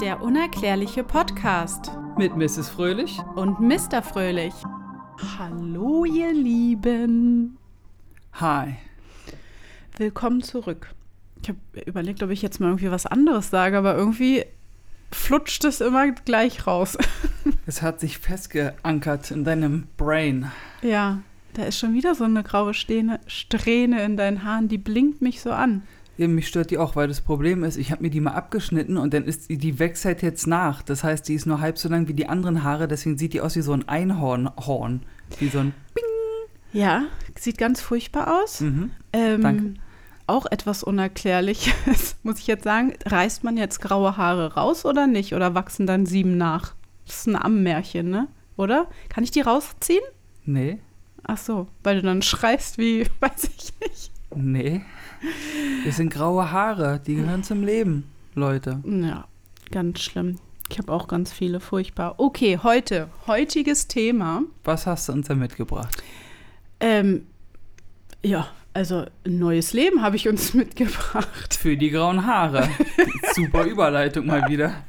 Der 0.00 0.22
unerklärliche 0.22 1.02
Podcast 1.04 1.90
Mit 2.16 2.36
Mrs. 2.36 2.68
Fröhlich. 2.68 3.18
und 3.34 3.60
Mr. 3.60 4.02
Fröhlich. 4.02 4.54
Hallo, 5.38 6.04
ihr 6.04 6.32
Lieben. 6.32 7.58
Hi. 8.34 8.76
Willkommen 9.96 10.42
zurück. 10.42 10.94
Ich 11.42 11.48
habe 11.48 11.58
überlegt, 11.86 12.22
ob 12.22 12.30
ich 12.30 12.42
jetzt 12.42 12.60
mal 12.60 12.68
irgendwie 12.68 12.90
was 12.90 13.06
anderes 13.06 13.50
sage, 13.50 13.78
aber 13.78 13.96
irgendwie 13.96 14.44
flutscht 15.10 15.64
es 15.64 15.80
immer 15.80 16.10
gleich 16.12 16.66
raus. 16.66 16.96
Es 17.66 17.82
hat 17.82 18.00
sich 18.00 18.16
festgeankert 18.16 19.30
in 19.30 19.44
deinem 19.44 19.88
Brain. 19.98 20.50
ja, 20.80 21.18
da 21.52 21.64
ist 21.64 21.78
schon 21.78 21.92
wieder 21.92 22.14
so 22.14 22.24
eine 22.24 22.42
graue 22.42 22.72
Strähne, 22.72 23.20
Strähne 23.26 24.02
in 24.04 24.16
deinen 24.16 24.42
Haaren, 24.42 24.68
die 24.68 24.78
blinkt 24.78 25.20
mich 25.20 25.42
so 25.42 25.50
an. 25.50 25.82
Ja, 26.18 26.28
mich 26.28 26.48
stört 26.48 26.70
die 26.70 26.78
auch, 26.78 26.96
weil 26.96 27.08
das 27.08 27.20
Problem 27.20 27.62
ist, 27.64 27.76
ich 27.76 27.90
habe 27.92 28.02
mir 28.02 28.10
die 28.10 28.20
mal 28.20 28.32
abgeschnitten 28.32 28.96
und 28.98 29.14
dann 29.14 29.24
ist 29.24 29.48
die, 29.48 29.56
die 29.56 29.78
wächst 29.78 30.04
halt 30.04 30.20
jetzt 30.20 30.46
nach. 30.46 30.82
Das 30.82 31.04
heißt, 31.04 31.26
die 31.28 31.34
ist 31.34 31.46
nur 31.46 31.60
halb 31.60 31.78
so 31.78 31.88
lang 31.88 32.08
wie 32.08 32.12
die 32.14 32.28
anderen 32.28 32.64
Haare, 32.64 32.88
deswegen 32.88 33.16
sieht 33.16 33.32
die 33.32 33.40
aus 33.40 33.54
wie 33.56 33.62
so 33.62 33.72
ein 33.72 33.88
Einhornhorn. 33.88 35.02
Wie 35.38 35.48
so 35.48 35.60
ein 35.60 35.72
Ja, 36.72 37.04
sieht 37.38 37.56
ganz 37.56 37.80
furchtbar 37.80 38.42
aus. 38.42 38.60
mhm. 38.60 38.90
Ähm, 39.12 39.40
Danke. 39.42 39.74
Auch 40.26 40.44
etwas 40.46 40.82
Unerklärliches, 40.82 42.16
muss 42.22 42.38
ich 42.40 42.46
jetzt 42.48 42.64
sagen. 42.64 42.94
Reißt 43.06 43.44
man 43.44 43.56
jetzt 43.56 43.80
graue 43.80 44.16
Haare 44.18 44.54
raus 44.54 44.84
oder 44.84 45.06
nicht? 45.06 45.34
Oder 45.34 45.54
wachsen 45.54 45.86
dann 45.86 46.04
sieben 46.04 46.36
nach? 46.36 46.74
Das 47.06 47.20
ist 47.20 47.26
ein 47.28 47.36
Ammenmärchen, 47.36 48.10
ne? 48.10 48.28
Oder? 48.56 48.88
Kann 49.08 49.24
ich 49.24 49.30
die 49.30 49.40
rausziehen? 49.40 50.02
Nee, 50.44 50.78
Ach 51.30 51.36
so, 51.36 51.66
weil 51.84 51.96
du 51.96 52.02
dann 52.02 52.22
schreist 52.22 52.78
wie, 52.78 53.06
weiß 53.20 53.50
ich 53.56 53.72
nicht. 53.80 54.10
nee. 54.34 54.82
Das 55.84 55.96
sind 55.96 56.10
graue 56.10 56.50
Haare, 56.50 57.00
die 57.04 57.16
gehören 57.16 57.42
zum 57.42 57.62
Leben, 57.64 58.04
Leute. 58.34 58.82
Ja, 58.84 59.26
ganz 59.70 60.00
schlimm. 60.00 60.36
Ich 60.70 60.78
habe 60.78 60.92
auch 60.92 61.08
ganz 61.08 61.32
viele, 61.32 61.60
furchtbar. 61.60 62.14
Okay, 62.18 62.58
heute, 62.62 63.08
heutiges 63.26 63.88
Thema. 63.88 64.42
Was 64.64 64.86
hast 64.86 65.08
du 65.08 65.12
uns 65.12 65.28
da 65.28 65.34
mitgebracht? 65.34 66.02
Ähm, 66.80 67.26
ja, 68.22 68.48
also 68.74 69.06
ein 69.26 69.38
neues 69.38 69.72
Leben 69.72 70.02
habe 70.02 70.16
ich 70.16 70.28
uns 70.28 70.54
mitgebracht. 70.54 71.54
Für 71.54 71.76
die 71.76 71.90
grauen 71.90 72.26
Haare. 72.26 72.68
Super 73.34 73.64
Überleitung 73.64 74.26
mal 74.26 74.48
wieder. 74.48 74.84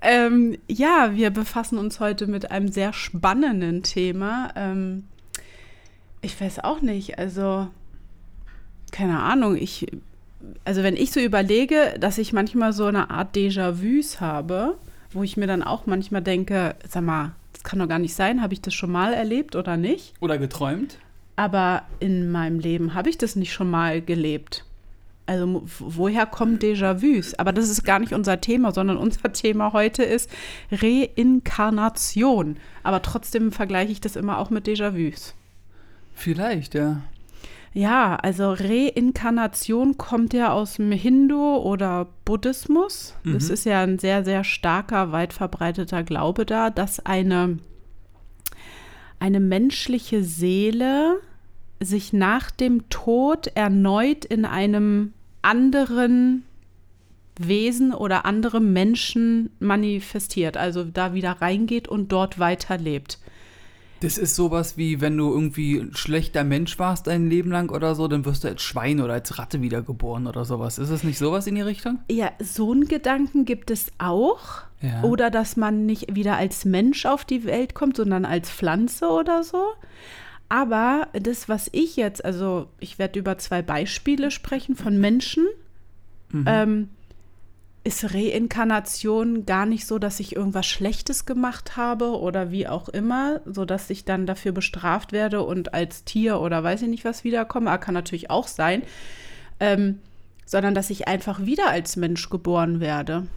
Ähm, 0.00 0.56
ja, 0.68 1.10
wir 1.14 1.30
befassen 1.30 1.76
uns 1.76 2.00
heute 2.00 2.26
mit 2.26 2.50
einem 2.50 2.68
sehr 2.68 2.92
spannenden 2.92 3.82
Thema. 3.82 4.52
Ähm, 4.54 5.04
ich 6.22 6.40
weiß 6.40 6.60
auch 6.60 6.80
nicht, 6.80 7.18
also 7.18 7.68
keine 8.92 9.20
Ahnung, 9.20 9.56
ich, 9.56 9.86
also 10.64 10.82
wenn 10.82 10.96
ich 10.96 11.12
so 11.12 11.20
überlege, 11.20 11.94
dass 11.98 12.18
ich 12.18 12.32
manchmal 12.32 12.72
so 12.72 12.86
eine 12.86 13.10
Art 13.10 13.36
Déjà-vus 13.36 14.20
habe, 14.20 14.76
wo 15.12 15.22
ich 15.22 15.36
mir 15.36 15.46
dann 15.46 15.62
auch 15.62 15.86
manchmal 15.86 16.22
denke, 16.22 16.76
sag 16.88 17.02
mal, 17.02 17.32
das 17.52 17.62
kann 17.62 17.78
doch 17.78 17.88
gar 17.88 17.98
nicht 17.98 18.14
sein, 18.14 18.42
habe 18.42 18.54
ich 18.54 18.60
das 18.60 18.74
schon 18.74 18.90
mal 18.90 19.12
erlebt 19.12 19.56
oder 19.56 19.76
nicht? 19.76 20.14
Oder 20.20 20.38
geträumt? 20.38 20.98
Aber 21.36 21.82
in 22.00 22.30
meinem 22.30 22.58
Leben 22.58 22.94
habe 22.94 23.08
ich 23.08 23.18
das 23.18 23.36
nicht 23.36 23.52
schon 23.52 23.70
mal 23.70 24.00
gelebt. 24.00 24.64
Also 25.26 25.62
woher 25.78 26.26
kommen 26.26 26.58
Déjà-vus? 26.58 27.34
Aber 27.38 27.52
das 27.52 27.68
ist 27.68 27.84
gar 27.84 27.98
nicht 27.98 28.12
unser 28.12 28.40
Thema, 28.40 28.72
sondern 28.72 28.96
unser 28.96 29.32
Thema 29.32 29.72
heute 29.72 30.02
ist 30.02 30.28
Reinkarnation. 30.72 32.56
Aber 32.82 33.00
trotzdem 33.02 33.52
vergleiche 33.52 33.92
ich 33.92 34.00
das 34.00 34.16
immer 34.16 34.38
auch 34.38 34.50
mit 34.50 34.66
Déjà-vus. 34.66 35.34
Vielleicht, 36.14 36.74
ja. 36.74 37.02
Ja, 37.72 38.16
also 38.16 38.52
Reinkarnation 38.52 39.96
kommt 39.96 40.32
ja 40.32 40.52
aus 40.52 40.74
dem 40.74 40.90
Hindu 40.90 41.56
oder 41.56 42.08
Buddhismus. 42.24 43.14
Das 43.24 43.46
Mhm. 43.48 43.54
ist 43.54 43.64
ja 43.64 43.82
ein 43.82 43.98
sehr, 43.98 44.24
sehr 44.24 44.42
starker, 44.42 45.12
weit 45.12 45.32
verbreiteter 45.32 46.02
Glaube 46.02 46.44
da, 46.46 46.70
dass 46.70 47.04
eine, 47.06 47.58
eine 49.20 49.38
menschliche 49.38 50.24
Seele 50.24 51.20
sich 51.78 52.12
nach 52.12 52.50
dem 52.50 52.88
Tod 52.90 53.46
erneut 53.54 54.24
in 54.24 54.44
einem 54.44 55.12
anderen 55.42 56.42
Wesen 57.38 57.94
oder 57.94 58.26
anderem 58.26 58.72
Menschen 58.72 59.50
manifestiert, 59.60 60.56
also 60.56 60.84
da 60.84 61.14
wieder 61.14 61.40
reingeht 61.40 61.88
und 61.88 62.12
dort 62.12 62.38
weiterlebt. 62.38 63.18
Das 64.00 64.16
ist 64.18 64.34
sowas 64.34 64.76
wie, 64.76 65.00
wenn 65.00 65.16
du 65.16 65.30
irgendwie 65.30 65.76
ein 65.78 65.94
schlechter 65.94 66.42
Mensch 66.42 66.78
warst 66.78 67.06
dein 67.06 67.28
Leben 67.28 67.50
lang 67.50 67.70
oder 67.70 67.94
so, 67.94 68.08
dann 68.08 68.24
wirst 68.24 68.44
du 68.44 68.48
als 68.48 68.62
Schwein 68.62 69.00
oder 69.00 69.12
als 69.12 69.38
Ratte 69.38 69.60
wiedergeboren 69.60 70.26
oder 70.26 70.44
sowas. 70.44 70.78
Ist 70.78 70.88
es 70.90 71.04
nicht 71.04 71.18
sowas 71.18 71.46
in 71.46 71.54
die 71.54 71.60
Richtung? 71.60 71.98
Ja, 72.10 72.30
so 72.42 72.72
einen 72.72 72.88
Gedanken 72.88 73.44
gibt 73.44 73.70
es 73.70 73.92
auch. 73.98 74.62
Ja. 74.80 75.02
Oder 75.02 75.30
dass 75.30 75.56
man 75.56 75.84
nicht 75.84 76.14
wieder 76.14 76.36
als 76.38 76.64
Mensch 76.64 77.04
auf 77.04 77.26
die 77.26 77.44
Welt 77.44 77.74
kommt, 77.74 77.96
sondern 77.96 78.24
als 78.24 78.50
Pflanze 78.50 79.08
oder 79.08 79.42
so. 79.44 79.62
Aber 80.48 81.08
das, 81.12 81.48
was 81.48 81.68
ich 81.72 81.96
jetzt, 81.96 82.24
also 82.24 82.68
ich 82.80 82.98
werde 82.98 83.18
über 83.18 83.36
zwei 83.38 83.60
Beispiele 83.62 84.30
sprechen 84.30 84.74
von 84.76 84.98
Menschen, 84.98 85.46
Mhm. 86.32 86.44
ähm, 86.46 86.88
ist 87.82 88.14
Reinkarnation 88.14 89.46
gar 89.46 89.64
nicht 89.64 89.86
so, 89.86 89.98
dass 89.98 90.20
ich 90.20 90.36
irgendwas 90.36 90.66
Schlechtes 90.66 91.24
gemacht 91.24 91.76
habe 91.76 92.18
oder 92.18 92.50
wie 92.50 92.68
auch 92.68 92.88
immer, 92.90 93.40
so 93.46 93.64
dass 93.64 93.88
ich 93.88 94.04
dann 94.04 94.26
dafür 94.26 94.52
bestraft 94.52 95.12
werde 95.12 95.42
und 95.42 95.72
als 95.72 96.04
Tier 96.04 96.40
oder 96.40 96.62
weiß 96.62 96.82
ich 96.82 96.88
nicht 96.88 97.04
was 97.04 97.24
wiederkomme. 97.24 97.70
Ah, 97.70 97.78
kann 97.78 97.94
natürlich 97.94 98.28
auch 98.28 98.48
sein. 98.48 98.82
Ähm, 99.60 99.98
sondern 100.50 100.74
dass 100.74 100.90
ich 100.90 101.06
einfach 101.06 101.46
wieder 101.46 101.70
als 101.70 101.94
Mensch 101.96 102.28
geboren 102.28 102.80
werde. 102.80 103.28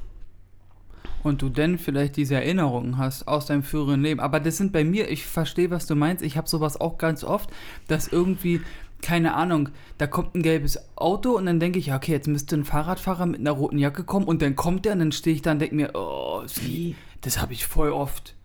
Und 1.22 1.42
du 1.42 1.50
denn 1.50 1.78
vielleicht 1.78 2.18
diese 2.18 2.36
Erinnerungen 2.36 2.98
hast 2.98 3.28
aus 3.28 3.46
deinem 3.46 3.64
früheren 3.64 4.02
Leben. 4.02 4.20
Aber 4.20 4.40
das 4.40 4.58
sind 4.58 4.74
bei 4.74 4.84
mir, 4.84 5.10
ich 5.10 5.25
verstehe, 5.25 5.70
was 5.70 5.86
du 5.86 5.96
meinst. 5.96 6.24
Ich 6.24 6.38
habe 6.38 6.50
sowas 6.50 6.81
auch 6.81 6.98
ganz 6.98 7.24
oft, 7.24 7.50
dass 7.88 8.08
irgendwie, 8.08 8.62
keine 9.03 9.36
Ahnung, 9.36 9.69
da 10.00 10.08
kommt 10.08 10.34
ein 10.34 10.41
gelbes 10.41 10.80
Auto 10.96 11.38
und 11.38 11.46
dann 11.46 11.59
denke 11.59 11.78
ich, 11.78 11.88
ja, 11.88 11.97
okay, 11.97 12.14
jetzt 12.14 12.28
müsste 12.28 12.56
ein 12.56 12.66
Fahrradfahrer 12.66 13.28
mit 13.28 13.41
einer 13.41 13.52
roten 13.52 13.78
Jacke 13.78 14.03
kommen 14.03 14.25
und 14.25 14.41
dann 14.41 14.56
kommt 14.56 14.86
der 14.86 14.94
und 14.94 15.00
dann 15.00 15.12
stehe 15.12 15.36
ich 15.36 15.44
da 15.44 15.52
und 15.52 15.59
denke 15.59 15.75
mir, 15.75 15.91
oh, 15.94 16.41
Wie? 16.56 16.96
das 17.22 17.40
habe 17.40 17.53
ich 17.53 17.68
voll 17.68 17.92
oft. 17.92 18.36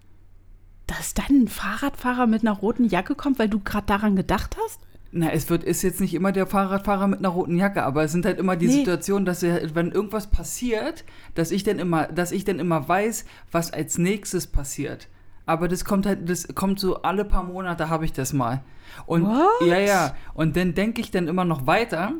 Dass 0.87 1.15
dann 1.15 1.45
ein 1.45 1.49
Fahrradfahrer 1.49 2.27
mit 2.27 2.43
einer 2.43 2.53
roten 2.53 2.85
Jacke 2.85 3.15
kommt, 3.15 3.39
weil 3.39 3.49
du 3.49 3.61
gerade 3.61 3.87
daran 3.87 4.17
gedacht 4.17 4.57
hast? 4.63 4.81
Na, 5.11 5.31
es 5.31 5.49
wird, 5.49 5.65
ist 5.65 5.83
jetzt 5.83 6.01
nicht 6.01 6.13
immer 6.13 6.33
der 6.33 6.47
Fahrradfahrer 6.47 7.07
mit 7.07 7.21
einer 7.21 7.29
roten 7.29 7.57
Jacke, 7.57 7.83
aber 7.83 8.05
es 8.05 8.13
sind 8.13 8.27
halt 8.27 8.39
immer 8.39 8.57
die 8.57 8.67
Nee. 8.67 8.73
Situationen, 8.75 9.25
dass 9.25 9.43
er, 9.43 9.75
wenn 9.75 9.91
irgendwas 9.93 10.27
passiert, 10.27 11.05
dass 11.35 11.51
ich 11.51 11.63
dann 11.63 11.79
immer, 11.79 12.09
dass 12.09 12.33
ich 12.33 12.45
dann 12.45 12.59
immer 12.59 12.87
weiß, 12.89 13.25
was 13.51 13.73
als 13.73 13.97
nächstes 13.97 14.47
passiert. 14.47 15.09
Aber 15.49 15.67
das 15.67 15.87
kommt 15.87 16.05
halt, 16.05 16.29
das 16.29 16.47
kommt 16.55 16.79
so 16.79 17.01
alle 17.01 17.25
paar 17.25 17.43
Monate 17.43 17.89
habe 17.89 18.05
ich 18.05 18.13
das 18.13 18.35
mal. 18.35 18.61
Und 19.07 19.25
What? 19.25 19.67
ja, 19.67 19.79
ja. 19.79 20.15
Und 20.35 20.57
dann 20.59 20.75
denke 20.75 21.01
ich 21.01 21.11
dann 21.11 21.27
immer 21.27 21.47
noch 21.47 21.67
weiter, 21.67 22.13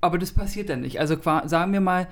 aber 0.00 0.18
das 0.18 0.32
passiert 0.32 0.68
dann 0.68 0.80
nicht. 0.80 0.98
Also 0.98 1.16
sagen 1.44 1.72
wir 1.72 1.80
mal, 1.80 2.08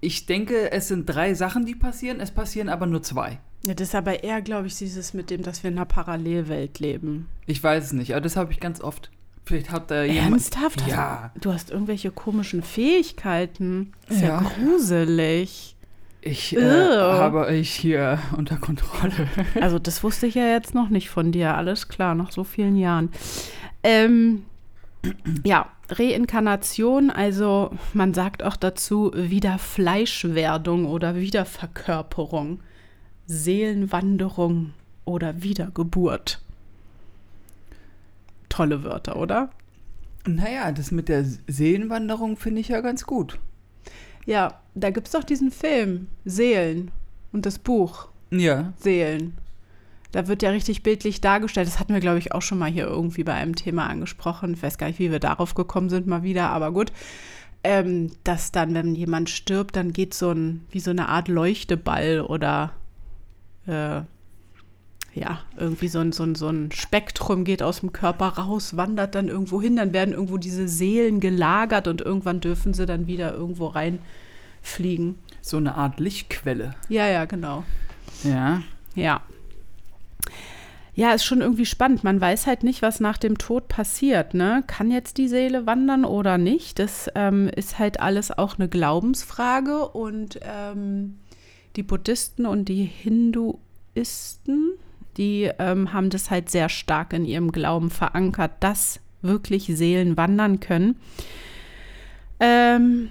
ich 0.00 0.24
denke, 0.24 0.72
es 0.72 0.88
sind 0.88 1.04
drei 1.04 1.34
Sachen, 1.34 1.66
die 1.66 1.74
passieren, 1.74 2.20
es 2.20 2.30
passieren 2.30 2.70
aber 2.70 2.86
nur 2.86 3.02
zwei. 3.02 3.38
Ja, 3.64 3.74
das 3.74 3.88
ist 3.88 3.94
aber 3.94 4.24
eher, 4.24 4.40
glaube 4.40 4.66
ich, 4.66 4.76
dieses 4.78 5.12
mit 5.12 5.28
dem, 5.28 5.42
dass 5.42 5.62
wir 5.62 5.70
in 5.70 5.76
einer 5.76 5.84
Parallelwelt 5.84 6.78
leben. 6.78 7.28
Ich 7.44 7.62
weiß 7.62 7.84
es 7.84 7.92
nicht, 7.92 8.12
aber 8.12 8.22
das 8.22 8.36
habe 8.36 8.52
ich 8.52 8.60
ganz 8.60 8.80
oft. 8.80 9.10
Vielleicht 9.44 9.70
hat 9.70 9.90
da 9.90 10.04
jemand. 10.04 10.32
Ernsthaft? 10.32 10.86
Ja. 10.88 11.32
Du 11.38 11.52
hast 11.52 11.70
irgendwelche 11.70 12.10
komischen 12.10 12.62
Fähigkeiten. 12.62 13.92
Ist 14.08 14.22
ja, 14.22 14.28
Ja. 14.28 14.40
gruselig. 14.40 15.75
Ich 16.26 16.56
äh, 16.56 16.60
habe 16.60 17.54
ich 17.54 17.72
hier 17.72 18.18
unter 18.36 18.56
Kontrolle. 18.56 19.28
Also, 19.60 19.78
das 19.78 20.02
wusste 20.02 20.26
ich 20.26 20.34
ja 20.34 20.48
jetzt 20.48 20.74
noch 20.74 20.88
nicht 20.88 21.08
von 21.08 21.30
dir. 21.30 21.56
Alles 21.56 21.88
klar, 21.88 22.14
nach 22.14 22.32
so 22.32 22.42
vielen 22.42 22.76
Jahren. 22.76 23.10
Ähm, 23.84 24.44
ja, 25.44 25.70
Reinkarnation, 25.88 27.10
also 27.10 27.70
man 27.94 28.12
sagt 28.12 28.42
auch 28.42 28.56
dazu 28.56 29.12
Wiederfleischwerdung 29.14 30.86
oder 30.86 31.14
Wiederverkörperung, 31.14 32.60
Seelenwanderung 33.26 34.72
oder 35.04 35.42
Wiedergeburt. 35.42 36.40
Tolle 38.48 38.82
Wörter, 38.82 39.16
oder? 39.16 39.50
Naja, 40.26 40.72
das 40.72 40.90
mit 40.90 41.08
der 41.08 41.24
Seelenwanderung 41.46 42.36
finde 42.36 42.60
ich 42.60 42.68
ja 42.68 42.80
ganz 42.80 43.06
gut. 43.06 43.38
Ja, 44.26 44.60
da 44.74 44.90
gibt 44.90 45.06
es 45.06 45.12
doch 45.12 45.24
diesen 45.24 45.50
Film, 45.50 46.08
Seelen 46.24 46.90
und 47.32 47.46
das 47.46 47.58
Buch. 47.58 48.08
Ja. 48.30 48.72
Seelen. 48.76 49.38
Da 50.12 50.28
wird 50.28 50.42
ja 50.42 50.50
richtig 50.50 50.82
bildlich 50.82 51.20
dargestellt. 51.20 51.68
Das 51.68 51.78
hatten 51.78 51.92
wir, 51.92 52.00
glaube 52.00 52.18
ich, 52.18 52.32
auch 52.32 52.42
schon 52.42 52.58
mal 52.58 52.70
hier 52.70 52.86
irgendwie 52.86 53.24
bei 53.24 53.34
einem 53.34 53.54
Thema 53.54 53.86
angesprochen. 53.86 54.54
Ich 54.54 54.62
weiß 54.62 54.78
gar 54.78 54.88
nicht, 54.88 54.98
wie 54.98 55.10
wir 55.10 55.20
darauf 55.20 55.54
gekommen 55.54 55.90
sind, 55.90 56.06
mal 56.06 56.22
wieder, 56.22 56.50
aber 56.50 56.72
gut. 56.72 56.92
Ähm, 57.62 58.12
dass 58.24 58.52
dann, 58.52 58.74
wenn 58.74 58.94
jemand 58.94 59.30
stirbt, 59.30 59.76
dann 59.76 59.92
geht 59.92 60.14
so 60.14 60.30
ein, 60.30 60.64
wie 60.70 60.80
so 60.80 60.90
eine 60.90 61.08
Art 61.08 61.28
Leuchteball 61.28 62.20
oder 62.20 62.72
äh, 63.66 64.02
ja, 65.16 65.40
irgendwie 65.56 65.88
so 65.88 66.00
ein, 66.00 66.12
so, 66.12 66.24
ein, 66.24 66.34
so 66.34 66.48
ein 66.48 66.70
Spektrum 66.72 67.44
geht 67.44 67.62
aus 67.62 67.80
dem 67.80 67.90
Körper 67.92 68.28
raus, 68.28 68.76
wandert 68.76 69.14
dann 69.14 69.28
irgendwo 69.28 69.62
hin, 69.62 69.76
dann 69.76 69.94
werden 69.94 70.12
irgendwo 70.12 70.36
diese 70.36 70.68
Seelen 70.68 71.20
gelagert 71.20 71.88
und 71.88 72.02
irgendwann 72.02 72.40
dürfen 72.40 72.74
sie 72.74 72.84
dann 72.84 73.06
wieder 73.06 73.32
irgendwo 73.32 73.68
reinfliegen. 73.68 75.14
So 75.40 75.56
eine 75.56 75.74
Art 75.74 76.00
Lichtquelle. 76.00 76.74
Ja, 76.90 77.08
ja, 77.08 77.24
genau. 77.24 77.64
Ja. 78.24 78.62
Ja. 78.94 79.22
Ja, 80.94 81.12
ist 81.12 81.24
schon 81.24 81.40
irgendwie 81.40 81.66
spannend. 81.66 82.04
Man 82.04 82.20
weiß 82.20 82.46
halt 82.46 82.62
nicht, 82.62 82.82
was 82.82 83.00
nach 83.00 83.16
dem 83.16 83.38
Tod 83.38 83.68
passiert. 83.68 84.34
Ne? 84.34 84.64
Kann 84.66 84.90
jetzt 84.90 85.16
die 85.16 85.28
Seele 85.28 85.64
wandern 85.64 86.04
oder 86.04 86.36
nicht? 86.36 86.78
Das 86.78 87.10
ähm, 87.14 87.48
ist 87.48 87.78
halt 87.78 88.00
alles 88.00 88.36
auch 88.36 88.58
eine 88.58 88.68
Glaubensfrage. 88.68 89.88
Und 89.88 90.40
ähm, 90.42 91.18
die 91.76 91.82
Buddhisten 91.82 92.44
und 92.44 92.70
die 92.70 92.84
Hinduisten, 92.84 94.75
die 95.16 95.50
ähm, 95.58 95.92
haben 95.92 96.10
das 96.10 96.30
halt 96.30 96.50
sehr 96.50 96.68
stark 96.68 97.12
in 97.12 97.24
ihrem 97.24 97.52
Glauben 97.52 97.90
verankert, 97.90 98.52
dass 98.60 99.00
wirklich 99.22 99.66
Seelen 99.66 100.16
wandern 100.16 100.60
können. 100.60 100.96
Ähm, 102.40 103.10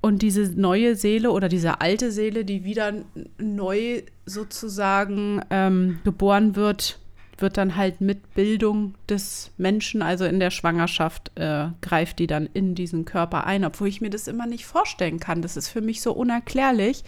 und 0.00 0.22
diese 0.22 0.52
neue 0.60 0.94
Seele 0.94 1.30
oder 1.30 1.48
diese 1.48 1.80
alte 1.80 2.12
Seele, 2.12 2.44
die 2.44 2.64
wieder 2.64 2.92
neu 3.38 4.02
sozusagen 4.26 5.42
ähm, 5.50 5.98
geboren 6.04 6.54
wird, 6.54 7.00
wird 7.40 7.56
dann 7.56 7.76
halt 7.76 8.00
mit 8.00 8.34
Bildung 8.34 8.94
des 9.08 9.52
Menschen, 9.58 10.02
also 10.02 10.24
in 10.24 10.40
der 10.40 10.50
Schwangerschaft, 10.50 11.32
äh, 11.36 11.68
greift 11.80 12.18
die 12.18 12.26
dann 12.26 12.48
in 12.52 12.74
diesen 12.74 13.04
Körper 13.04 13.46
ein, 13.46 13.64
obwohl 13.64 13.88
ich 13.88 14.00
mir 14.00 14.10
das 14.10 14.28
immer 14.28 14.46
nicht 14.46 14.66
vorstellen 14.66 15.20
kann. 15.20 15.42
Das 15.42 15.56
ist 15.56 15.68
für 15.68 15.80
mich 15.80 16.00
so 16.00 16.12
unerklärlich, 16.12 17.04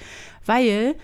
weil 0.47 0.95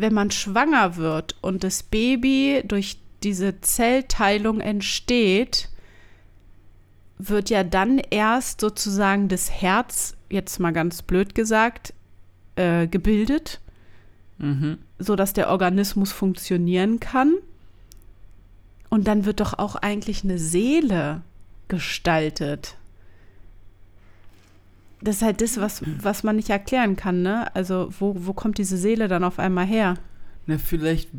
wenn 0.00 0.14
man 0.14 0.30
schwanger 0.30 0.96
wird 0.96 1.36
und 1.40 1.64
das 1.64 1.82
Baby 1.82 2.62
durch 2.66 2.98
diese 3.22 3.60
Zellteilung 3.60 4.60
entsteht, 4.60 5.68
wird 7.18 7.50
ja 7.50 7.64
dann 7.64 7.98
erst 7.98 8.60
sozusagen 8.60 9.28
das 9.28 9.50
Herz, 9.50 10.14
jetzt 10.30 10.60
mal 10.60 10.72
ganz 10.72 11.02
blöd 11.02 11.34
gesagt, 11.34 11.92
äh, 12.56 12.86
gebildet, 12.86 13.60
Mhm. 14.38 14.78
sodass 14.98 15.32
der 15.32 15.50
Organismus 15.50 16.12
funktionieren 16.12 17.00
kann. 17.00 17.34
Und 18.88 19.08
dann 19.08 19.24
wird 19.24 19.40
doch 19.40 19.58
auch 19.58 19.74
eigentlich 19.74 20.22
eine 20.24 20.38
Seele 20.38 21.22
gestaltet. 21.66 22.77
Das 25.00 25.16
ist 25.16 25.22
halt 25.22 25.40
das, 25.40 25.60
was, 25.60 25.82
was 26.02 26.24
man 26.24 26.36
nicht 26.36 26.50
erklären 26.50 26.96
kann, 26.96 27.22
ne? 27.22 27.54
Also, 27.54 27.88
wo, 27.98 28.14
wo 28.18 28.32
kommt 28.32 28.58
diese 28.58 28.76
Seele 28.76 29.06
dann 29.06 29.22
auf 29.22 29.38
einmal 29.38 29.66
her? 29.66 29.94
Ne, 30.46 30.58
vielleicht 30.58 31.10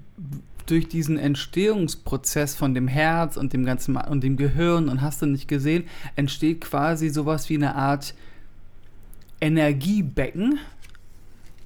durch 0.66 0.88
diesen 0.88 1.18
Entstehungsprozess 1.18 2.56
von 2.56 2.74
dem 2.74 2.88
Herz 2.88 3.38
und 3.38 3.54
dem 3.54 3.66
ganzen 3.66 3.96
und 3.96 4.24
dem 4.24 4.38
Gehirn 4.38 4.90
und 4.90 5.02
hast 5.02 5.22
du 5.22 5.26
nicht 5.26 5.48
gesehen, 5.48 5.86
entsteht 6.16 6.62
quasi 6.62 7.10
sowas 7.10 7.50
wie 7.50 7.56
eine 7.56 7.76
Art 7.76 8.14
Energiebecken, 9.42 10.60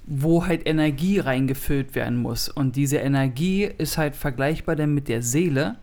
wo 0.06 0.46
halt 0.46 0.66
Energie 0.66 1.18
reingefüllt 1.18 1.94
werden 1.94 2.18
muss. 2.18 2.48
Und 2.48 2.76
diese 2.76 2.98
Energie 2.98 3.64
ist 3.78 3.98
halt 3.98 4.16
vergleichbar 4.16 4.76
dann 4.76 4.94
mit 4.94 5.08
der 5.08 5.22
Seele. 5.22 5.76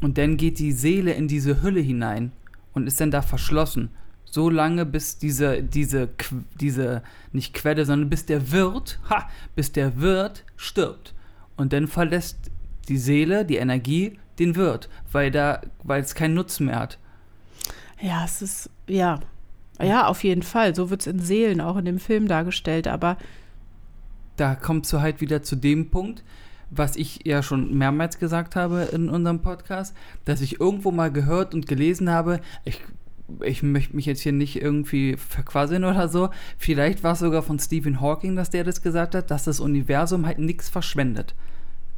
Und 0.00 0.16
dann 0.16 0.36
geht 0.36 0.58
die 0.58 0.72
Seele 0.72 1.12
in 1.12 1.28
diese 1.28 1.62
Hülle 1.62 1.80
hinein 1.80 2.32
und 2.72 2.86
ist 2.86 3.00
dann 3.00 3.10
da 3.10 3.22
verschlossen. 3.22 3.90
So 4.30 4.48
lange, 4.48 4.86
bis 4.86 5.18
diese, 5.18 5.62
diese, 5.62 6.08
diese, 6.60 7.02
nicht 7.32 7.52
Quelle, 7.52 7.84
sondern 7.84 8.08
bis 8.08 8.26
der 8.26 8.52
Wirt, 8.52 9.00
ha, 9.10 9.28
bis 9.56 9.72
der 9.72 10.00
Wirt 10.00 10.44
stirbt. 10.56 11.14
Und 11.56 11.72
dann 11.72 11.88
verlässt 11.88 12.50
die 12.88 12.98
Seele, 12.98 13.44
die 13.44 13.56
Energie, 13.56 14.18
den 14.38 14.56
Wirt, 14.56 14.88
weil 15.12 15.30
da, 15.30 15.60
weil 15.82 16.02
es 16.02 16.14
keinen 16.14 16.34
Nutzen 16.34 16.66
mehr 16.66 16.78
hat. 16.78 16.98
Ja, 18.00 18.24
es 18.24 18.40
ist, 18.40 18.70
ja. 18.86 19.20
Ja, 19.82 20.06
auf 20.06 20.24
jeden 20.24 20.42
Fall. 20.42 20.74
So 20.74 20.90
wird 20.90 21.00
es 21.00 21.06
in 21.06 21.20
Seelen 21.20 21.60
auch 21.60 21.76
in 21.76 21.84
dem 21.84 21.98
Film 21.98 22.28
dargestellt. 22.28 22.86
Aber 22.86 23.16
da 24.36 24.54
kommst 24.54 24.92
du 24.92 25.00
halt 25.00 25.20
wieder 25.20 25.42
zu 25.42 25.56
dem 25.56 25.90
Punkt, 25.90 26.22
was 26.70 26.96
ich 26.96 27.26
ja 27.26 27.42
schon 27.42 27.76
mehrmals 27.76 28.18
gesagt 28.18 28.56
habe 28.56 28.88
in 28.92 29.08
unserem 29.08 29.40
Podcast, 29.40 29.94
dass 30.24 30.40
ich 30.40 30.60
irgendwo 30.60 30.90
mal 30.90 31.10
gehört 31.10 31.52
und 31.54 31.66
gelesen 31.66 32.10
habe, 32.10 32.40
ich, 32.64 32.80
ich 33.42 33.62
möchte 33.62 33.96
mich 33.96 34.06
jetzt 34.06 34.20
hier 34.20 34.32
nicht 34.32 34.60
irgendwie 34.60 35.16
verquasseln 35.16 35.84
oder 35.84 36.08
so, 36.08 36.30
vielleicht 36.58 37.02
war 37.02 37.12
es 37.12 37.20
sogar 37.20 37.42
von 37.42 37.58
Stephen 37.58 38.00
Hawking, 38.00 38.36
dass 38.36 38.50
der 38.50 38.64
das 38.64 38.82
gesagt 38.82 39.14
hat, 39.14 39.30
dass 39.30 39.44
das 39.44 39.60
Universum 39.60 40.26
halt 40.26 40.38
nichts 40.38 40.68
verschwendet. 40.68 41.34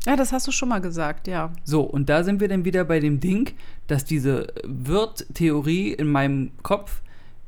ja, 0.06 0.16
das 0.16 0.32
hast 0.32 0.46
du 0.46 0.52
schon 0.52 0.68
mal 0.68 0.80
gesagt, 0.80 1.28
ja. 1.28 1.52
So, 1.64 1.82
und 1.82 2.08
da 2.08 2.24
sind 2.24 2.40
wir 2.40 2.48
dann 2.48 2.64
wieder 2.64 2.84
bei 2.84 3.00
dem 3.00 3.20
Ding, 3.20 3.52
dass 3.86 4.04
diese 4.04 4.48
Wirt-Theorie 4.64 5.92
in 5.92 6.10
meinem 6.10 6.50
Kopf 6.62 7.02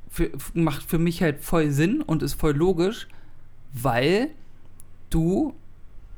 für, 0.08 0.30
macht 0.54 0.84
für 0.84 0.98
mich 0.98 1.22
halt 1.22 1.40
voll 1.40 1.70
Sinn 1.70 2.00
und 2.00 2.22
ist 2.22 2.34
voll 2.34 2.54
logisch, 2.54 3.08
weil 3.72 4.30
du 5.10 5.54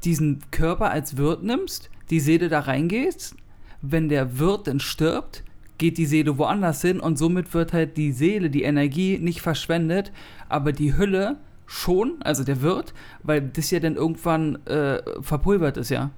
diesen 0.04 0.42
Körper 0.50 0.90
als 0.90 1.16
Wirt 1.16 1.42
nimmst, 1.42 1.90
die 2.10 2.20
Seele 2.20 2.48
da 2.48 2.60
reingehst, 2.60 3.34
wenn 3.80 4.08
der 4.08 4.38
Wirt 4.38 4.66
dann 4.66 4.80
stirbt, 4.80 5.42
geht 5.78 5.98
die 5.98 6.06
Seele 6.06 6.38
woanders 6.38 6.82
hin 6.82 7.00
und 7.00 7.18
somit 7.18 7.52
wird 7.54 7.72
halt 7.72 7.96
die 7.96 8.12
Seele, 8.12 8.50
die 8.50 8.62
Energie 8.62 9.18
nicht 9.18 9.40
verschwendet, 9.42 10.12
aber 10.48 10.72
die 10.72 10.96
Hülle 10.96 11.36
schon, 11.66 12.14
also 12.22 12.44
der 12.44 12.62
Wirt, 12.62 12.94
weil 13.22 13.40
das 13.42 13.70
ja 13.70 13.80
dann 13.80 13.96
irgendwann 13.96 14.64
äh, 14.66 15.00
verpulvert 15.20 15.76
ist, 15.76 15.90
ja. 15.90 16.10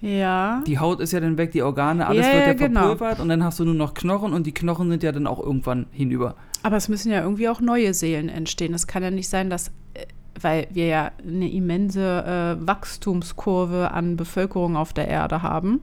Ja. 0.00 0.62
Die 0.66 0.78
Haut 0.78 1.00
ist 1.00 1.12
ja 1.12 1.20
dann 1.20 1.38
weg, 1.38 1.52
die 1.52 1.62
Organe, 1.62 2.06
alles 2.06 2.26
Ja, 2.26 2.32
wird 2.32 2.42
ja 2.42 2.48
ja, 2.48 2.52
genau. 2.54 2.80
verpulvert 2.80 3.20
und 3.20 3.28
dann 3.28 3.42
hast 3.42 3.58
du 3.58 3.64
nur 3.64 3.74
noch 3.74 3.94
Knochen 3.94 4.32
und 4.32 4.46
die 4.46 4.52
Knochen 4.52 4.90
sind 4.90 5.02
ja 5.02 5.12
dann 5.12 5.26
auch 5.26 5.40
irgendwann 5.40 5.86
hinüber. 5.90 6.34
Aber 6.62 6.76
es 6.76 6.88
müssen 6.88 7.10
ja 7.10 7.22
irgendwie 7.22 7.48
auch 7.48 7.60
neue 7.60 7.94
Seelen 7.94 8.28
entstehen. 8.28 8.74
Es 8.74 8.86
kann 8.86 9.02
ja 9.02 9.10
nicht 9.10 9.28
sein, 9.28 9.48
dass, 9.48 9.68
äh, 9.94 10.04
weil 10.40 10.66
wir 10.70 10.86
ja 10.86 11.10
eine 11.26 11.50
immense 11.50 12.58
äh, 12.60 12.66
Wachstumskurve 12.66 13.90
an 13.92 14.16
Bevölkerung 14.16 14.76
auf 14.76 14.92
der 14.92 15.08
Erde 15.08 15.42
haben. 15.42 15.80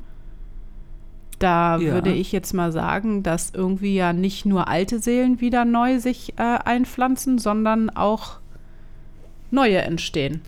Da 1.44 1.78
Ja. 1.78 1.92
würde 1.94 2.12
ich 2.14 2.32
jetzt 2.32 2.54
mal 2.54 2.72
sagen, 2.72 3.22
dass 3.22 3.52
irgendwie 3.54 3.96
ja 3.96 4.14
nicht 4.14 4.46
nur 4.46 4.70
alte 4.70 5.00
Seelen 5.00 5.42
wieder 5.42 5.66
neu 5.66 6.00
sich 6.00 6.34
äh, 6.38 6.42
einpflanzen, 6.42 7.38
sondern 7.38 7.90
auch 7.90 8.40
neue 9.52 9.80
entstehen. 9.80 10.40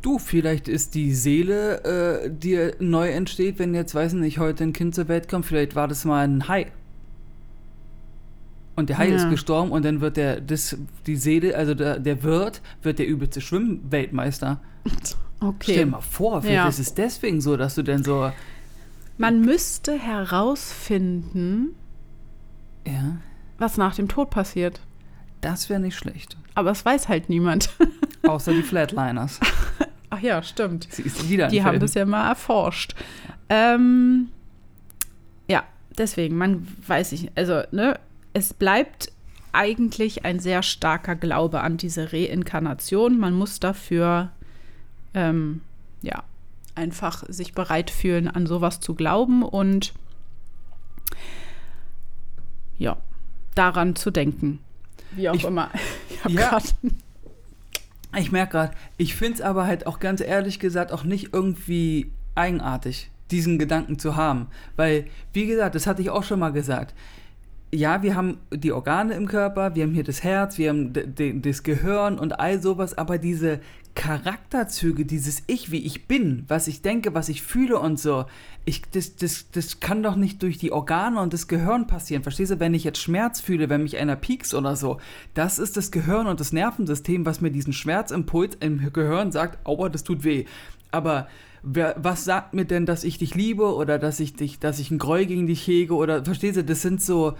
Du, 0.00 0.20
vielleicht 0.20 0.68
ist 0.68 0.94
die 0.94 1.12
Seele, 1.12 2.22
äh, 2.24 2.30
die 2.30 2.70
neu 2.78 3.08
entsteht, 3.10 3.58
wenn 3.58 3.74
jetzt, 3.74 3.96
weiß 3.96 4.12
ich 4.12 4.20
nicht, 4.20 4.38
heute 4.38 4.62
ein 4.62 4.72
Kind 4.72 4.94
zur 4.94 5.08
Welt 5.08 5.28
kommt, 5.28 5.46
vielleicht 5.46 5.74
war 5.74 5.88
das 5.88 6.04
mal 6.04 6.22
ein 6.24 6.46
Hai. 6.46 6.66
Und 8.76 8.90
der 8.90 8.98
Hai 8.98 9.08
Ja. 9.08 9.16
ist 9.16 9.30
gestorben 9.30 9.70
und 9.72 9.84
dann 9.84 10.00
wird 10.00 10.16
der, 10.16 10.40
das, 10.40 10.76
die 11.06 11.16
Seele, 11.16 11.56
also 11.56 11.74
der, 11.74 11.98
der 11.98 12.22
Wirt, 12.22 12.60
wird 12.82 12.98
der 13.00 13.06
übelste 13.08 13.40
Schwimmweltmeister. 13.40 14.60
Stell 15.02 15.18
Okay. 15.40 15.74
dir 15.74 15.86
mal 15.86 16.00
vor, 16.00 16.42
vielleicht 16.42 16.62
Ja. 16.62 16.68
ist 16.68 16.78
es 16.78 16.94
deswegen 16.94 17.40
so, 17.40 17.56
dass 17.56 17.74
du 17.74 17.82
dann 17.82 18.02
so, 18.04 18.30
Man 19.16 19.40
müsste 19.42 19.98
herausfinden, 19.98 21.74
ja, 22.86 23.16
was 23.58 23.76
nach 23.76 23.94
dem 23.94 24.08
Tod 24.08 24.30
passiert. 24.30 24.80
das 25.40 25.68
wäre 25.68 25.80
nicht 25.80 25.96
schlecht. 25.96 26.36
Aber 26.54 26.70
es 26.70 26.84
weiß 26.84 27.08
halt 27.08 27.28
niemand. 27.28 27.70
Außer 28.22 28.52
die 28.52 28.62
Flatliners. 28.62 29.40
Ach 30.10 30.20
ja, 30.20 30.42
stimmt. 30.42 30.88
Sie 30.90 31.02
ist 31.02 31.28
wieder 31.28 31.48
Die 31.48 31.62
haben 31.62 31.80
das 31.80 31.94
ja 31.94 32.06
mal 32.06 32.28
erforscht. 32.28 32.94
Ähm, 33.48 34.28
ja, 35.48 35.64
deswegen, 35.98 36.36
man 36.36 36.66
weiß 36.86 37.12
ich, 37.12 37.30
also, 37.34 37.62
ne, 37.72 37.98
es 38.32 38.54
bleibt 38.54 39.12
eigentlich 39.52 40.24
ein 40.24 40.40
sehr 40.40 40.62
starker 40.62 41.14
Glaube 41.14 41.60
an 41.60 41.76
diese 41.76 42.12
Reinkarnation. 42.12 43.18
Man 43.18 43.34
muss 43.34 43.60
dafür, 43.60 44.30
ähm, 45.12 45.60
ja, 46.02 46.24
einfach 46.74 47.24
sich 47.28 47.52
bereit 47.54 47.90
fühlen, 47.90 48.28
an 48.28 48.46
sowas 48.46 48.80
zu 48.80 48.94
glauben 48.94 49.42
und 49.42 49.92
ja, 52.78 52.96
daran 53.54 53.96
zu 53.96 54.10
denken. 54.10 54.58
Wie 55.12 55.28
auch 55.28 55.34
Ich- 55.34 55.44
immer. 55.44 55.70
Ich 56.26 56.32
Ja. 56.34 56.48
grad- 56.50 56.74
Ich 58.16 58.30
merke 58.32 58.52
gerade, 58.52 58.74
ich 58.96 59.14
finde 59.16 59.34
es 59.34 59.40
aber 59.40 59.66
halt 59.66 59.86
auch 59.86 59.98
ganz 60.00 60.20
ehrlich 60.20 60.58
gesagt 60.60 60.92
auch 60.92 61.02
nicht 61.04 61.32
irgendwie 61.32 62.10
eigenartig, 62.36 63.10
diesen 63.30 63.58
Gedanken 63.58 63.98
zu 63.98 64.14
haben. 64.16 64.46
Weil, 64.76 65.06
wie 65.32 65.46
gesagt, 65.46 65.74
das 65.74 65.86
hatte 65.86 66.00
ich 66.02 66.10
auch 66.10 66.22
schon 66.22 66.38
mal 66.38 66.52
gesagt. 66.52 66.94
Ja, 67.74 68.04
wir 68.04 68.14
haben 68.14 68.38
die 68.52 68.70
Organe 68.70 69.14
im 69.14 69.26
Körper, 69.26 69.74
wir 69.74 69.82
haben 69.82 69.94
hier 69.94 70.04
das 70.04 70.22
Herz, 70.22 70.58
wir 70.58 70.68
haben 70.68 70.92
das 71.42 71.64
Gehirn 71.64 72.20
und 72.20 72.38
all 72.38 72.62
sowas, 72.62 72.96
aber 72.96 73.18
diese 73.18 73.58
Charakterzüge, 73.96 75.04
dieses 75.04 75.42
Ich, 75.48 75.72
wie 75.72 75.84
ich 75.84 76.06
bin, 76.06 76.44
was 76.46 76.68
ich 76.68 76.82
denke, 76.82 77.14
was 77.14 77.28
ich 77.28 77.42
fühle 77.42 77.80
und 77.80 77.98
so, 77.98 78.26
ich, 78.64 78.82
das, 78.92 79.16
das, 79.16 79.50
das 79.50 79.80
kann 79.80 80.04
doch 80.04 80.14
nicht 80.14 80.40
durch 80.44 80.56
die 80.56 80.70
Organe 80.70 81.20
und 81.20 81.32
das 81.32 81.48
Gehirn 81.48 81.88
passieren. 81.88 82.22
Verstehst 82.22 82.52
du, 82.52 82.60
wenn 82.60 82.74
ich 82.74 82.84
jetzt 82.84 83.00
Schmerz 83.00 83.40
fühle, 83.40 83.68
wenn 83.68 83.82
mich 83.82 83.96
einer 83.96 84.14
piekst 84.14 84.54
oder 84.54 84.76
so, 84.76 84.98
das 85.34 85.58
ist 85.58 85.76
das 85.76 85.90
Gehirn 85.90 86.28
und 86.28 86.38
das 86.38 86.52
Nervensystem, 86.52 87.26
was 87.26 87.40
mir 87.40 87.50
diesen 87.50 87.72
Schmerzimpuls 87.72 88.56
im 88.60 88.92
Gehirn 88.92 89.32
sagt, 89.32 89.66
aua, 89.66 89.88
das 89.88 90.04
tut 90.04 90.22
weh. 90.22 90.44
Aber 90.92 91.26
wer, 91.64 91.96
was 91.98 92.24
sagt 92.24 92.54
mir 92.54 92.66
denn, 92.66 92.86
dass 92.86 93.02
ich 93.02 93.18
dich 93.18 93.34
liebe 93.34 93.74
oder 93.74 93.98
dass 93.98 94.20
ich 94.20 94.34
dich, 94.34 94.60
dass 94.60 94.78
ich 94.78 94.90
einen 94.90 95.00
Groll 95.00 95.26
gegen 95.26 95.48
dich 95.48 95.66
hege 95.66 95.94
oder 95.94 96.24
verstehst 96.24 96.56
du, 96.56 96.62
das 96.62 96.80
sind 96.80 97.02
so, 97.02 97.34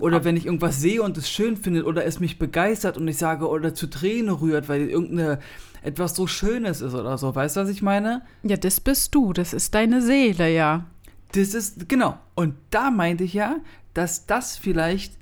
Oder 0.00 0.24
wenn 0.24 0.36
ich 0.36 0.46
irgendwas 0.46 0.80
sehe 0.80 1.02
und 1.02 1.16
es 1.18 1.30
schön 1.30 1.56
finde 1.56 1.84
oder 1.84 2.04
es 2.04 2.20
mich 2.20 2.38
begeistert 2.38 2.96
und 2.96 3.06
ich 3.06 3.18
sage 3.18 3.48
oder 3.48 3.74
zu 3.74 3.86
Tränen 3.86 4.34
rührt, 4.34 4.68
weil 4.68 4.88
irgendeine 4.88 5.38
etwas 5.82 6.14
so 6.14 6.26
Schönes 6.26 6.80
ist 6.80 6.94
oder 6.94 7.18
so. 7.18 7.34
Weißt 7.34 7.56
du, 7.56 7.60
was 7.60 7.68
ich 7.68 7.82
meine? 7.82 8.22
Ja, 8.42 8.56
das 8.56 8.80
bist 8.80 9.14
du. 9.14 9.32
Das 9.32 9.52
ist 9.52 9.74
deine 9.74 10.02
Seele, 10.02 10.52
ja. 10.52 10.86
Das 11.32 11.54
ist, 11.54 11.88
genau. 11.88 12.18
Und 12.34 12.54
da 12.70 12.90
meinte 12.90 13.24
ich 13.24 13.34
ja, 13.34 13.56
dass 13.94 14.26
das 14.26 14.56
vielleicht, 14.56 15.14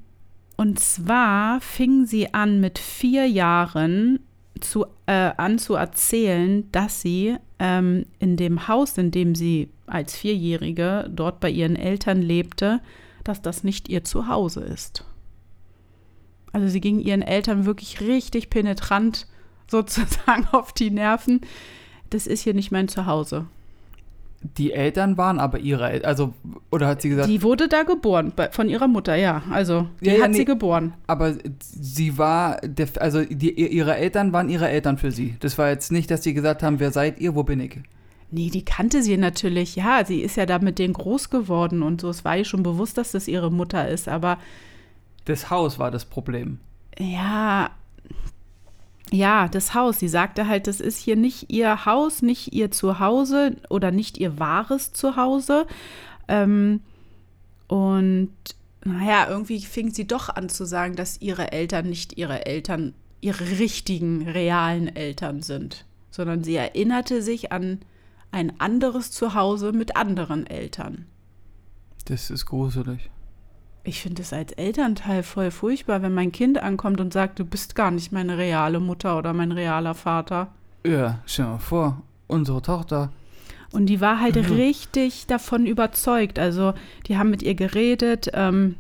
und 0.56 0.80
zwar 0.80 1.62
fing 1.62 2.06
sie 2.06 2.32
an 2.34 2.60
mit 2.60 2.78
vier 2.78 3.28
Jahren 3.28 4.20
zu, 4.60 4.86
äh, 5.06 5.32
an 5.38 5.60
zu 5.60 5.76
erzählen, 5.76 6.70
dass 6.72 7.02
sie 7.02 7.38
ähm, 7.60 8.06
in 8.20 8.38
dem 8.38 8.68
Haus, 8.68 8.98
in 8.98 9.12
dem 9.12 9.36
sie 9.36 9.70
als 9.86 10.16
Vierjährige 10.16 11.10
dort 11.10 11.40
bei 11.40 11.50
ihren 11.50 11.76
Eltern 11.76 12.22
lebte, 12.22 12.82
dass 13.24 13.42
das 13.42 13.64
nicht 13.64 13.90
ihr 13.90 14.04
Zuhause 14.04 14.62
ist. 14.62 15.06
Also 16.54 16.68
sie 16.68 16.82
ging 16.82 17.00
ihren 17.00 17.22
Eltern 17.22 17.66
wirklich 17.66 18.02
richtig 18.02 18.50
penetrant 18.50 19.28
sozusagen 19.68 20.48
auf 20.52 20.74
die 20.74 20.90
Nerven. 20.92 21.42
Das 22.10 22.28
ist 22.28 22.42
hier 22.42 22.54
nicht 22.54 22.72
mein 22.72 22.88
Zuhause. 22.88 23.46
Die 24.58 24.72
Eltern 24.72 25.18
waren 25.18 25.40
aber 25.40 25.58
ihre 25.60 25.90
Eltern, 25.90 26.08
also, 26.08 26.34
oder 26.70 26.88
hat 26.88 27.02
sie 27.02 27.10
gesagt, 27.10 27.28
Die 27.28 27.42
wurde 27.42 27.68
da 27.68 27.82
geboren, 27.82 28.32
von 28.52 28.70
ihrer 28.70 28.88
Mutter, 28.88 29.16
ja. 29.16 29.42
Also, 29.50 29.88
die 30.00 30.06
Ja, 30.06 30.14
ja, 30.14 30.24
hat 30.24 30.32
nee. 30.32 30.38
sie 30.38 30.46
geboren. 30.46 30.94
aber 31.08 31.34
sie 31.60 32.20
war, 32.20 32.62
also 33.00 33.26
die, 33.26 33.50
ihre 33.52 33.96
Eltern 33.96 34.34
waren 34.34 34.48
ihre 34.50 34.70
Eltern 34.70 35.00
für 35.00 35.12
sie. 35.12 35.36
Das 35.40 35.58
war 35.58 35.70
jetzt 35.70 35.92
nicht, 35.92 36.12
dass 36.12 36.22
sie 36.24 36.36
gesagt 36.36 36.62
haben, 36.62 36.80
wer 36.80 36.92
seid 36.92 37.20
ihr, 37.20 37.34
wo 37.34 37.44
bin 37.44 37.60
ich? 37.60 37.80
Nee, 38.30 38.52
die 38.52 38.64
kannte 38.64 39.02
sie 39.02 39.18
natürlich. 39.18 39.76
Ja, 39.76 40.06
sie 40.06 40.22
ist 40.22 40.38
ja 40.38 40.46
da 40.46 40.60
mit 40.60 40.78
denen 40.78 40.94
groß 40.94 41.30
geworden 41.32 41.82
und 41.82 42.02
so. 42.02 42.10
Es 42.10 42.24
war 42.24 42.38
ihr 42.38 42.46
schon 42.46 42.62
bewusst, 42.62 42.98
dass 43.00 43.14
das 43.14 43.28
ihre 43.28 43.52
Mutter 43.52 43.88
ist. 43.90 44.08
Aber 44.08 44.38
Das 45.28 45.50
Haus 45.50 45.78
war 45.78 45.92
das 45.92 46.06
Problem. 46.06 46.60
ja, 46.98 47.70
ja, 49.12 49.48
das 49.48 49.74
Haus. 49.74 50.00
Sie 50.00 50.08
sagte 50.08 50.48
halt, 50.48 50.68
das 50.68 50.80
ist 50.82 50.98
hier 50.98 51.16
nicht 51.16 51.52
ihr 51.52 51.86
Haus, 51.86 52.22
nicht 52.22 52.54
ihr 52.54 52.72
Zuhause 52.72 53.56
oder 53.70 53.92
nicht 53.92 54.18
ihr 54.18 54.40
wahres 54.40 54.94
Zuhause. 54.94 55.66
Ähm, 56.28 56.82
und 57.68 58.34
naja, 58.84 59.28
irgendwie 59.30 59.62
fing 59.62 59.94
sie 59.94 60.08
doch 60.08 60.30
an 60.30 60.50
zu 60.50 60.66
sagen, 60.66 60.96
dass 60.96 61.22
ihre 61.22 61.52
Eltern 61.52 61.88
nicht 61.88 62.18
ihre 62.18 62.46
Eltern, 62.46 62.94
ihre 63.22 63.60
richtigen, 63.60 64.28
realen 64.28 64.94
Eltern 64.94 65.42
sind, 65.42 65.86
sondern 66.12 66.44
sie 66.44 66.56
erinnerte 66.56 67.22
sich 67.22 67.52
an 67.52 67.80
ein 68.32 68.60
anderes 68.60 69.12
Zuhause 69.12 69.72
mit 69.72 69.96
anderen 69.96 70.48
Eltern. 70.48 71.06
Das 72.06 72.30
ist 72.30 72.46
gruselig. 72.46 73.10
Ich 73.88 74.02
finde 74.02 74.22
es 74.22 74.34
als 74.34 74.52
Elternteil 74.52 75.24
voll 75.24 75.50
furchtbar, 75.50 76.02
wenn 76.02 76.14
mein 76.14 76.34
Kind 76.34 76.62
ankommt 76.62 77.00
und 77.00 77.14
sagt, 77.14 77.40
du 77.40 77.46
bist 77.46 77.74
gar 77.74 77.90
nicht 77.90 78.12
meine 78.12 78.38
reale 78.38 78.82
Mutter 78.82 79.18
oder 79.18 79.32
mein 79.32 79.54
realer 79.54 79.94
Vater. 79.94 80.50
Ja, 80.86 81.20
stell 81.26 81.46
dir 81.46 81.52
mal 81.52 81.58
vor, 81.60 82.02
unsere 82.28 82.62
Tochter. 82.62 83.14
Und 83.72 83.86
die 83.86 84.02
war 84.02 84.20
halt 84.20 84.36
richtig 84.50 85.26
davon 85.28 85.66
überzeugt. 85.66 86.38
Also 86.38 86.74
die 87.06 87.18
haben 87.18 87.30
mit 87.30 87.42
ihr 87.42 87.56
geredet, 87.56 88.30
ähm, 88.34 88.76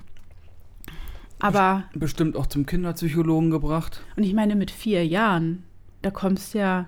aber, 1.40 1.86
Bestimmt 1.94 2.36
auch 2.36 2.48
zum 2.48 2.66
Kinderpsychologen 2.66 3.50
gebracht. 3.50 4.02
und 4.18 4.24
ich 4.24 4.34
meine, 4.34 4.58
mit 4.58 4.72
vier 4.72 5.08
Jahren, 5.08 5.64
da 6.02 6.12
kommst 6.12 6.54
ja, 6.54 6.88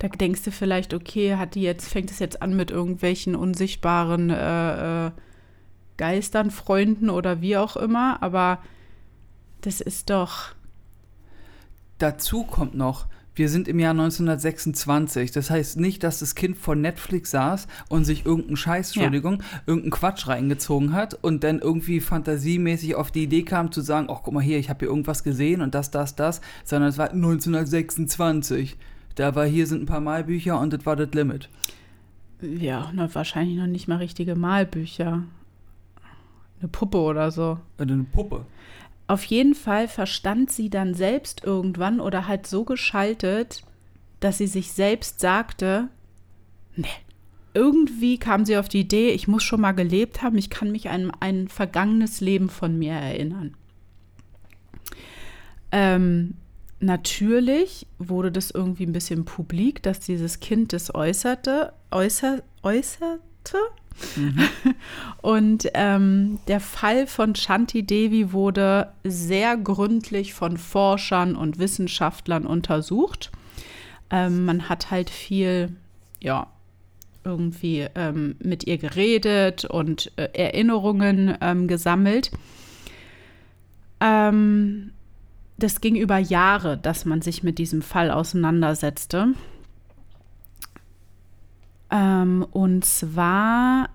da 0.00 0.08
denkst 0.08 0.42
du 0.42 0.50
vielleicht, 0.50 0.92
okay, 0.92 1.36
hat 1.36 1.54
die 1.54 1.62
jetzt, 1.62 1.88
fängt 1.88 2.10
es 2.10 2.18
jetzt 2.18 2.42
an 2.42 2.56
mit 2.56 2.72
irgendwelchen 2.72 3.36
unsichtbaren 3.36 4.30
äh, 4.30 5.06
äh, 5.06 5.10
Geistern, 6.00 6.50
Freunden 6.50 7.10
oder 7.10 7.42
wie 7.42 7.58
auch 7.58 7.76
immer, 7.76 8.22
aber 8.22 8.60
das 9.60 9.82
ist 9.82 10.08
doch. 10.08 10.54
Dazu 11.98 12.44
kommt 12.44 12.74
noch, 12.74 13.06
wir 13.34 13.50
sind 13.50 13.68
im 13.68 13.78
Jahr 13.78 13.90
1926. 13.90 15.30
Das 15.30 15.50
heißt 15.50 15.78
nicht, 15.78 16.02
dass 16.02 16.20
das 16.20 16.34
Kind 16.34 16.56
vor 16.56 16.74
Netflix 16.74 17.32
saß 17.32 17.66
und 17.90 18.06
sich 18.06 18.24
irgendeinen 18.24 18.56
Scheiß, 18.56 18.94
Ja. 18.94 19.02
Entschuldigung, 19.02 19.42
irgendeinen 19.66 19.90
Quatsch 19.90 20.26
reingezogen 20.26 20.94
hat 20.94 21.22
und 21.22 21.44
dann 21.44 21.58
irgendwie 21.58 22.00
fantasiemäßig 22.00 22.94
auf 22.94 23.10
die 23.10 23.24
Idee 23.24 23.42
kam 23.42 23.70
zu 23.70 23.82
sagen, 23.82 24.06
ach 24.10 24.20
guck 24.22 24.32
mal 24.32 24.42
hier, 24.42 24.58
ich 24.58 24.70
habe 24.70 24.78
hier 24.78 24.88
irgendwas 24.88 25.22
gesehen 25.22 25.60
und 25.60 25.74
das, 25.74 25.90
das, 25.90 26.16
das, 26.16 26.40
sondern 26.64 26.88
es 26.88 26.96
war 26.96 27.10
1926. 27.10 28.78
Da 29.16 29.34
war 29.34 29.44
hier 29.44 29.66
sind 29.66 29.82
ein 29.82 29.86
paar 29.86 30.00
Malbücher 30.00 30.58
und 30.58 30.72
das 30.72 30.86
war 30.86 30.96
das 30.96 31.12
Limit. 31.12 31.50
Ja, 32.40 32.90
na, 32.94 33.14
wahrscheinlich 33.14 33.58
noch 33.58 33.66
nicht 33.66 33.86
mal 33.86 33.96
richtige 33.96 34.34
Malbücher. 34.34 35.24
Eine 36.60 36.68
Puppe 36.68 36.98
oder 36.98 37.30
so. 37.30 37.58
Eine 37.78 38.04
Puppe. 38.04 38.44
Auf 39.06 39.24
jeden 39.24 39.54
Fall 39.54 39.88
verstand 39.88 40.52
sie 40.52 40.70
dann 40.70 40.94
selbst 40.94 41.42
irgendwann 41.42 42.00
oder 42.00 42.28
halt 42.28 42.46
so 42.46 42.64
geschaltet, 42.64 43.64
dass 44.20 44.38
sie 44.38 44.46
sich 44.46 44.72
selbst 44.72 45.20
sagte, 45.20 45.88
nee, 46.76 46.86
irgendwie 47.54 48.18
kam 48.18 48.44
sie 48.44 48.56
auf 48.56 48.68
die 48.68 48.80
Idee, 48.80 49.10
ich 49.10 49.26
muss 49.26 49.42
schon 49.42 49.60
mal 49.60 49.72
gelebt 49.72 50.22
haben, 50.22 50.38
ich 50.38 50.50
kann 50.50 50.70
mich 50.70 50.90
an 50.90 51.10
ein 51.18 51.48
vergangenes 51.48 52.20
Leben 52.20 52.48
von 52.48 52.78
mir 52.78 52.92
erinnern. 52.92 53.56
Ähm, 55.72 56.34
natürlich 56.78 57.86
wurde 57.98 58.30
das 58.30 58.50
irgendwie 58.50 58.86
ein 58.86 58.92
bisschen 58.92 59.24
publik, 59.24 59.82
dass 59.82 60.00
dieses 60.00 60.40
Kind 60.40 60.72
das 60.72 60.94
äußerte, 60.94 61.72
äußer, 61.90 62.42
äußerte. 63.40 63.58
Und 65.22 65.68
ähm, 65.74 66.38
der 66.48 66.60
Fall 66.60 67.06
von 67.06 67.34
Shanti 67.34 67.82
Devi 67.82 68.32
wurde 68.32 68.92
sehr 69.04 69.56
gründlich 69.56 70.32
von 70.32 70.56
Forschern 70.56 71.36
und 71.36 71.58
Wissenschaftlern 71.58 72.46
untersucht. 72.46 73.30
Ähm, 74.08 74.46
man 74.46 74.68
hat 74.70 74.90
halt 74.90 75.10
viel, 75.10 75.76
ja, 76.20 76.46
irgendwie 77.24 77.86
ähm, 77.94 78.36
mit 78.42 78.66
ihr 78.66 78.78
geredet 78.78 79.66
und 79.66 80.10
äh, 80.16 80.28
Erinnerungen 80.32 81.36
ähm, 81.42 81.68
gesammelt. 81.68 82.30
Ähm, 84.00 84.92
das 85.58 85.82
ging 85.82 85.96
über 85.96 86.16
Jahre, 86.16 86.78
dass 86.78 87.04
man 87.04 87.20
sich 87.20 87.42
mit 87.42 87.58
diesem 87.58 87.82
Fall 87.82 88.10
auseinandersetzte. 88.10 89.34
Ähm, 91.90 92.46
und 92.50 92.84
zwar 92.84 93.88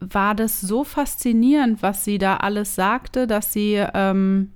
war 0.00 0.34
das 0.34 0.60
so 0.60 0.84
faszinierend, 0.84 1.82
was 1.82 2.04
sie 2.04 2.18
da 2.18 2.36
alles 2.36 2.74
sagte, 2.74 3.26
dass 3.26 3.52
sie 3.52 3.84
ähm, 3.94 4.52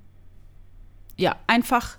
ja 1.16 1.37
einfach 1.47 1.97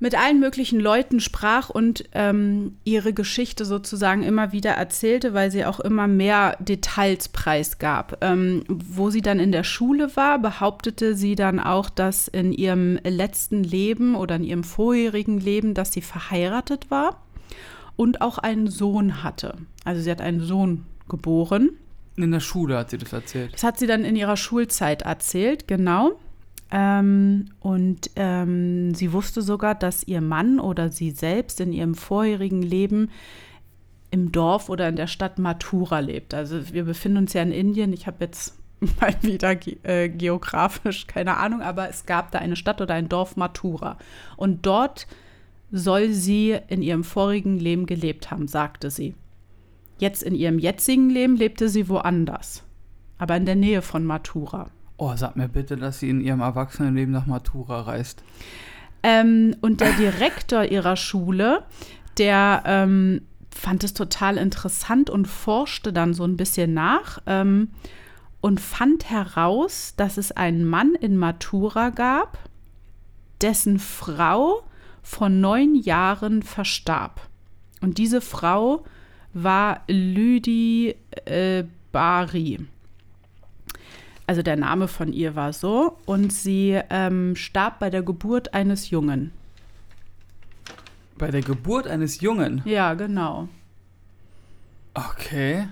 mit 0.00 0.16
allen 0.16 0.38
möglichen 0.38 0.80
Leuten 0.80 1.18
sprach 1.18 1.70
und 1.70 2.04
ähm, 2.12 2.76
ihre 2.84 3.14
Geschichte 3.14 3.64
sozusagen 3.64 4.22
immer 4.22 4.52
wieder 4.52 4.72
erzählte, 4.72 5.32
weil 5.34 5.50
sie 5.50 5.64
auch 5.64 5.80
immer 5.80 6.06
mehr 6.06 6.56
Details 6.60 7.28
preisgab. 7.28 8.18
Ähm, 8.20 8.64
wo 8.68 9.10
sie 9.10 9.22
dann 9.22 9.40
in 9.40 9.50
der 9.50 9.64
Schule 9.64 10.14
war, 10.14 10.38
behauptete 10.38 11.14
sie 11.14 11.36
dann 11.36 11.58
auch, 11.58 11.88
dass 11.88 12.28
in 12.28 12.52
ihrem 12.52 12.98
letzten 13.02 13.64
Leben 13.64 14.14
oder 14.14 14.36
in 14.36 14.44
ihrem 14.44 14.64
vorherigen 14.64 15.40
Leben, 15.40 15.72
dass 15.74 15.92
sie 15.92 16.02
verheiratet 16.02 16.90
war 16.90 17.20
und 17.96 18.20
auch 18.20 18.38
einen 18.38 18.68
Sohn 18.68 19.22
hatte. 19.22 19.56
Also 19.84 20.00
sie 20.02 20.10
hat 20.10 20.20
einen 20.20 20.40
Sohn 20.40 20.84
geboren. 21.08 21.70
In 22.16 22.30
der 22.30 22.40
Schule 22.40 22.78
hat 22.78 22.90
sie 22.90 22.98
das 22.98 23.12
erzählt. 23.12 23.54
Das 23.54 23.62
hat 23.62 23.78
sie 23.78 23.86
dann 23.86 24.04
in 24.04 24.16
ihrer 24.16 24.36
Schulzeit 24.36 25.02
erzählt, 25.02 25.66
genau. 25.66 26.12
Ähm, 26.70 27.46
und 27.60 28.10
ähm, 28.16 28.94
sie 28.94 29.12
wusste 29.12 29.42
sogar, 29.42 29.74
dass 29.74 30.04
ihr 30.04 30.20
Mann 30.20 30.60
oder 30.60 30.90
sie 30.90 31.10
selbst 31.10 31.60
in 31.60 31.72
ihrem 31.72 31.94
vorherigen 31.94 32.62
Leben 32.62 33.10
im 34.10 34.32
Dorf 34.32 34.68
oder 34.68 34.88
in 34.88 34.96
der 34.96 35.08
Stadt 35.08 35.38
Mathura 35.38 35.98
lebt. 35.98 36.34
Also 36.34 36.72
wir 36.72 36.84
befinden 36.84 37.18
uns 37.18 37.32
ja 37.32 37.42
in 37.42 37.52
Indien. 37.52 37.92
Ich 37.92 38.06
habe 38.06 38.18
jetzt 38.20 38.56
mal 39.00 39.14
wieder 39.22 39.56
ge 39.56 39.76
äh, 39.82 40.08
geografisch 40.08 41.06
keine 41.06 41.36
Ahnung, 41.36 41.62
aber 41.62 41.88
es 41.88 42.06
gab 42.06 42.30
da 42.30 42.38
eine 42.38 42.56
Stadt 42.56 42.80
oder 42.80 42.94
ein 42.94 43.08
Dorf 43.08 43.36
Mathura. 43.36 43.98
Und 44.36 44.66
dort 44.66 45.06
soll 45.70 46.10
sie 46.10 46.58
in 46.68 46.82
ihrem 46.82 47.04
vorigen 47.04 47.58
Leben 47.58 47.86
gelebt 47.86 48.30
haben, 48.30 48.48
sagte 48.48 48.90
sie. 48.90 49.14
Jetzt 49.98 50.22
in 50.22 50.34
ihrem 50.34 50.58
jetzigen 50.58 51.10
Leben 51.10 51.36
lebte 51.36 51.68
sie 51.68 51.88
woanders, 51.88 52.64
aber 53.18 53.36
in 53.36 53.46
der 53.46 53.54
Nähe 53.54 53.82
von 53.82 54.04
Mathura. 54.04 54.70
Oh, 54.96 55.12
sag 55.16 55.36
mir 55.36 55.48
bitte, 55.48 55.76
dass 55.76 55.98
sie 55.98 56.10
in 56.10 56.20
ihrem 56.20 56.40
Erwachsenenleben 56.40 57.12
nach 57.12 57.26
Matura 57.26 57.82
reist. 57.82 58.22
Ähm, 59.02 59.56
und 59.60 59.80
der 59.80 59.92
Direktor 59.92 60.64
ihrer 60.64 60.96
Schule, 60.96 61.64
der 62.16 62.62
ähm, 62.64 63.22
fand 63.50 63.84
es 63.84 63.94
total 63.94 64.36
interessant 64.36 65.10
und 65.10 65.26
forschte 65.26 65.92
dann 65.92 66.14
so 66.14 66.24
ein 66.24 66.36
bisschen 66.36 66.74
nach 66.74 67.20
ähm, 67.26 67.70
und 68.40 68.60
fand 68.60 69.10
heraus, 69.10 69.94
dass 69.96 70.16
es 70.16 70.32
einen 70.32 70.64
Mann 70.64 70.94
in 70.94 71.16
Matura 71.16 71.90
gab, 71.90 72.38
dessen 73.40 73.78
Frau 73.78 74.62
vor 75.04 75.28
neun 75.28 75.76
Jahren 75.76 76.42
verstarb. 76.42 77.28
Und 77.80 77.98
diese 77.98 78.20
Frau 78.20 78.84
war 79.32 79.82
Lüdi 79.86 80.96
äh, 81.26 81.62
Bari 81.92 82.66
also 84.26 84.42
der 84.42 84.56
Name 84.56 84.88
von 84.88 85.12
ihr 85.12 85.34
war 85.36 85.52
so, 85.52 85.98
und 86.06 86.32
sie 86.32 86.80
ähm, 86.90 87.36
starb 87.36 87.78
bei 87.78 87.90
der 87.90 88.02
Geburt 88.02 88.54
eines 88.54 88.90
Jungen. 88.90 89.32
Bei 91.18 91.30
der 91.30 91.42
Geburt 91.42 91.86
eines 91.86 92.20
Jungen? 92.20 92.62
Ja, 92.64 92.94
genau. 92.94 93.48
Okay. 94.94 95.68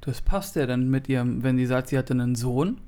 Das 0.00 0.20
passt 0.20 0.56
ja 0.56 0.66
dann 0.66 0.90
mit 0.90 1.08
ihrem, 1.08 1.42
wenn 1.42 1.56
sie 1.56 1.66
sagt, 1.66 1.88
sie 1.88 1.98
hatte 1.98 2.12
einen 2.12 2.34
Sohn. 2.34 2.80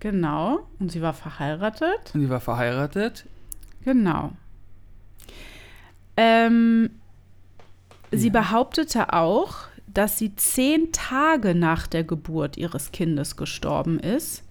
Genau. 0.00 0.68
Und 0.78 0.92
sie 0.92 1.00
war 1.00 1.14
verheiratet. 1.14 2.12
Und 2.12 2.20
sie 2.20 2.28
war 2.28 2.40
verheiratet. 2.40 3.24
Genau. 3.82 4.32
Ähm, 6.16 6.90
ja. 8.10 8.18
Sie 8.18 8.30
behauptete 8.30 9.12
auch, 9.12 9.56
dass 9.86 10.18
sie 10.18 10.34
zehn 10.36 10.92
Tage 10.92 11.54
nach 11.54 11.86
der 11.86 12.04
Geburt 12.04 12.56
ihres 12.56 12.92
Kindes 12.92 13.36
gestorben 13.36 13.98
ist, 14.00 14.42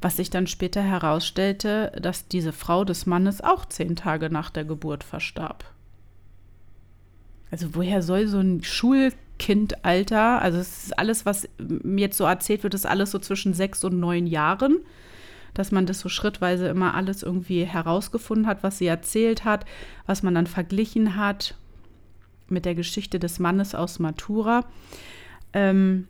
was 0.00 0.16
sich 0.16 0.30
dann 0.30 0.46
später 0.46 0.82
herausstellte, 0.82 1.92
dass 2.00 2.28
diese 2.28 2.52
Frau 2.52 2.84
des 2.84 3.06
Mannes 3.06 3.40
auch 3.40 3.66
zehn 3.66 3.96
Tage 3.96 4.30
nach 4.30 4.50
der 4.50 4.64
Geburt 4.64 5.04
verstarb. 5.04 5.64
Also 7.50 7.74
woher 7.74 8.02
soll 8.02 8.26
so 8.26 8.38
ein 8.38 8.62
Schulkindalter, 8.62 10.40
also 10.40 10.58
es 10.58 10.84
ist 10.84 10.98
alles, 10.98 11.26
was 11.26 11.48
mir 11.58 12.02
jetzt 12.02 12.16
so 12.16 12.24
erzählt 12.24 12.62
wird, 12.62 12.74
ist 12.74 12.86
alles 12.86 13.10
so 13.10 13.18
zwischen 13.18 13.54
sechs 13.54 13.82
und 13.84 13.98
neun 13.98 14.26
Jahren, 14.26 14.78
dass 15.54 15.72
man 15.72 15.86
das 15.86 16.00
so 16.00 16.08
schrittweise 16.08 16.68
immer 16.68 16.94
alles 16.94 17.22
irgendwie 17.22 17.64
herausgefunden 17.64 18.46
hat, 18.46 18.62
was 18.62 18.78
sie 18.78 18.86
erzählt 18.86 19.44
hat, 19.44 19.64
was 20.06 20.22
man 20.22 20.34
dann 20.34 20.46
verglichen 20.46 21.16
hat 21.16 21.56
mit 22.48 22.64
der 22.64 22.74
Geschichte 22.74 23.18
des 23.18 23.38
Mannes 23.38 23.74
aus 23.74 23.98
Matura. 23.98 24.64
Ähm, 25.52 26.08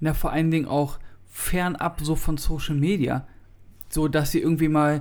Na, 0.00 0.14
vor 0.14 0.32
allen 0.32 0.50
Dingen 0.50 0.68
auch 0.68 0.98
fernab 1.30 2.00
so 2.02 2.14
von 2.14 2.36
Social 2.36 2.76
Media. 2.76 3.26
So, 3.88 4.08
dass 4.08 4.30
sie 4.30 4.40
irgendwie 4.40 4.68
mal, 4.68 5.00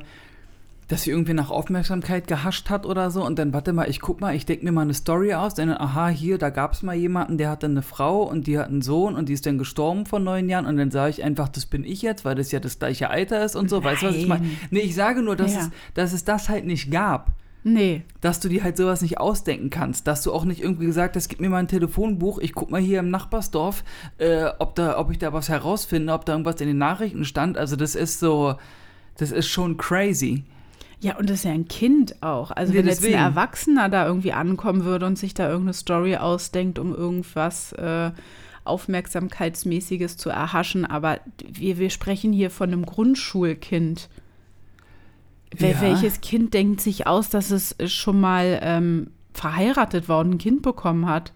dass 0.92 1.04
sie 1.04 1.12
irgendwie 1.12 1.34
nach 1.34 1.50
Aufmerksamkeit 1.50 2.28
gehascht 2.28 2.70
hat 2.70 2.86
oder 2.86 3.12
so 3.12 3.26
und 3.26 3.40
dann, 3.40 3.54
warte 3.54 3.72
mal, 3.72 3.90
ich 3.90 4.02
guck 4.02 4.20
mal, 4.20 4.36
ich 4.36 4.46
denke 4.46 4.66
mir 4.66 4.74
mal 4.74 4.82
eine 4.82 4.94
Story 4.94 5.34
aus, 5.34 5.54
dann, 5.54 5.70
aha, 5.70 6.10
hier, 6.10 6.38
da 6.38 6.50
gab 6.50 6.74
es 6.74 6.84
mal 6.84 6.96
jemanden, 6.96 7.38
der 7.38 7.50
hatte 7.50 7.68
eine 7.68 7.82
Frau 7.82 8.24
und 8.24 8.46
die 8.46 8.60
hat 8.60 8.68
einen 8.68 8.82
Sohn 8.82 9.16
und 9.16 9.30
die 9.30 9.34
ist 9.34 9.46
dann 9.46 9.58
gestorben 9.58 10.06
vor 10.06 10.20
neun 10.20 10.50
Jahren 10.50 10.66
und 10.66 10.76
dann 10.76 10.92
sage 10.92 11.12
ich 11.12 11.24
einfach, 11.24 11.48
das 11.48 11.66
bin 11.66 11.86
ich 11.86 12.02
jetzt, 12.02 12.26
weil 12.26 12.36
das 12.36 12.52
ja 12.52 12.60
das 12.60 12.78
gleiche 12.78 13.10
Alter 13.10 13.46
ist 13.46 13.56
und 13.56 13.70
so, 13.70 13.78
Nein. 13.78 13.86
weißt 13.86 14.02
du, 14.02 14.08
was 14.08 14.16
ich 14.18 14.28
meine? 14.28 14.46
Nee, 14.70 14.82
ich 14.82 14.94
sage 14.94 15.22
nur, 15.22 15.38
dass, 15.38 15.54
ja. 15.54 15.62
es, 15.62 15.70
dass 15.94 16.12
es 16.12 16.26
das 16.26 16.50
halt 16.50 16.66
nicht 16.66 16.92
gab. 16.92 17.32
Nee. 17.64 18.04
Dass 18.20 18.42
du 18.42 18.50
dir 18.50 18.62
halt 18.62 18.76
sowas 18.76 19.02
nicht 19.02 19.18
ausdenken 19.18 19.70
kannst. 19.70 20.08
Dass 20.08 20.24
du 20.24 20.34
auch 20.34 20.44
nicht 20.44 20.62
irgendwie 20.62 20.88
gesagt 20.88 21.16
hast, 21.16 21.30
gib 21.30 21.40
mir 21.40 21.50
mal 21.50 21.60
ein 21.60 21.70
Telefonbuch, 21.70 22.40
ich 22.40 22.54
guck 22.54 22.70
mal 22.70 22.82
hier 22.82 23.00
im 23.00 23.12
Nachbarsdorf, 23.12 23.86
äh, 24.18 24.50
ob, 24.60 24.76
da, 24.76 24.98
ob 24.98 25.10
ich 25.12 25.20
da 25.20 25.32
was 25.32 25.48
herausfinde, 25.48 26.12
ob 26.12 26.26
da 26.26 26.34
irgendwas 26.34 26.60
in 26.60 26.68
den 26.68 26.80
Nachrichten 26.80 27.24
stand. 27.24 27.58
Also 27.58 27.78
das 27.78 27.96
ist 27.96 28.20
so, 28.20 28.56
das 29.16 29.32
ist 29.32 29.48
schon 29.48 29.78
crazy. 29.78 30.44
Ja, 31.02 31.18
und 31.18 31.30
das 31.30 31.40
ist 31.40 31.46
ja 31.46 31.52
ein 31.52 31.68
Kind 31.68 32.22
auch. 32.22 32.52
Also, 32.52 32.74
ja, 32.74 32.80
wenn 32.80 32.86
deswegen. 32.86 33.14
jetzt 33.14 33.20
ein 33.20 33.26
Erwachsener 33.26 33.90
da 33.90 34.06
irgendwie 34.06 34.34
ankommen 34.34 34.86
würde 34.86 35.08
und 35.08 35.18
sich 35.18 35.34
da 35.34 35.48
irgendeine 35.48 35.74
Story 35.74 36.16
ausdenkt, 36.16 36.78
um 36.78 36.96
irgendwas 36.96 37.74
äh, 37.74 38.12
Aufmerksamkeitsmäßiges 38.64 40.18
zu 40.18 40.30
erhaschen, 40.30 40.86
aber 40.86 41.20
wir, 41.44 41.80
wir 41.80 41.90
sprechen 41.90 42.32
hier 42.32 42.52
von 42.52 42.72
einem 42.72 42.86
Grundschulkind. 42.86 44.10
Ja. 45.58 45.82
Welches 45.82 46.22
Kind 46.22 46.54
denkt 46.54 46.82
sich 46.82 47.08
aus, 47.08 47.30
dass 47.30 47.50
es 47.50 47.76
schon 47.92 48.22
mal 48.22 48.60
ähm, 48.62 49.08
verheiratet 49.34 50.08
war 50.08 50.20
und 50.20 50.32
ein 50.32 50.38
Kind 50.38 50.62
bekommen 50.62 51.08
hat? 51.08 51.34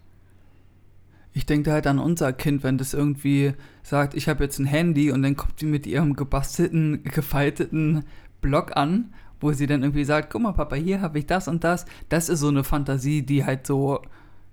Ich 1.32 1.44
denke 1.44 1.72
halt 1.72 1.86
an 1.86 1.98
unser 1.98 2.32
Kind, 2.32 2.62
wenn 2.62 2.78
das 2.78 2.94
irgendwie 2.94 3.52
sagt, 3.82 4.14
ich 4.14 4.28
habe 4.28 4.44
jetzt 4.44 4.58
ein 4.58 4.64
Handy 4.64 5.10
und 5.10 5.22
dann 5.22 5.36
kommt 5.36 5.58
sie 5.60 5.66
mit 5.66 5.86
ihrem 5.86 6.14
gebastelten, 6.14 7.02
gefalteten 7.04 8.04
Blog 8.40 8.74
an, 8.76 9.12
wo 9.40 9.52
sie 9.52 9.66
dann 9.66 9.82
irgendwie 9.82 10.04
sagt, 10.04 10.30
guck 10.30 10.42
mal 10.42 10.52
Papa, 10.52 10.76
hier 10.76 11.00
habe 11.00 11.18
ich 11.18 11.26
das 11.26 11.48
und 11.48 11.64
das. 11.64 11.86
Das 12.08 12.28
ist 12.28 12.40
so 12.40 12.48
eine 12.48 12.64
Fantasie, 12.64 13.22
die 13.22 13.44
halt 13.44 13.66
so 13.66 14.00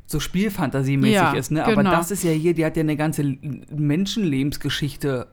so 0.05 0.19
Spielfantasiemäßig 0.19 1.15
ja, 1.15 1.33
ist, 1.33 1.51
ne? 1.51 1.63
Aber 1.63 1.77
genau. 1.77 1.91
das 1.91 2.11
ist 2.11 2.23
ja 2.23 2.31
hier, 2.31 2.53
die 2.53 2.65
hat 2.65 2.75
ja 2.75 2.81
eine 2.81 2.97
ganze 2.97 3.23
Menschenlebensgeschichte 3.23 5.27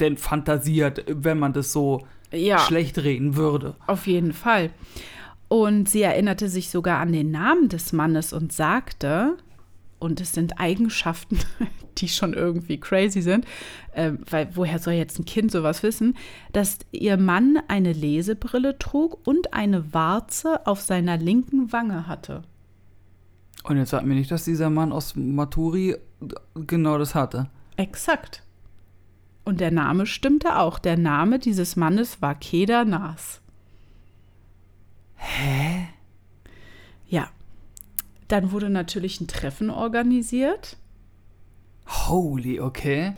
denn 0.00 0.16
fantasiert, 0.16 1.04
wenn 1.08 1.38
man 1.38 1.52
das 1.52 1.72
so 1.72 2.04
ja, 2.32 2.58
schlecht 2.58 2.98
reden 2.98 3.36
würde. 3.36 3.76
Auf 3.86 4.06
jeden 4.06 4.32
Fall. 4.32 4.70
Und 5.48 5.88
sie 5.88 6.02
erinnerte 6.02 6.48
sich 6.48 6.70
sogar 6.70 6.98
an 6.98 7.12
den 7.12 7.30
Namen 7.30 7.68
des 7.68 7.92
Mannes 7.92 8.32
und 8.32 8.52
sagte, 8.52 9.36
und 9.98 10.20
es 10.20 10.32
sind 10.32 10.60
Eigenschaften, 10.60 11.38
die 11.98 12.08
schon 12.08 12.34
irgendwie 12.34 12.78
crazy 12.78 13.22
sind, 13.22 13.44
äh, 13.92 14.12
weil 14.30 14.48
woher 14.54 14.78
soll 14.78 14.94
jetzt 14.94 15.18
ein 15.18 15.24
Kind 15.24 15.50
sowas 15.50 15.82
wissen, 15.82 16.16
dass 16.52 16.78
ihr 16.92 17.16
Mann 17.16 17.58
eine 17.68 17.92
Lesebrille 17.92 18.78
trug 18.78 19.26
und 19.26 19.52
eine 19.54 19.92
Warze 19.92 20.66
auf 20.66 20.80
seiner 20.80 21.16
linken 21.16 21.72
Wange 21.72 22.06
hatte. 22.06 22.42
Und 23.64 23.76
jetzt 23.76 23.90
sagt 23.90 24.06
mir 24.06 24.14
nicht, 24.14 24.30
dass 24.30 24.44
dieser 24.44 24.70
Mann 24.70 24.92
aus 24.92 25.16
Maturi 25.16 25.96
genau 26.54 26.98
das 26.98 27.14
hatte. 27.14 27.48
Exakt. 27.76 28.42
Und 29.44 29.60
der 29.60 29.70
Name 29.70 30.06
stimmte 30.06 30.58
auch. 30.58 30.78
Der 30.78 30.96
Name 30.96 31.38
dieses 31.38 31.76
Mannes 31.76 32.20
war 32.22 32.34
Keda 32.34 32.84
Nas. 32.84 33.40
Hä? 35.16 35.88
Ja. 37.08 37.28
Dann 38.28 38.52
wurde 38.52 38.70
natürlich 38.70 39.20
ein 39.20 39.26
Treffen 39.26 39.70
organisiert. 39.70 40.76
Holy, 41.86 42.60
okay. 42.60 43.14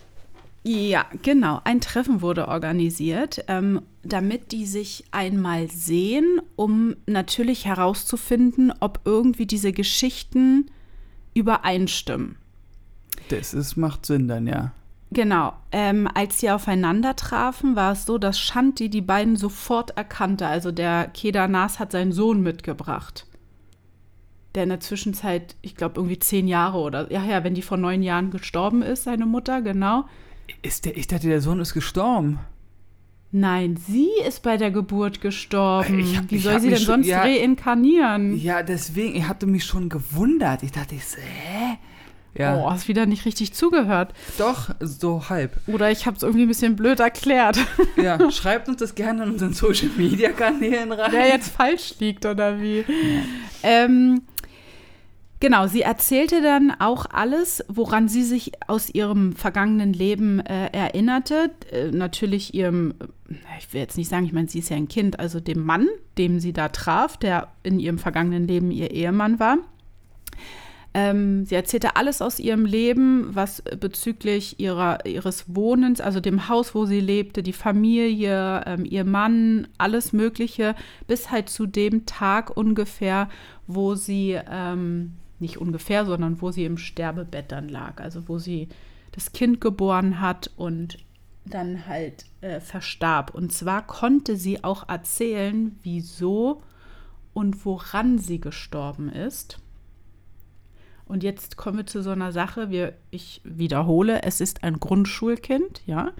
Ja, 0.62 1.06
genau. 1.22 1.60
Ein 1.64 1.80
Treffen 1.80 2.20
wurde 2.20 2.48
organisiert, 2.48 3.44
ähm, 3.48 3.82
damit 4.02 4.52
die 4.52 4.66
sich 4.66 5.04
einmal 5.10 5.70
sehen, 5.70 6.40
um 6.54 6.96
natürlich 7.06 7.64
herauszufinden, 7.64 8.72
ob 8.80 9.00
irgendwie 9.04 9.46
diese 9.46 9.72
Geschichten 9.72 10.70
übereinstimmen. 11.34 12.36
Das 13.28 13.54
ist, 13.54 13.76
macht 13.76 14.04
Sinn 14.04 14.28
dann, 14.28 14.46
ja. 14.46 14.72
Genau. 15.12 15.54
Ähm, 15.72 16.08
als 16.12 16.38
sie 16.38 16.50
aufeinander 16.50 17.16
trafen, 17.16 17.74
war 17.74 17.92
es 17.92 18.06
so, 18.06 18.18
dass 18.18 18.38
Shanti 18.38 18.90
die 18.90 19.00
beiden 19.00 19.36
sofort 19.36 19.96
erkannte. 19.96 20.46
Also 20.46 20.70
der 20.70 21.08
Keda 21.08 21.48
Nas 21.48 21.78
hat 21.78 21.92
seinen 21.92 22.12
Sohn 22.12 22.42
mitgebracht. 22.42 23.26
Der 24.54 24.64
in 24.64 24.68
der 24.70 24.80
Zwischenzeit, 24.80 25.54
ich 25.62 25.76
glaube, 25.76 25.94
irgendwie 26.00 26.18
zehn 26.18 26.48
Jahre 26.48 26.78
oder, 26.78 27.10
ja, 27.12 27.22
ja, 27.24 27.44
wenn 27.44 27.54
die 27.54 27.62
vor 27.62 27.76
neun 27.76 28.02
Jahren 28.02 28.30
gestorben 28.30 28.82
ist, 28.82 29.04
seine 29.04 29.24
Mutter, 29.26 29.62
genau. 29.62 30.06
Ist 30.62 30.84
der, 30.86 30.96
ich 30.96 31.06
dachte, 31.06 31.28
der 31.28 31.40
Sohn 31.40 31.60
ist 31.60 31.72
gestorben. 31.72 32.40
Nein, 33.32 33.76
sie 33.76 34.08
ist 34.26 34.42
bei 34.42 34.56
der 34.56 34.72
Geburt 34.72 35.20
gestorben. 35.20 36.00
Ich 36.00 36.16
hab- 36.18 36.28
Wie 36.32 36.38
soll 36.38 36.58
sie 36.60 36.68
denn 36.70 36.78
schon- 36.78 36.86
sonst 37.04 37.06
ja. 37.06 37.20
reinkarnieren? 37.20 38.36
Ja, 38.36 38.64
deswegen, 38.64 39.14
ich 39.14 39.28
hatte 39.28 39.46
mich 39.46 39.64
schon 39.64 39.88
gewundert. 39.88 40.64
Ich 40.64 40.72
dachte, 40.72 40.96
ich 40.96 41.06
so, 41.06 41.18
hä? 41.18 41.78
Ja, 42.34 42.56
Oh, 42.56 42.70
hast 42.70 42.88
wieder 42.88 43.06
nicht 43.06 43.24
richtig 43.26 43.52
zugehört. 43.54 44.14
doch, 44.38 44.70
so 44.80 45.28
halb. 45.28 45.52
Oder 45.68 45.90
ich 45.92 46.06
habe 46.06 46.16
es 46.16 46.22
irgendwie 46.24 46.44
ein 46.44 46.48
bisschen 46.48 46.74
blöd 46.74 46.98
erklärt. 46.98 47.58
Ja, 47.96 48.30
schreibt 48.32 48.68
uns 48.68 48.78
das 48.78 48.96
gerne 48.96 49.22
in 49.24 49.30
unseren 49.30 49.52
Social 49.52 49.90
Media 49.96 50.30
Kanälen 50.32 50.90
rein. 50.90 51.12
Wer 51.12 51.28
jetzt 51.28 51.50
falsch 51.52 51.94
liegt 52.00 52.26
oder 52.26 52.60
wie. 52.60 52.84
Ähm, 53.62 54.22
genau, 55.40 55.66
sie 55.66 55.82
erzählte 55.82 56.42
dann 56.42 56.70
auch 56.78 57.06
alles, 57.10 57.64
woran 57.68 58.08
sie 58.08 58.22
sich 58.22 58.52
aus 58.68 58.90
ihrem 58.90 59.32
vergangenen 59.32 59.92
Leben 59.92 60.40
äh, 60.40 60.66
erinnerte. 60.68 61.50
Äh, 61.72 61.90
natürlich 61.90 62.54
ihrem, 62.54 62.94
äh, 63.28 63.34
ich 63.58 63.72
will 63.72 63.80
jetzt 63.80 63.96
nicht 63.96 64.08
sagen, 64.08 64.26
ich 64.26 64.32
meine, 64.32 64.48
sie 64.48 64.60
ist 64.60 64.70
ja 64.70 64.76
ein 64.76 64.88
Kind, 64.88 65.18
also 65.18 65.40
dem 65.40 65.64
Mann, 65.64 65.88
dem 66.18 66.38
sie 66.38 66.52
da 66.52 66.68
traf, 66.68 67.16
der 67.16 67.48
in 67.62 67.80
ihrem 67.80 67.98
vergangenen 67.98 68.46
Leben 68.46 68.70
ihr 68.70 68.90
Ehemann 68.90 69.40
war. 69.40 69.58
Ähm, 70.92 71.44
sie 71.44 71.54
erzählte 71.54 71.94
alles 71.94 72.20
aus 72.20 72.40
ihrem 72.40 72.64
Leben, 72.64 73.28
was 73.32 73.62
bezüglich 73.78 74.58
ihrer, 74.58 75.06
ihres 75.06 75.54
Wohnens, 75.54 76.00
also 76.00 76.18
dem 76.18 76.48
Haus, 76.48 76.74
wo 76.74 76.84
sie 76.84 76.98
lebte, 76.98 77.44
die 77.44 77.52
Familie, 77.52 78.64
ähm, 78.66 78.84
ihr 78.84 79.04
Mann, 79.04 79.68
alles 79.78 80.12
Mögliche, 80.12 80.74
bis 81.06 81.30
halt 81.30 81.48
zu 81.48 81.66
dem 81.66 82.06
Tag 82.06 82.56
ungefähr, 82.56 83.28
wo 83.68 83.94
sie, 83.94 84.36
ähm, 84.50 85.12
nicht 85.40 85.58
ungefähr, 85.58 86.04
sondern 86.04 86.40
wo 86.40 86.50
sie 86.50 86.64
im 86.64 86.78
Sterbebett 86.78 87.52
dann 87.52 87.68
lag, 87.68 88.00
also 88.00 88.28
wo 88.28 88.38
sie 88.38 88.68
das 89.12 89.32
Kind 89.32 89.60
geboren 89.60 90.20
hat 90.20 90.50
und 90.56 90.98
dann 91.44 91.86
halt 91.86 92.26
äh, 92.40 92.60
verstarb. 92.60 93.34
Und 93.34 93.52
zwar 93.52 93.86
konnte 93.86 94.36
sie 94.36 94.62
auch 94.62 94.88
erzählen, 94.88 95.78
wieso 95.82 96.62
und 97.32 97.64
woran 97.64 98.18
sie 98.18 98.40
gestorben 98.40 99.08
ist. 99.08 99.58
Und 101.06 101.24
jetzt 101.24 101.56
kommen 101.56 101.78
wir 101.78 101.86
zu 101.86 102.02
so 102.02 102.10
einer 102.10 102.30
Sache, 102.30 102.70
wir, 102.70 102.94
ich 103.10 103.40
wiederhole, 103.42 104.22
es 104.22 104.40
ist 104.40 104.62
ein 104.62 104.78
Grundschulkind, 104.78 105.82
ja. 105.86 106.12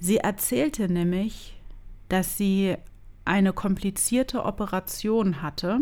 Sie 0.00 0.16
erzählte 0.16 0.88
nämlich, 0.88 1.54
dass 2.08 2.36
sie 2.36 2.76
eine 3.24 3.52
komplizierte 3.52 4.44
Operation 4.44 5.42
hatte 5.42 5.80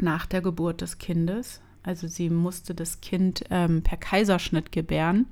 nach 0.00 0.26
der 0.26 0.40
Geburt 0.40 0.80
des 0.80 0.98
Kindes. 0.98 1.60
Also 1.82 2.06
sie 2.06 2.30
musste 2.30 2.74
das 2.74 3.00
Kind 3.00 3.44
ähm, 3.50 3.82
per 3.82 3.98
Kaiserschnitt 3.98 4.72
gebären 4.72 5.26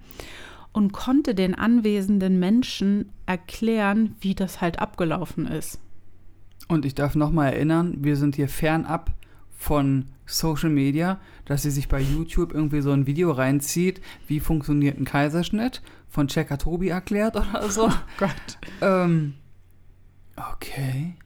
und 0.73 0.93
konnte 0.93 1.35
den 1.35 1.55
anwesenden 1.55 2.39
Menschen 2.39 3.11
erklären, 3.27 4.17
wie 4.21 4.35
das 4.35 4.61
halt 4.61 4.79
abgelaufen 4.79 5.47
ist. 5.47 5.81
Und 6.69 6.85
ich 6.85 6.95
darf 6.95 7.15
nochmal 7.15 7.53
erinnern, 7.53 7.97
wir 8.01 8.17
sind 8.17 8.37
hier 8.37 8.49
fernab 8.49 9.13
von 9.51 10.07
Social 10.27 10.71
Media, 10.71 11.21
dass 11.45 11.63
sie 11.63 11.71
sich 11.71 11.89
bei 11.89 12.01
YouTube 12.01 12.55
irgendwie 12.55 12.81
so 12.81 12.93
ein 12.93 13.07
Video 13.07 13.33
reinzieht, 13.33 14.01
wie 14.27 14.41
funktioniert 14.41 14.99
ein 14.99 15.05
Kaiserschnitt, 15.05 15.83
von 16.09 16.29
Checker 16.29 16.59
Tobi 16.59 16.89
erklärt 16.89 17.37
oder 17.37 17.69
so. 17.71 17.91
Gott. 18.19 18.59
ähm, 18.81 19.35
okay. 20.37 21.17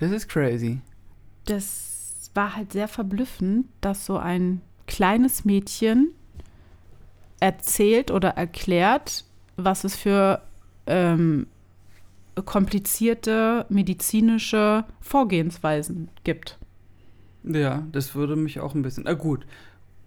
Das 0.00 0.10
ist 0.10 0.28
crazy. 0.28 0.80
das 1.44 1.91
war 2.34 2.56
halt 2.56 2.72
sehr 2.72 2.88
verblüffend, 2.88 3.66
dass 3.80 4.06
so 4.06 4.16
ein 4.16 4.60
kleines 4.86 5.44
Mädchen 5.44 6.08
erzählt 7.40 8.10
oder 8.10 8.30
erklärt, 8.30 9.24
was 9.56 9.84
es 9.84 9.96
für 9.96 10.40
ähm, 10.86 11.46
komplizierte 12.44 13.66
medizinische 13.68 14.84
Vorgehensweisen 15.00 16.08
gibt. 16.24 16.58
Ja, 17.44 17.86
das 17.92 18.14
würde 18.14 18.36
mich 18.36 18.60
auch 18.60 18.74
ein 18.74 18.82
bisschen. 18.82 19.06
Ah, 19.06 19.14
gut. 19.14 19.46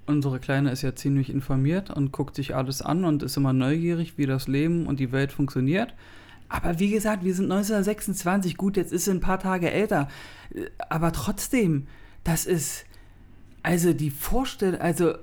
Unsere 0.08 0.40
Kleine 0.40 0.72
ist 0.72 0.84
ja 0.84 0.96
ziemlich 0.96 1.30
informiert 1.30 1.90
und 1.90 2.12
guckt 2.12 2.36
sich 2.36 2.56
alles 2.56 2.82
an 2.82 3.06
und 3.06 3.24
ist 3.24 3.38
immer 3.38 3.54
neugierig, 3.54 4.18
wie 4.18 4.28
das 4.28 4.48
Leben 4.48 4.86
und 4.86 5.00
die 5.00 5.12
Welt 5.12 5.32
funktioniert. 5.32 5.94
Aber 6.48 6.80
wie 6.80 6.92
gesagt, 6.92 7.24
wir 7.24 7.34
sind 7.34 7.46
1926. 7.46 8.56
Gut, 8.56 8.78
jetzt 8.78 8.94
ist 8.94 9.06
sie 9.06 9.12
ein 9.12 9.20
paar 9.20 9.40
Tage 9.40 9.72
älter. 9.72 10.08
Äh, 10.54 10.66
Aber 10.90 11.12
trotzdem, 11.12 11.88
das 12.26 12.46
ist. 12.46 12.86
Also 13.64 13.94
die 13.94 14.12
Vorstellung, 14.12 14.82
also 14.82 15.14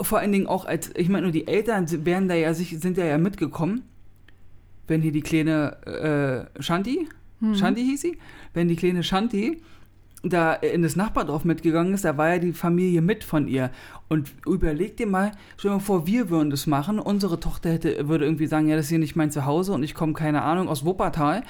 vor 0.00 0.20
allen 0.20 0.32
Dingen 0.32 0.46
auch 0.46 0.64
als, 0.64 0.92
ich 0.94 1.08
meine, 1.08 1.24
nur 1.24 1.32
die 1.32 1.48
Eltern 1.48 1.86
wären 2.06 2.28
da 2.28 2.34
ja 2.34 2.54
sich, 2.54 2.78
sind 2.78 2.96
ja 2.96 3.04
ja 3.04 3.18
mitgekommen, 3.18 3.82
wenn 4.86 5.02
hier 5.02 5.12
die 5.12 5.22
kleine 5.22 6.48
äh, 6.56 6.62
Shanti, 6.62 7.08
Shanti 7.54 7.84
hieß 7.84 8.00
sie, 8.00 8.18
wenn 8.54 8.68
die 8.68 8.76
kleine 8.76 9.02
Shanti 9.02 9.60
da 10.22 10.54
in 10.54 10.82
das 10.82 10.96
Nachbardorf 10.96 11.44
mitgegangen 11.44 11.94
ist, 11.94 12.04
da 12.04 12.16
war 12.16 12.30
ja 12.30 12.38
die 12.38 12.52
Familie 12.52 13.02
mit 13.02 13.24
von 13.24 13.46
ihr. 13.46 13.70
Und 14.08 14.32
überleg 14.46 14.96
dir 14.96 15.06
mal, 15.06 15.32
stell 15.56 15.70
dir 15.70 15.76
mal 15.76 15.80
vor, 15.80 16.06
wir 16.06 16.30
würden 16.30 16.50
das 16.50 16.66
machen. 16.66 16.98
Unsere 16.98 17.38
Tochter 17.38 17.70
hätte, 17.72 18.08
würde 18.08 18.24
irgendwie 18.24 18.46
sagen, 18.46 18.68
ja, 18.68 18.76
das 18.76 18.86
ist 18.86 18.90
hier 18.90 18.98
nicht 18.98 19.16
mein 19.16 19.30
Zuhause 19.30 19.72
und 19.72 19.82
ich 19.82 19.94
komme, 19.94 20.14
keine 20.14 20.42
Ahnung, 20.42 20.68
aus 20.68 20.84
Wuppertal. 20.84 21.42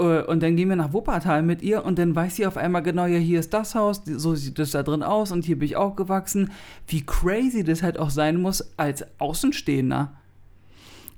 Äh, 0.00 0.22
Und 0.26 0.42
dann 0.42 0.56
gehen 0.56 0.68
wir 0.68 0.76
nach 0.76 0.92
Wuppertal 0.92 1.42
mit 1.42 1.62
ihr 1.62 1.84
und 1.84 1.98
dann 1.98 2.14
weiß 2.16 2.36
sie 2.36 2.46
auf 2.46 2.56
einmal 2.56 2.82
genau, 2.82 3.06
ja, 3.06 3.18
hier 3.18 3.38
ist 3.40 3.52
das 3.52 3.74
Haus, 3.74 4.02
so 4.04 4.34
sieht 4.34 4.58
das 4.58 4.70
da 4.70 4.82
drin 4.82 5.02
aus 5.02 5.30
und 5.32 5.44
hier 5.44 5.58
bin 5.58 5.66
ich 5.66 5.76
auch 5.76 5.94
gewachsen. 5.96 6.50
Wie 6.86 7.04
crazy 7.04 7.62
das 7.64 7.82
halt 7.82 7.98
auch 7.98 8.10
sein 8.10 8.40
muss 8.40 8.72
als 8.78 9.04
Außenstehender. 9.20 10.12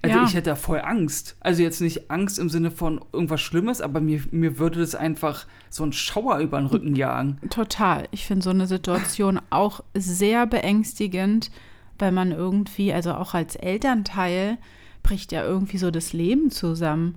Also 0.05 0.17
Ja. 0.17 0.25
ich 0.25 0.35
hätte 0.35 0.51
da 0.51 0.57
voll 0.57 0.81
Angst. 0.81 1.37
Also 1.39 1.63
jetzt 1.63 1.81
nicht 1.81 2.11
Angst 2.11 2.41
im 2.41 2.49
Sinne 2.49 2.73
von 2.73 3.01
irgendwas 3.13 3.41
Schlimmes, 3.41 3.81
aber 3.81 4.01
mir, 4.01 4.21
mir 4.33 4.59
würde 4.59 4.81
das 4.81 4.97
einfach 4.97 5.47
so 5.71 5.85
einen 5.85 5.93
Schauer 5.93 6.39
über 6.39 6.59
den 6.59 6.67
Rücken 6.67 6.97
jagen. 6.97 7.39
Total. 7.51 8.09
Ich 8.11 8.27
finde 8.27 8.43
so 8.43 8.51
eine 8.51 8.67
Situation 8.67 9.41
auch 9.51 9.85
sehr 9.95 10.47
beängstigend, 10.49 11.53
weil 12.01 12.11
man 12.11 12.33
irgendwie, 12.33 12.93
also 12.93 13.15
auch 13.15 13.35
als 13.35 13.55
Elternteil, 13.55 14.59
bricht 15.05 15.31
ja 15.31 15.45
irgendwie 15.45 15.79
so 15.79 15.93
das 15.93 16.13
Leben 16.13 16.51
zusammen. 16.51 17.15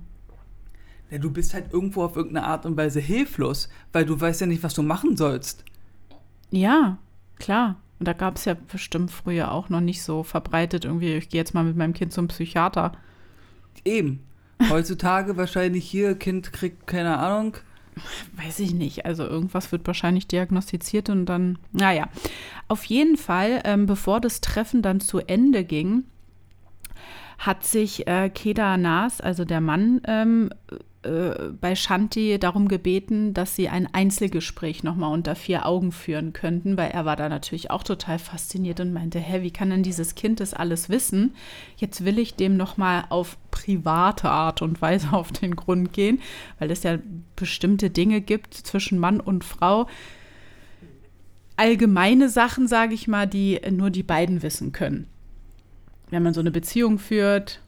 Ja, 1.10 1.18
du 1.18 1.30
bist 1.30 1.54
halt 1.54 1.72
irgendwo 1.72 2.02
auf 2.02 2.16
irgendeine 2.16 2.46
Art 2.46 2.66
und 2.66 2.76
Weise 2.76 3.00
hilflos, 3.00 3.68
weil 3.92 4.04
du 4.04 4.20
weißt 4.20 4.40
ja 4.40 4.46
nicht, 4.46 4.62
was 4.62 4.74
du 4.74 4.82
machen 4.82 5.16
sollst. 5.16 5.64
Ja, 6.50 6.98
klar. 7.38 7.76
Und 7.98 8.08
da 8.08 8.12
gab 8.12 8.36
es 8.36 8.44
ja 8.44 8.54
bestimmt 8.54 9.10
früher 9.10 9.52
auch 9.52 9.68
noch 9.68 9.80
nicht 9.80 10.02
so 10.02 10.22
verbreitet, 10.22 10.84
irgendwie, 10.84 11.14
ich 11.14 11.28
gehe 11.28 11.40
jetzt 11.40 11.54
mal 11.54 11.64
mit 11.64 11.76
meinem 11.76 11.94
Kind 11.94 12.12
zum 12.12 12.28
Psychiater. 12.28 12.92
Eben. 13.84 14.20
Heutzutage 14.68 15.36
wahrscheinlich 15.36 15.88
hier, 15.88 16.14
Kind 16.14 16.52
kriegt 16.52 16.86
keine 16.86 17.18
Ahnung. 17.18 17.56
Weiß 18.36 18.58
ich 18.58 18.74
nicht. 18.74 19.06
Also 19.06 19.24
irgendwas 19.24 19.72
wird 19.72 19.86
wahrscheinlich 19.86 20.26
diagnostiziert 20.26 21.08
und 21.08 21.26
dann, 21.26 21.58
naja. 21.72 22.08
Auf 22.68 22.84
jeden 22.84 23.16
Fall, 23.16 23.62
ähm, 23.64 23.86
bevor 23.86 24.20
das 24.20 24.40
Treffen 24.40 24.82
dann 24.82 25.00
zu 25.00 25.18
Ende 25.20 25.64
ging, 25.64 26.04
hat 27.38 27.64
sich 27.64 28.06
äh, 28.06 28.30
Keda 28.30 28.76
Nas, 28.76 29.20
also 29.20 29.44
der 29.44 29.60
Mann, 29.60 30.00
ähm, 30.06 30.50
äh, 31.06 31.52
bei 31.60 31.74
Shanti 31.74 32.38
darum 32.38 32.68
gebeten, 32.68 33.32
dass 33.32 33.54
sie 33.54 33.68
ein 33.68 33.88
Einzelgespräch 33.92 34.82
nochmal 34.82 35.12
unter 35.12 35.34
vier 35.34 35.66
Augen 35.66 35.92
führen 35.92 36.32
könnten, 36.32 36.76
weil 36.76 36.90
er 36.90 37.04
war 37.04 37.16
da 37.16 37.28
natürlich 37.28 37.70
auch 37.70 37.82
total 37.82 38.18
fasziniert 38.18 38.80
und 38.80 38.92
meinte, 38.92 39.18
hä, 39.18 39.42
wie 39.42 39.50
kann 39.50 39.70
denn 39.70 39.82
dieses 39.82 40.14
Kind 40.14 40.40
das 40.40 40.54
alles 40.54 40.88
wissen? 40.88 41.34
Jetzt 41.76 42.04
will 42.04 42.18
ich 42.18 42.34
dem 42.34 42.56
nochmal 42.56 43.04
auf 43.08 43.38
private 43.50 44.28
Art 44.28 44.62
und 44.62 44.82
Weise 44.82 45.12
auf 45.12 45.32
den 45.32 45.56
Grund 45.56 45.92
gehen, 45.92 46.20
weil 46.58 46.70
es 46.70 46.82
ja 46.82 46.98
bestimmte 47.36 47.90
Dinge 47.90 48.20
gibt 48.20 48.54
zwischen 48.54 48.98
Mann 48.98 49.20
und 49.20 49.44
Frau, 49.44 49.86
allgemeine 51.56 52.28
Sachen, 52.28 52.68
sage 52.68 52.94
ich 52.94 53.08
mal, 53.08 53.26
die 53.26 53.60
nur 53.70 53.90
die 53.90 54.02
beiden 54.02 54.42
wissen 54.42 54.72
können. 54.72 55.06
Wenn 56.10 56.22
man 56.22 56.34
so 56.34 56.40
eine 56.40 56.50
Beziehung 56.50 56.98
führt, 56.98 57.60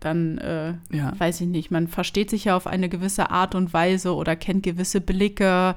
dann 0.00 0.38
äh, 0.38 0.74
Ja. 0.90 1.12
weiß 1.18 1.40
ich 1.40 1.46
nicht, 1.48 1.70
man 1.70 1.88
versteht 1.88 2.30
sich 2.30 2.44
ja 2.44 2.56
auf 2.56 2.66
eine 2.66 2.88
gewisse 2.88 3.30
Art 3.30 3.54
und 3.54 3.72
Weise 3.72 4.14
oder 4.14 4.36
kennt 4.36 4.62
gewisse 4.62 5.00
Blicke, 5.00 5.74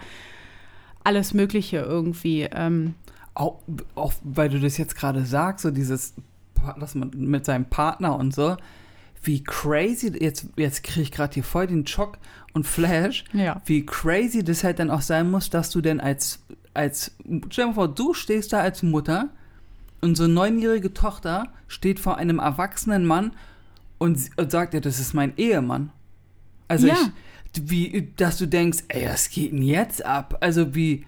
alles 1.03 1.34
Mögliche 1.34 1.77
irgendwie. 1.77 2.43
Ähm, 2.51 2.95
Auch, 3.34 3.60
auch 3.95 4.13
weil 4.23 4.49
du 4.49 4.60
das 4.60 4.77
jetzt 4.77 4.95
gerade 4.95 5.25
sagst, 5.25 5.63
so 5.63 5.71
dieses, 5.71 6.13
dass 6.79 6.95
man 6.95 7.12
mit 7.15 7.45
seinem 7.45 7.65
Partner 7.65 8.17
und 8.17 8.34
so, 8.36 8.58
wie 9.23 9.43
crazy, 9.43 10.13
jetzt, 10.19 10.47
jetzt 10.55 10.84
kriege 10.84 11.01
ich 11.01 11.12
gerade 11.12 11.34
hier 11.34 11.43
voll 11.43 11.67
den 11.67 11.86
Schock 11.88 12.17
und 12.53 12.65
Flash, 12.65 13.25
ja. 13.34 13.62
wie 13.65 13.86
crazy 13.86 14.43
das 14.43 14.63
halt 14.63 14.79
dann 14.79 14.89
auch 14.91 15.01
sein 15.01 15.29
muss, 15.32 15.49
dass 15.49 15.69
du 15.71 15.82
denn 15.82 15.99
als, 15.99 16.39
als, 16.73 17.15
stell 17.49 17.65
dir 17.65 17.67
mal 17.67 17.73
vor, 17.73 17.88
du 17.88 18.13
stehst 18.13 18.53
da 18.53 18.60
als 18.60 18.82
Mutter, 18.84 19.29
unsere 20.01 20.29
neunjährige 20.29 20.93
Tochter 20.93 21.47
steht 21.67 21.99
vor 21.99 22.17
einem 22.17 22.39
erwachsenen 22.39 23.05
Mann 23.05 23.32
und, 23.99 24.17
und 24.38 24.51
sagt 24.51 24.73
ja, 24.73 24.79
das 24.79 24.99
ist 24.99 25.13
mein 25.13 25.33
Ehemann. 25.38 25.91
Also 26.67 26.88
Ja. 26.88 26.95
ich, 27.55 27.69
wie, 27.69 28.12
dass 28.17 28.38
du 28.38 28.47
denkst, 28.47 28.79
ey, 28.88 29.07
was 29.09 29.29
geht 29.29 29.51
denn 29.51 29.62
jetzt 29.62 30.03
ab? 30.05 30.38
Also 30.41 30.73
wie, 30.75 31.05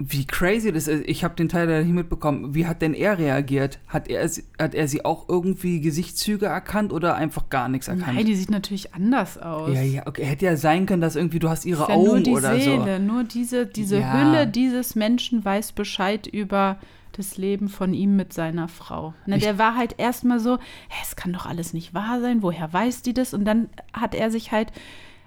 Wie 0.00 0.24
crazy 0.26 0.70
das 0.70 0.86
ist. 0.86 1.02
Ich 1.08 1.24
habe 1.24 1.34
den 1.34 1.48
Teil 1.48 1.66
da 1.66 1.80
nicht 1.80 1.92
mitbekommen. 1.92 2.54
Wie 2.54 2.66
hat 2.68 2.82
denn 2.82 2.94
er 2.94 3.18
reagiert? 3.18 3.80
Hat 3.88 4.06
er, 4.06 4.28
sie- 4.28 4.44
hat 4.56 4.72
er 4.72 4.86
sie 4.86 5.04
auch 5.04 5.28
irgendwie 5.28 5.80
Gesichtszüge 5.80 6.46
erkannt 6.46 6.92
oder 6.92 7.16
einfach 7.16 7.48
gar 7.50 7.68
nichts 7.68 7.88
erkannt? 7.88 8.14
Nein, 8.14 8.24
die 8.24 8.36
sieht 8.36 8.48
natürlich 8.52 8.94
anders 8.94 9.38
aus. 9.38 9.74
ja, 9.74 9.82
ja, 9.82 10.06
okay. 10.06 10.24
Hätte 10.24 10.44
ja 10.44 10.56
sein 10.56 10.86
können, 10.86 11.02
dass 11.02 11.16
irgendwie 11.16 11.40
du 11.40 11.48
hast 11.48 11.64
ihre 11.64 11.82
ist 11.82 11.88
ja 11.88 11.94
Augen 11.96 12.06
nur 12.06 12.20
die 12.20 12.30
oder 12.30 12.54
Seele, 12.60 13.00
nur 13.00 13.24
diese, 13.24 13.66
diese 13.66 13.98
Ja. 13.98 14.12
Hülle 14.12 14.46
dieses 14.46 14.94
Menschen 14.94 15.44
weiß 15.44 15.72
Bescheid 15.72 16.28
über 16.28 16.78
das 17.12 17.36
Leben 17.36 17.68
von 17.68 17.94
ihm 17.94 18.16
mit 18.16 18.32
seiner 18.32 18.68
Frau. 18.68 19.14
Na, 19.26 19.36
Ich- 19.36 19.42
der 19.42 19.58
war 19.58 19.76
halt 19.76 19.94
erstmal 19.98 20.40
so, 20.40 20.58
es 21.02 21.16
kann 21.16 21.32
doch 21.32 21.46
alles 21.46 21.72
nicht 21.72 21.94
wahr 21.94 22.20
sein, 22.20 22.42
woher 22.42 22.72
weiß 22.72 23.02
die 23.02 23.14
das? 23.14 23.34
Und 23.34 23.44
dann 23.44 23.68
hat 23.92 24.14
er 24.14 24.30
sich 24.30 24.52
halt, 24.52 24.72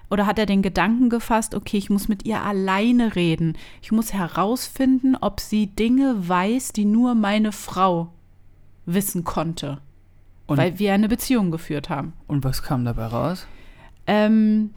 oder 0.09 0.25
hat 0.25 0.39
er 0.39 0.45
den 0.45 0.61
Gedanken 0.61 1.09
gefasst, 1.09 1.55
okay, 1.55 1.77
ich 1.77 1.89
muss 1.89 2.07
mit 2.07 2.25
ihr 2.25 2.41
alleine 2.43 3.15
reden. 3.15 3.57
Ich 3.81 3.91
muss 3.91 4.13
herausfinden, 4.13 5.15
ob 5.19 5.39
sie 5.39 5.67
Dinge 5.67 6.27
weiß, 6.27 6.73
die 6.73 6.85
nur 6.85 7.15
meine 7.15 7.51
Frau 7.51 8.09
wissen 8.85 9.23
konnte. 9.23 9.79
Und, 10.47 10.57
weil 10.57 10.79
wir 10.79 10.93
eine 10.93 11.07
Beziehung 11.07 11.49
geführt 11.51 11.89
haben. 11.89 12.13
und 12.27 12.43
was 12.43 12.61
kam 12.61 12.83
dabei 12.83 13.05
raus? 13.05 13.47
Ähm, 14.07 14.71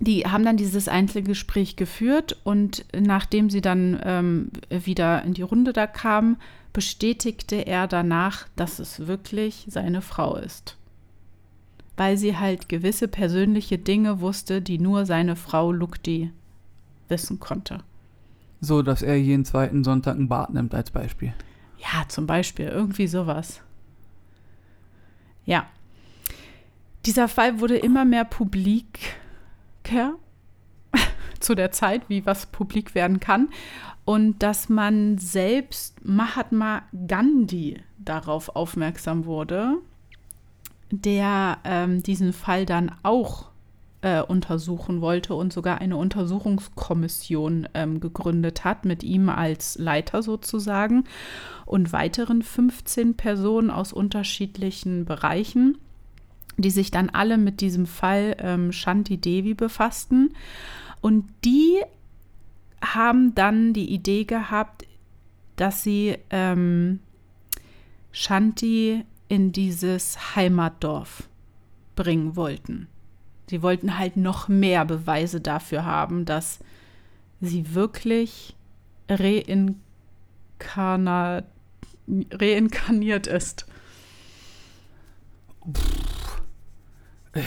die 0.00 0.24
haben 0.26 0.44
dann 0.44 0.56
dieses 0.56 0.88
Einzelgespräch 0.88 1.76
geführt 1.76 2.36
und 2.44 2.84
nachdem 2.98 3.50
sie 3.50 3.60
dann 3.60 4.00
ähm, 4.04 4.50
wieder 4.70 5.22
in 5.24 5.34
die 5.34 5.42
Runde 5.42 5.72
da 5.72 5.86
kamen, 5.86 6.36
bestätigte 6.72 7.66
er 7.66 7.88
danach, 7.88 8.46
dass 8.54 8.78
es 8.78 9.06
wirklich 9.06 9.66
seine 9.68 10.00
Frau 10.00 10.36
ist. 10.36 10.76
Weil 11.96 12.16
sie 12.16 12.36
halt 12.36 12.68
gewisse 12.68 13.08
persönliche 13.08 13.78
Dinge 13.78 14.20
wusste, 14.20 14.62
die 14.62 14.78
nur 14.78 15.04
seine 15.04 15.34
Frau 15.34 15.72
Lukti 15.72 16.30
wissen 17.08 17.40
konnte. 17.40 17.80
So, 18.60 18.82
dass 18.82 19.02
er 19.02 19.16
jeden 19.16 19.44
zweiten 19.44 19.82
Sonntag 19.82 20.16
ein 20.16 20.28
Bad 20.28 20.54
nimmt 20.54 20.74
als 20.74 20.90
Beispiel. 20.90 21.32
Ja, 21.78 22.08
zum 22.08 22.26
Beispiel, 22.26 22.66
irgendwie 22.66 23.06
sowas. 23.06 23.60
Ja. 25.44 25.66
Dieser 27.06 27.28
Fall 27.28 27.60
wurde 27.60 27.76
immer 27.76 28.04
mehr 28.04 28.24
publiker 29.88 30.14
zu 31.40 31.54
der 31.54 31.72
Zeit, 31.72 32.08
wie 32.08 32.26
was 32.26 32.46
publik 32.46 32.94
werden 32.94 33.20
kann. 33.20 33.48
Und 34.04 34.42
dass 34.42 34.68
man 34.68 35.18
selbst 35.18 36.04
Mahatma 36.04 36.82
Gandhi 37.06 37.82
darauf 37.98 38.56
aufmerksam 38.56 39.26
wurde, 39.26 39.74
der 40.90 41.58
ähm, 41.64 42.02
diesen 42.02 42.32
Fall 42.32 42.64
dann 42.64 42.90
auch 43.02 43.50
äh, 44.00 44.22
untersuchen 44.22 45.02
wollte 45.02 45.34
und 45.34 45.52
sogar 45.52 45.80
eine 45.80 45.96
Untersuchungskommission 45.96 47.68
ähm, 47.74 48.00
gegründet 48.00 48.64
hat, 48.64 48.86
mit 48.86 49.02
ihm 49.02 49.28
als 49.28 49.76
Leiter 49.76 50.22
sozusagen 50.22 51.04
und 51.66 51.92
weiteren 51.92 52.42
15 52.42 53.14
Personen 53.14 53.70
aus 53.70 53.92
unterschiedlichen 53.92 55.04
Bereichen, 55.04 55.76
die 56.58 56.70
sich 56.70 56.90
dann 56.90 57.08
alle 57.08 57.38
mit 57.38 57.60
diesem 57.60 57.86
Fall 57.86 58.36
ähm, 58.40 58.72
Shanti 58.72 59.16
Devi 59.16 59.54
befassten. 59.54 60.34
Und 61.00 61.24
die 61.44 61.80
haben 62.84 63.34
dann 63.34 63.72
die 63.72 63.90
Idee 63.90 64.24
gehabt, 64.24 64.86
dass 65.56 65.82
sie 65.82 66.16
ähm, 66.30 67.00
Shanti 68.12 69.04
in 69.28 69.52
dieses 69.52 70.36
Heimatdorf 70.36 71.28
bringen 71.96 72.36
wollten. 72.36 72.88
Sie 73.48 73.62
wollten 73.62 73.98
halt 73.98 74.16
noch 74.16 74.48
mehr 74.48 74.84
Beweise 74.84 75.40
dafür 75.40 75.84
haben, 75.84 76.24
dass 76.24 76.58
sie 77.40 77.74
wirklich 77.74 78.56
reinkarniert 82.32 83.26
ist. 83.26 83.66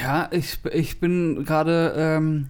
Ja, 0.02 0.30
ich, 0.32 0.60
ich 0.74 1.00
bin 1.00 1.44
gerade 1.46 1.94
ähm, 1.98 2.50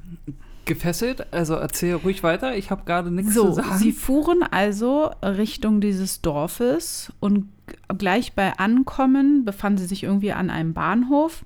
gefesselt. 0.65 1.31
Also 1.33 1.55
erzähl 1.55 1.95
ruhig 1.95 2.23
weiter. 2.23 2.55
Ich 2.55 2.71
habe 2.71 2.83
gerade 2.85 3.11
nichts 3.11 3.33
So, 3.33 3.47
zu 3.47 3.53
sagen. 3.53 3.77
sie 3.77 3.91
fuhren 3.91 4.43
also 4.43 5.11
Richtung 5.23 5.81
dieses 5.81 6.21
Dorfes 6.21 7.11
und 7.19 7.47
gleich 7.97 8.33
bei 8.33 8.57
Ankommen 8.57 9.45
befanden 9.45 9.79
sie 9.79 9.85
sich 9.87 10.03
irgendwie 10.03 10.33
an 10.33 10.49
einem 10.49 10.73
Bahnhof 10.73 11.45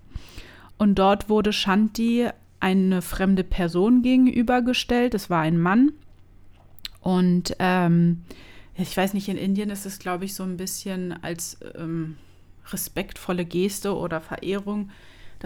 und 0.78 0.96
dort 0.96 1.30
wurde 1.30 1.54
Shanti 1.54 2.28
eine 2.60 3.02
fremde 3.04 3.44
Person 3.44 4.02
gegenübergestellt. 4.02 5.14
Es 5.14 5.30
war 5.30 5.42
ein 5.42 5.60
Mann 5.60 5.92
und 7.02 7.56
ähm, 7.60 8.24
ich 8.76 8.96
weiß 8.98 9.14
nicht, 9.14 9.30
in 9.30 9.38
Indien 9.38 9.70
ist 9.70 9.86
es, 9.86 10.00
glaube 10.00 10.26
ich, 10.26 10.34
so 10.34 10.44
ein 10.44 10.58
bisschen 10.58 11.14
als 11.24 11.60
ähm, 11.78 12.18
respektvolle 12.72 13.46
Geste 13.46 13.96
oder 13.96 14.20
Verehrung, 14.20 14.90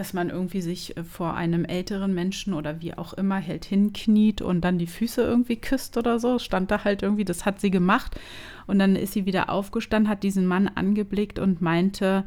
dass 0.00 0.14
man 0.14 0.30
irgendwie 0.30 0.62
sich 0.62 0.96
äh, 0.96 1.04
vor 1.04 1.34
einem 1.34 1.66
älteren 1.66 2.14
Menschen 2.14 2.54
oder 2.54 2.80
wie 2.80 2.96
auch 2.96 3.12
immer 3.12 3.36
hält 3.36 3.66
hinkniet 3.66 4.40
und 4.40 4.62
dann 4.62 4.78
die 4.78 4.86
Füße 4.86 5.20
irgendwie 5.20 5.56
küsst 5.56 5.98
oder 5.98 6.18
so. 6.18 6.38
Stand 6.38 6.70
da 6.70 6.84
halt 6.84 7.02
irgendwie, 7.02 7.26
das 7.26 7.44
hat 7.44 7.60
sie 7.60 7.70
gemacht. 7.70 8.18
Und 8.66 8.78
dann 8.78 8.96
ist 8.96 9.12
sie 9.12 9.26
wieder 9.26 9.50
aufgestanden, 9.50 10.10
hat 10.10 10.22
diesen 10.22 10.46
Mann 10.46 10.68
angeblickt 10.68 11.38
und 11.38 11.60
meinte, 11.60 12.24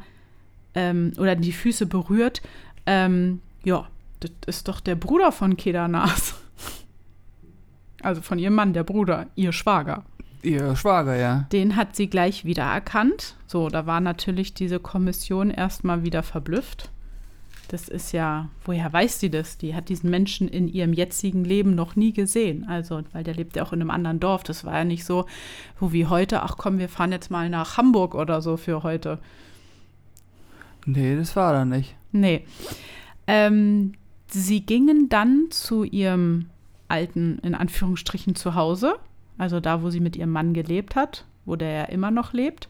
ähm, 0.76 1.14
oder 1.18 1.34
die 1.34 1.50
Füße 1.50 1.86
berührt, 1.86 2.42
ähm, 2.86 3.40
ja, 3.64 3.88
das 4.20 4.30
ist 4.46 4.68
doch 4.68 4.78
der 4.78 4.94
Bruder 4.94 5.32
von 5.32 5.56
Kedanas. 5.56 6.34
Also 8.02 8.20
von 8.20 8.38
ihrem 8.38 8.54
Mann, 8.54 8.74
der 8.74 8.84
Bruder, 8.84 9.28
ihr 9.34 9.50
Schwager. 9.50 10.04
Ihr 10.42 10.76
Schwager, 10.76 11.16
ja. 11.16 11.46
Den 11.52 11.74
hat 11.74 11.96
sie 11.96 12.10
gleich 12.10 12.44
wiedererkannt. 12.44 13.34
So, 13.46 13.70
da 13.70 13.86
war 13.86 14.00
natürlich 14.02 14.52
diese 14.52 14.78
Kommission 14.78 15.50
erstmal 15.50 16.04
wieder 16.04 16.22
verblüfft. 16.22 16.90
Das 17.68 17.88
ist 17.88 18.12
ja, 18.12 18.48
woher 18.64 18.92
weiß 18.92 19.20
sie 19.20 19.30
das? 19.30 19.56
Die 19.58 19.74
hat 19.74 19.88
diesen 19.88 20.10
Menschen 20.10 20.48
in 20.48 20.68
ihrem 20.68 20.92
jetzigen 20.92 21.44
Leben 21.44 21.74
noch 21.74 21.96
nie 21.96 22.12
gesehen. 22.12 22.66
Also, 22.68 23.02
weil 23.12 23.24
der 23.24 23.34
lebt 23.34 23.56
ja 23.56 23.62
auch 23.62 23.72
in 23.72 23.80
einem 23.80 23.90
anderen 23.90 24.20
Dorf. 24.20 24.42
Das 24.44 24.64
war 24.64 24.74
ja 24.74 24.84
nicht 24.84 25.04
so, 25.04 25.26
wo 25.80 25.92
wie 25.92 26.06
heute, 26.06 26.42
ach 26.42 26.56
komm, 26.58 26.78
wir 26.78 26.88
fahren 26.88 27.12
jetzt 27.12 27.30
mal 27.30 27.48
nach 27.48 27.76
Hamburg 27.78 28.14
oder 28.14 28.42
so 28.42 28.56
für 28.56 28.82
heute. 28.82 29.18
Nee, 30.86 31.16
das 31.16 31.34
war 31.36 31.54
er 31.54 31.64
nicht. 31.64 31.94
Nee. 32.12 32.44
Ähm, 33.26 33.92
sie 34.28 34.60
gingen 34.60 35.08
dann 35.08 35.46
zu 35.50 35.84
ihrem 35.84 36.46
alten, 36.88 37.38
in 37.42 37.54
Anführungsstrichen, 37.54 38.34
Zuhause. 38.34 38.96
Also 39.38 39.60
da, 39.60 39.82
wo 39.82 39.90
sie 39.90 40.00
mit 40.00 40.16
ihrem 40.16 40.30
Mann 40.30 40.52
gelebt 40.54 40.94
hat, 40.96 41.24
wo 41.44 41.56
der 41.56 41.70
ja 41.70 41.84
immer 41.84 42.10
noch 42.10 42.32
lebt. 42.34 42.68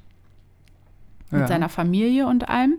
Mit 1.31 1.41
Ja. 1.43 1.49
seiner 1.49 1.69
Familie 1.69 2.27
und 2.29 2.49
allem. 2.49 2.77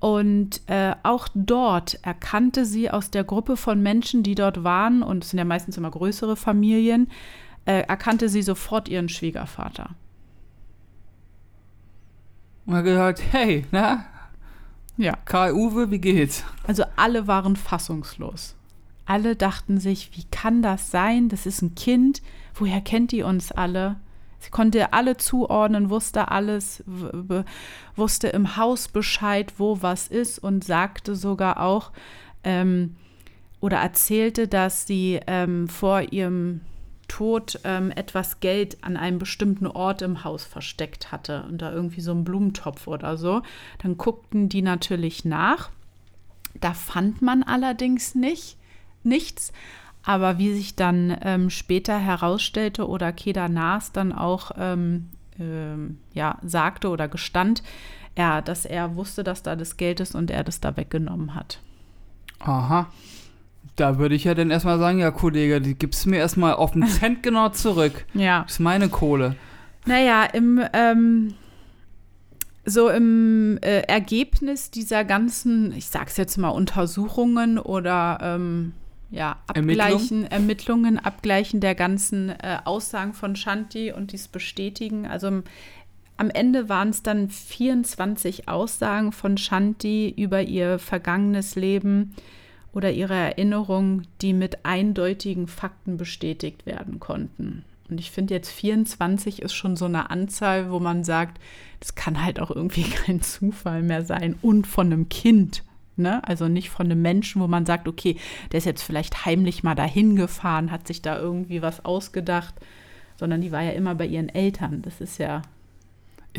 Und 0.00 0.60
äh, 0.66 0.94
auch 1.02 1.28
dort 1.34 1.98
erkannte 2.02 2.64
sie 2.64 2.90
aus 2.90 3.10
der 3.10 3.24
Gruppe 3.24 3.56
von 3.56 3.82
Menschen, 3.82 4.22
die 4.22 4.34
dort 4.34 4.62
waren, 4.62 5.02
und 5.02 5.24
es 5.24 5.30
sind 5.30 5.38
ja 5.38 5.44
meistens 5.44 5.76
immer 5.76 5.90
größere 5.90 6.36
Familien, 6.36 7.10
äh, 7.64 7.80
erkannte 7.80 8.28
sie 8.28 8.42
sofort 8.42 8.88
ihren 8.88 9.08
Schwiegervater. 9.08 9.90
Und 12.66 12.74
er 12.74 12.78
hat 12.78 12.84
gesagt, 12.84 13.22
hey, 13.32 13.66
na, 13.72 14.04
Ja. 14.98 15.14
Karl 15.24 15.52
Uwe, 15.52 15.90
wie 15.92 16.00
geht's? 16.00 16.44
Also 16.66 16.84
alle 16.96 17.26
waren 17.28 17.54
fassungslos. 17.54 18.56
Alle 19.06 19.36
dachten 19.36 19.78
sich, 19.78 20.10
wie 20.14 20.24
kann 20.30 20.60
das 20.60 20.90
sein? 20.90 21.28
Das 21.28 21.46
ist 21.46 21.62
ein 21.62 21.76
Kind. 21.76 22.20
Woher 22.54 22.80
kennt 22.80 23.12
die 23.12 23.22
uns 23.22 23.52
alle? 23.52 23.96
Konnte 24.50 24.92
alle 24.92 25.16
zuordnen, 25.16 25.90
wusste 25.90 26.30
alles, 26.30 26.82
wusste 27.96 28.28
im 28.28 28.56
Haus 28.56 28.88
Bescheid, 28.88 29.54
wo 29.58 29.82
was 29.82 30.08
ist 30.08 30.38
und 30.38 30.64
sagte 30.64 31.14
sogar 31.14 31.60
auch 31.60 31.92
ähm, 32.44 32.96
oder 33.60 33.78
erzählte, 33.78 34.48
dass 34.48 34.86
sie 34.86 35.20
ähm, 35.26 35.68
vor 35.68 36.12
ihrem 36.12 36.60
Tod 37.08 37.60
ähm, 37.64 37.90
etwas 37.90 38.40
Geld 38.40 38.78
an 38.82 38.96
einem 38.96 39.18
bestimmten 39.18 39.66
Ort 39.66 40.02
im 40.02 40.24
Haus 40.24 40.44
versteckt 40.44 41.10
hatte 41.10 41.44
und 41.48 41.62
da 41.62 41.72
irgendwie 41.72 42.02
so 42.02 42.10
einen 42.10 42.24
Blumentopf 42.24 42.86
oder 42.86 43.16
so. 43.16 43.42
Dann 43.82 43.96
guckten 43.96 44.48
die 44.48 44.62
natürlich 44.62 45.24
nach. 45.24 45.70
Da 46.60 46.74
fand 46.74 47.22
man 47.22 47.42
allerdings 47.42 48.14
nicht 48.14 48.58
nichts. 49.02 49.52
Aber 50.08 50.38
wie 50.38 50.54
sich 50.54 50.74
dann 50.74 51.18
ähm, 51.20 51.50
später 51.50 51.98
herausstellte 51.98 52.88
oder 52.88 53.12
Keda 53.12 53.46
Naas 53.46 53.92
dann 53.92 54.14
auch 54.14 54.52
ähm, 54.56 55.10
ähm, 55.38 55.98
ja, 56.14 56.38
sagte 56.42 56.88
oder 56.88 57.08
gestand, 57.08 57.62
ja, 58.16 58.40
dass 58.40 58.64
er 58.64 58.96
wusste, 58.96 59.22
dass 59.22 59.42
da 59.42 59.54
das 59.54 59.76
Geld 59.76 60.00
ist 60.00 60.14
und 60.14 60.30
er 60.30 60.44
das 60.44 60.60
da 60.60 60.78
weggenommen 60.78 61.34
hat. 61.34 61.60
Aha. 62.38 62.86
Da 63.76 63.98
würde 63.98 64.14
ich 64.14 64.24
ja 64.24 64.32
dann 64.32 64.50
erstmal 64.50 64.78
sagen, 64.78 64.98
ja, 64.98 65.10
Kollege, 65.10 65.60
die 65.60 65.74
gibst 65.74 66.06
mir 66.06 66.16
erstmal 66.16 66.54
auf 66.54 66.70
den 66.70 66.86
Cent 66.88 67.22
genau 67.22 67.50
zurück. 67.50 68.06
Ja. 68.14 68.44
Das 68.44 68.52
ist 68.52 68.60
meine 68.60 68.88
Kohle. 68.88 69.36
Naja, 69.84 70.24
im, 70.24 70.64
ähm, 70.72 71.34
so 72.64 72.88
im 72.88 73.58
äh, 73.60 73.80
Ergebnis 73.80 74.70
dieser 74.70 75.04
ganzen, 75.04 75.72
ich 75.72 75.88
sag's 75.88 76.16
jetzt 76.16 76.38
mal, 76.38 76.48
Untersuchungen 76.48 77.58
oder 77.58 78.20
ähm, 78.22 78.72
ja, 79.10 79.38
Abgleichen, 79.46 80.24
Ermittlungen, 80.26 80.98
Abgleichen 80.98 81.60
der 81.60 81.74
ganzen 81.74 82.30
äh, 82.30 82.58
Aussagen 82.64 83.14
von 83.14 83.36
Shanti 83.36 83.92
und 83.92 84.12
dies 84.12 84.28
bestätigen. 84.28 85.06
Also 85.06 85.42
am 86.18 86.30
Ende 86.30 86.68
waren 86.68 86.90
es 86.90 87.02
dann 87.02 87.30
24 87.30 88.48
Aussagen 88.48 89.12
von 89.12 89.38
Shanti 89.38 90.12
über 90.16 90.42
ihr 90.42 90.78
vergangenes 90.78 91.54
Leben 91.54 92.14
oder 92.72 92.92
ihre 92.92 93.14
Erinnerungen, 93.14 94.06
die 94.20 94.32
mit 94.32 94.64
eindeutigen 94.64 95.46
Fakten 95.46 95.96
bestätigt 95.96 96.66
werden 96.66 97.00
konnten. 97.00 97.64
Und 97.88 98.00
ich 98.00 98.10
finde 98.10 98.34
jetzt 98.34 98.50
24 98.50 99.40
ist 99.40 99.54
schon 99.54 99.76
so 99.76 99.86
eine 99.86 100.10
Anzahl, 100.10 100.70
wo 100.70 100.78
man 100.78 101.04
sagt, 101.04 101.40
das 101.80 101.94
kann 101.94 102.22
halt 102.22 102.40
auch 102.40 102.50
irgendwie 102.50 102.82
kein 103.06 103.22
Zufall 103.22 103.82
mehr 103.82 104.04
sein. 104.04 104.36
Und 104.42 104.66
von 104.66 104.86
einem 104.92 105.08
Kind. 105.08 105.64
Ne? 105.98 106.26
Also 106.26 106.48
nicht 106.48 106.70
von 106.70 106.86
einem 106.86 107.02
Menschen, 107.02 107.42
wo 107.42 107.46
man 107.46 107.66
sagt, 107.66 107.88
okay, 107.88 108.16
der 108.52 108.58
ist 108.58 108.64
jetzt 108.64 108.82
vielleicht 108.82 109.26
heimlich 109.26 109.62
mal 109.62 109.74
dahin 109.74 110.16
gefahren, 110.16 110.70
hat 110.70 110.86
sich 110.86 111.02
da 111.02 111.18
irgendwie 111.18 111.62
was 111.62 111.84
ausgedacht, 111.84 112.54
sondern 113.16 113.40
die 113.40 113.52
war 113.52 113.62
ja 113.62 113.72
immer 113.72 113.94
bei 113.94 114.06
ihren 114.06 114.28
Eltern. 114.28 114.82
Das 114.82 115.00
ist 115.00 115.18
ja 115.18 115.42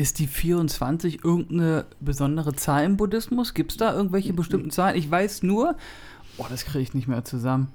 ist 0.00 0.18
die 0.18 0.26
24 0.26 1.24
irgendeine 1.24 1.84
besondere 2.00 2.54
Zahl 2.54 2.84
im 2.84 2.96
Buddhismus? 2.96 3.54
Gibt 3.54 3.72
es 3.72 3.76
da 3.76 3.92
irgendwelche 3.92 4.32
bestimmten 4.32 4.70
Zahlen? 4.70 4.96
Ich 4.96 5.10
weiß 5.10 5.42
nur, 5.42 5.76
oh, 6.38 6.46
das 6.48 6.64
kriege 6.64 6.82
ich 6.82 6.94
nicht 6.94 7.08
mehr 7.08 7.24
zusammen. 7.24 7.68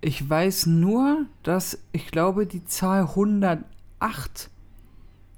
Ich 0.00 0.28
weiß 0.28 0.66
nur, 0.66 1.26
dass 1.42 1.78
ich 1.92 2.10
glaube, 2.10 2.46
die 2.46 2.64
Zahl 2.64 3.02
108. 3.02 4.50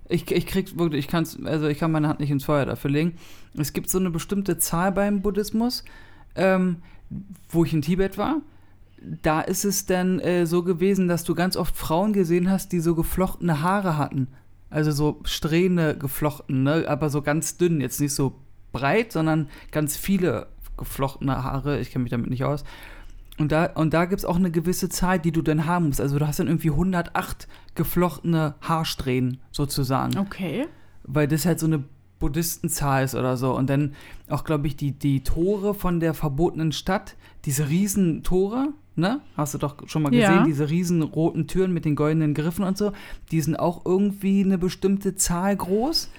Ich, 0.08 0.30
ich 0.30 0.46
krieg 0.46 0.78
wirklich, 0.78 1.06
ich 1.06 1.08
kann's, 1.08 1.38
also 1.44 1.66
ich 1.66 1.78
kann 1.78 1.92
meine 1.92 2.08
Hand 2.08 2.20
nicht 2.20 2.30
ins 2.30 2.44
Feuer 2.44 2.66
dafür 2.66 2.90
legen. 2.90 3.14
Es 3.58 3.72
gibt 3.72 3.90
so 3.90 3.98
eine 3.98 4.10
bestimmte 4.10 4.58
Zahl 4.58 4.92
beim 4.92 5.22
Buddhismus, 5.22 5.84
ähm, 6.34 6.76
wo 7.48 7.64
ich 7.64 7.72
in 7.72 7.82
Tibet 7.82 8.18
war. 8.18 8.42
Da 9.22 9.40
ist 9.40 9.64
es 9.64 9.86
dann 9.86 10.20
äh, 10.20 10.46
so 10.46 10.62
gewesen, 10.62 11.08
dass 11.08 11.24
du 11.24 11.34
ganz 11.34 11.56
oft 11.56 11.76
Frauen 11.76 12.12
gesehen 12.12 12.50
hast, 12.50 12.72
die 12.72 12.80
so 12.80 12.94
geflochtene 12.94 13.62
Haare 13.62 13.96
hatten. 13.96 14.28
Also 14.70 14.90
so 14.90 15.20
Strähne 15.24 15.96
geflochten, 15.96 16.64
ne? 16.64 16.84
aber 16.88 17.08
so 17.08 17.22
ganz 17.22 17.56
dünn, 17.56 17.80
jetzt 17.80 18.00
nicht 18.00 18.14
so 18.14 18.34
breit, 18.72 19.12
sondern 19.12 19.48
ganz 19.70 19.96
viele 19.96 20.48
geflochtene 20.76 21.42
Haare. 21.42 21.80
Ich 21.80 21.90
kenne 21.90 22.02
mich 22.02 22.10
damit 22.10 22.30
nicht 22.30 22.44
aus. 22.44 22.64
Und 23.38 23.52
da, 23.52 23.66
und 23.74 23.92
da 23.92 24.06
gibt 24.06 24.20
es 24.20 24.24
auch 24.24 24.36
eine 24.36 24.50
gewisse 24.50 24.88
Zahl, 24.88 25.18
die 25.18 25.32
du 25.32 25.42
dann 25.42 25.66
haben 25.66 25.88
musst. 25.88 26.00
Also 26.00 26.18
du 26.18 26.26
hast 26.26 26.38
dann 26.40 26.46
irgendwie 26.46 26.70
108 26.70 27.48
geflochtene 27.74 28.54
Haarsträhnen 28.62 29.40
sozusagen. 29.52 30.18
Okay. 30.18 30.66
Weil 31.04 31.28
das 31.28 31.44
halt 31.44 31.60
so 31.60 31.66
eine 31.66 31.84
Buddhistenzahl 32.18 33.04
ist 33.04 33.14
oder 33.14 33.36
so. 33.36 33.54
Und 33.54 33.68
dann 33.68 33.94
auch, 34.28 34.44
glaube 34.44 34.66
ich, 34.66 34.76
die, 34.76 34.92
die 34.92 35.22
Tore 35.22 35.74
von 35.74 36.00
der 36.00 36.14
verbotenen 36.14 36.72
Stadt, 36.72 37.16
diese 37.44 37.68
riesen 37.68 38.22
Tore, 38.22 38.68
ne? 38.96 39.20
Hast 39.36 39.54
du 39.54 39.58
doch 39.58 39.76
schon 39.86 40.02
mal 40.02 40.10
gesehen, 40.10 40.36
ja. 40.36 40.44
diese 40.44 40.70
riesen 40.70 41.02
roten 41.02 41.46
Türen 41.46 41.72
mit 41.72 41.84
den 41.84 41.94
goldenen 41.94 42.34
Griffen 42.34 42.64
und 42.64 42.78
so, 42.78 42.92
die 43.30 43.40
sind 43.40 43.56
auch 43.56 43.84
irgendwie 43.84 44.42
eine 44.42 44.58
bestimmte 44.58 45.14
Zahl 45.14 45.54
groß. 45.56 46.10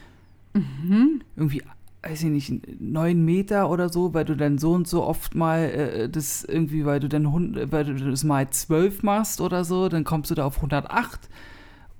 Mhm. 0.53 1.21
Irgendwie 1.35 1.63
weiß 2.03 2.23
ich 2.23 2.29
nicht, 2.29 2.81
neun 2.81 3.25
Meter 3.25 3.69
oder 3.69 3.89
so, 3.89 4.13
weil 4.13 4.25
du 4.25 4.35
dann 4.35 4.57
so 4.57 4.73
und 4.73 4.87
so 4.87 5.03
oft 5.03 5.35
mal 5.35 5.59
äh, 5.59 6.09
das 6.09 6.43
irgendwie, 6.43 6.85
weil 6.85 6.99
du 6.99 7.09
dann 7.09 7.25
weil 7.71 7.85
du 7.85 8.09
das 8.09 8.23
mal 8.23 8.49
zwölf 8.49 9.03
machst 9.03 9.41
oder 9.41 9.65
so, 9.65 9.89
dann 9.89 10.03
kommst 10.03 10.31
du 10.31 10.35
da 10.35 10.45
auf 10.45 10.57
108. 10.57 11.29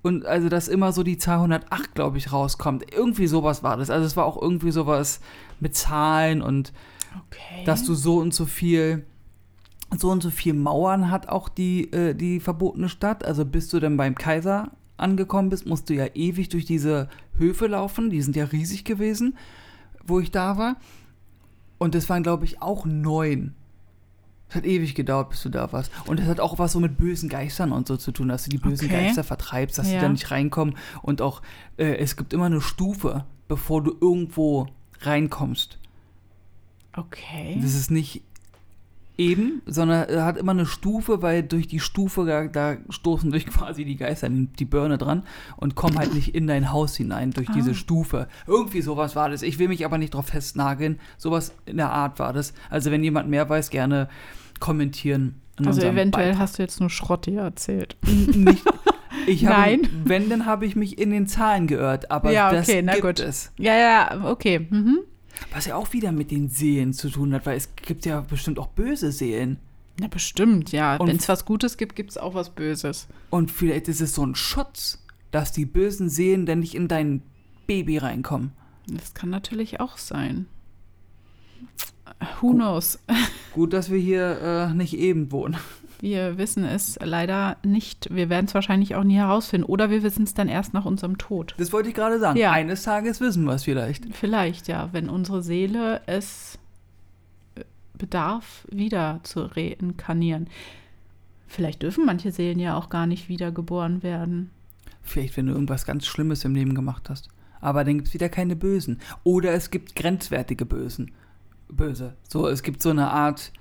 Und 0.03 0.25
also, 0.25 0.47
dass 0.47 0.67
immer 0.67 0.93
so 0.93 1.03
die 1.03 1.17
Zahl 1.17 1.37
108, 1.37 1.95
glaube 1.95 2.17
ich, 2.17 2.31
rauskommt. 2.31 2.93
Irgendwie 2.93 3.27
sowas 3.27 3.63
war 3.63 3.75
das. 3.77 3.89
Also, 3.89 4.05
es 4.05 4.15
war 4.15 4.25
auch 4.25 4.41
irgendwie 4.41 4.71
sowas 4.71 5.19
mit 5.59 5.75
Zahlen 5.75 6.41
und 6.41 6.71
okay. 7.15 7.63
dass 7.65 7.83
du 7.83 7.93
so 7.93 8.19
und 8.19 8.33
so 8.33 8.45
viel 8.45 9.03
so 9.97 10.09
und 10.09 10.21
so 10.21 10.29
viel 10.29 10.53
Mauern 10.53 11.09
hat 11.11 11.29
auch 11.29 11.49
die, 11.49 11.91
äh, 11.93 12.13
die 12.13 12.39
verbotene 12.39 12.89
Stadt. 12.89 13.25
Also 13.25 13.45
bis 13.45 13.69
du 13.69 13.79
dann 13.79 13.97
beim 13.97 14.15
Kaiser 14.15 14.71
angekommen 14.97 15.49
bist, 15.49 15.65
musst 15.65 15.89
du 15.89 15.93
ja 15.93 16.07
ewig 16.13 16.49
durch 16.49 16.65
diese 16.65 17.09
Höfe 17.37 17.67
laufen. 17.67 18.09
Die 18.09 18.21
sind 18.21 18.35
ja 18.35 18.45
riesig 18.45 18.83
gewesen, 18.83 19.37
wo 20.07 20.19
ich 20.19 20.31
da 20.31 20.57
war. 20.57 20.77
Und 21.77 21.93
das 21.95 22.09
waren, 22.09 22.23
glaube 22.23 22.45
ich, 22.45 22.61
auch 22.61 22.85
neun. 22.85 23.53
Es 24.49 24.55
hat 24.55 24.65
ewig 24.65 24.95
gedauert, 24.95 25.29
bis 25.29 25.43
du 25.43 25.49
da 25.49 25.71
warst. 25.73 25.91
Und 26.07 26.19
es 26.19 26.27
hat 26.27 26.39
auch 26.39 26.57
was 26.57 26.71
so 26.71 26.79
mit 26.79 26.97
bösen 26.97 27.27
Geistern 27.27 27.71
und 27.71 27.87
so 27.87 27.97
zu 27.97 28.11
tun, 28.11 28.29
dass 28.29 28.45
du 28.45 28.49
die 28.49 28.57
bösen 28.57 28.87
okay. 28.87 29.05
Geister 29.05 29.23
vertreibst, 29.23 29.77
dass 29.77 29.87
ja. 29.87 29.95
die 29.95 30.01
da 30.01 30.09
nicht 30.09 30.31
reinkommen. 30.31 30.75
Und 31.01 31.21
auch, 31.21 31.41
äh, 31.75 31.95
es 31.97 32.15
gibt 32.15 32.33
immer 32.33 32.45
eine 32.45 32.61
Stufe, 32.61 33.25
bevor 33.47 33.83
du 33.83 33.95
irgendwo 33.99 34.67
reinkommst. 35.01 35.77
Okay. 36.95 37.59
Das 37.61 37.75
ist 37.75 37.91
nicht 37.91 38.23
eben, 39.17 39.61
sondern 39.65 40.07
er 40.07 40.25
hat 40.25 40.37
immer 40.37 40.51
eine 40.51 40.65
Stufe, 40.65 41.21
weil 41.21 41.43
durch 41.43 41.67
die 41.67 41.79
Stufe, 41.79 42.25
da, 42.25 42.47
da 42.47 42.77
stoßen 42.89 43.31
durch 43.31 43.45
quasi 43.47 43.85
die 43.85 43.95
Geister 43.95 44.29
die, 44.29 44.65
Birne 44.65 44.97
dran 44.97 45.23
und 45.57 45.75
kommen 45.75 45.97
halt 45.97 46.13
nicht 46.13 46.35
in 46.35 46.47
dein 46.47 46.71
Haus 46.71 46.95
hinein 46.95 47.31
durch 47.31 47.49
ah. 47.49 47.53
diese 47.53 47.73
Stufe. 47.73 48.27
Irgendwie 48.45 48.81
sowas 48.81 49.15
war 49.15 49.29
das. 49.29 49.41
Ich 49.41 49.59
will 49.59 49.67
mich 49.67 49.85
aber 49.85 49.97
nicht 49.97 50.13
drauf 50.13 50.27
festnageln. 50.27 50.99
Sowas 51.17 51.53
in 51.65 51.77
der 51.77 51.91
Art 51.91 52.19
war 52.19 52.33
das. 52.33 52.53
Also 52.69 52.91
wenn 52.91 53.03
jemand 53.03 53.29
mehr 53.29 53.49
weiß, 53.49 53.69
gerne 53.69 54.07
kommentieren. 54.59 55.41
Also 55.65 55.81
eventuell 55.81 56.27
Beitrag. 56.27 56.39
hast 56.39 56.59
du 56.59 56.63
jetzt 56.63 56.79
nur 56.79 56.89
Schrott 56.89 57.25
hier 57.25 57.41
erzählt. 57.41 57.97
Nicht, 58.05 58.63
ich 59.27 59.45
habe, 59.47 59.59
Nein. 59.59 59.89
Wenn, 60.05 60.29
dann 60.29 60.45
habe 60.45 60.65
ich 60.65 60.75
mich 60.75 60.99
in 60.99 61.09
den 61.09 61.25
Zahlen 61.25 61.65
geirrt, 61.65 62.11
aber 62.11 62.31
ja, 62.31 62.49
okay, 62.49 62.57
das 62.57 62.83
na 62.83 62.93
gibt 62.93 63.05
gut. 63.05 63.19
es. 63.19 63.51
Ja, 63.57 63.75
ja, 63.75 64.29
okay. 64.29 64.67
Mhm. 64.69 64.99
Was 65.53 65.65
ja 65.65 65.75
auch 65.75 65.93
wieder 65.93 66.11
mit 66.11 66.31
den 66.31 66.49
Seelen 66.49 66.93
zu 66.93 67.09
tun 67.09 67.33
hat, 67.33 67.45
weil 67.45 67.57
es 67.57 67.75
gibt 67.75 68.05
ja 68.05 68.21
bestimmt 68.21 68.59
auch 68.59 68.67
böse 68.67 69.11
Seelen. 69.11 69.57
Ja, 69.99 70.07
bestimmt, 70.07 70.71
ja. 70.71 70.99
Wenn 70.99 71.15
es 71.15 71.27
was 71.27 71.45
Gutes 71.45 71.77
gibt, 71.77 71.95
gibt 71.95 72.11
es 72.11 72.17
auch 72.17 72.35
was 72.35 72.51
Böses. 72.51 73.07
Und 73.29 73.49
vielleicht 73.49 73.87
ist 73.87 74.01
es 74.01 74.13
so 74.13 74.25
ein 74.25 74.35
Schutz, 74.35 75.03
dass 75.31 75.51
die 75.51 75.65
bösen 75.65 76.09
Seelen 76.09 76.45
dann 76.45 76.59
nicht 76.59 76.75
in 76.75 76.87
dein 76.87 77.23
Baby 77.65 77.97
reinkommen. 77.97 78.51
Das 78.87 79.13
kann 79.13 79.29
natürlich 79.29 79.79
auch 79.79 79.97
sein. 79.97 80.45
Who 82.41 82.53
knows? 82.53 82.99
Gut, 83.53 83.73
dass 83.73 83.89
wir 83.89 83.99
hier 83.99 84.39
äh, 84.41 84.73
nicht 84.73 84.95
eben 84.97 85.31
wohnen. 85.31 85.57
Wir 85.99 86.37
wissen 86.37 86.63
es 86.63 86.99
leider 87.01 87.57
nicht. 87.63 88.13
Wir 88.13 88.29
werden 88.29 88.45
es 88.45 88.53
wahrscheinlich 88.53 88.95
auch 88.95 89.03
nie 89.03 89.17
herausfinden. 89.17 89.65
Oder 89.65 89.89
wir 89.89 90.03
wissen 90.03 90.23
es 90.23 90.33
dann 90.33 90.47
erst 90.47 90.73
nach 90.73 90.85
unserem 90.85 91.17
Tod. 91.17 91.55
Das 91.57 91.73
wollte 91.73 91.89
ich 91.89 91.95
gerade 91.95 92.19
sagen. 92.19 92.37
Ja. 92.37 92.51
Eines 92.51 92.83
Tages 92.83 93.19
wissen 93.19 93.45
wir 93.45 93.53
es 93.53 93.63
vielleicht. 93.63 94.05
Vielleicht, 94.15 94.67
ja. 94.67 94.89
Wenn 94.91 95.09
unsere 95.09 95.41
Seele 95.41 96.01
es 96.05 96.59
äh, 97.55 97.63
bedarf, 97.97 98.67
wieder 98.69 99.21
zu 99.23 99.41
reinkarnieren. 99.41 100.47
Vielleicht 101.47 101.81
dürfen 101.81 102.05
manche 102.05 102.31
Seelen 102.31 102.59
ja 102.59 102.77
auch 102.77 102.89
gar 102.89 103.07
nicht 103.07 103.29
wiedergeboren 103.29 104.03
werden. 104.03 104.51
Vielleicht, 105.01 105.37
wenn 105.37 105.47
du 105.47 105.53
irgendwas 105.53 105.85
ganz 105.85 106.05
Schlimmes 106.05 106.43
im 106.45 106.53
Leben 106.53 106.75
gemacht 106.75 107.09
hast. 107.09 107.29
Aber 107.59 107.83
dann 107.83 107.95
gibt 107.95 108.09
es 108.09 108.13
wieder 108.13 108.29
keine 108.29 108.55
Bösen. 108.55 108.99
Oder 109.23 109.53
es 109.53 109.71
gibt 109.71 109.95
grenzwertige 109.95 110.65
Bösen. 110.65 111.11
Böse. 111.69 112.13
So, 112.27 112.47
es 112.47 112.63
gibt 112.63 112.81
so 112.81 112.89
eine 112.89 113.09
Art 113.09 113.51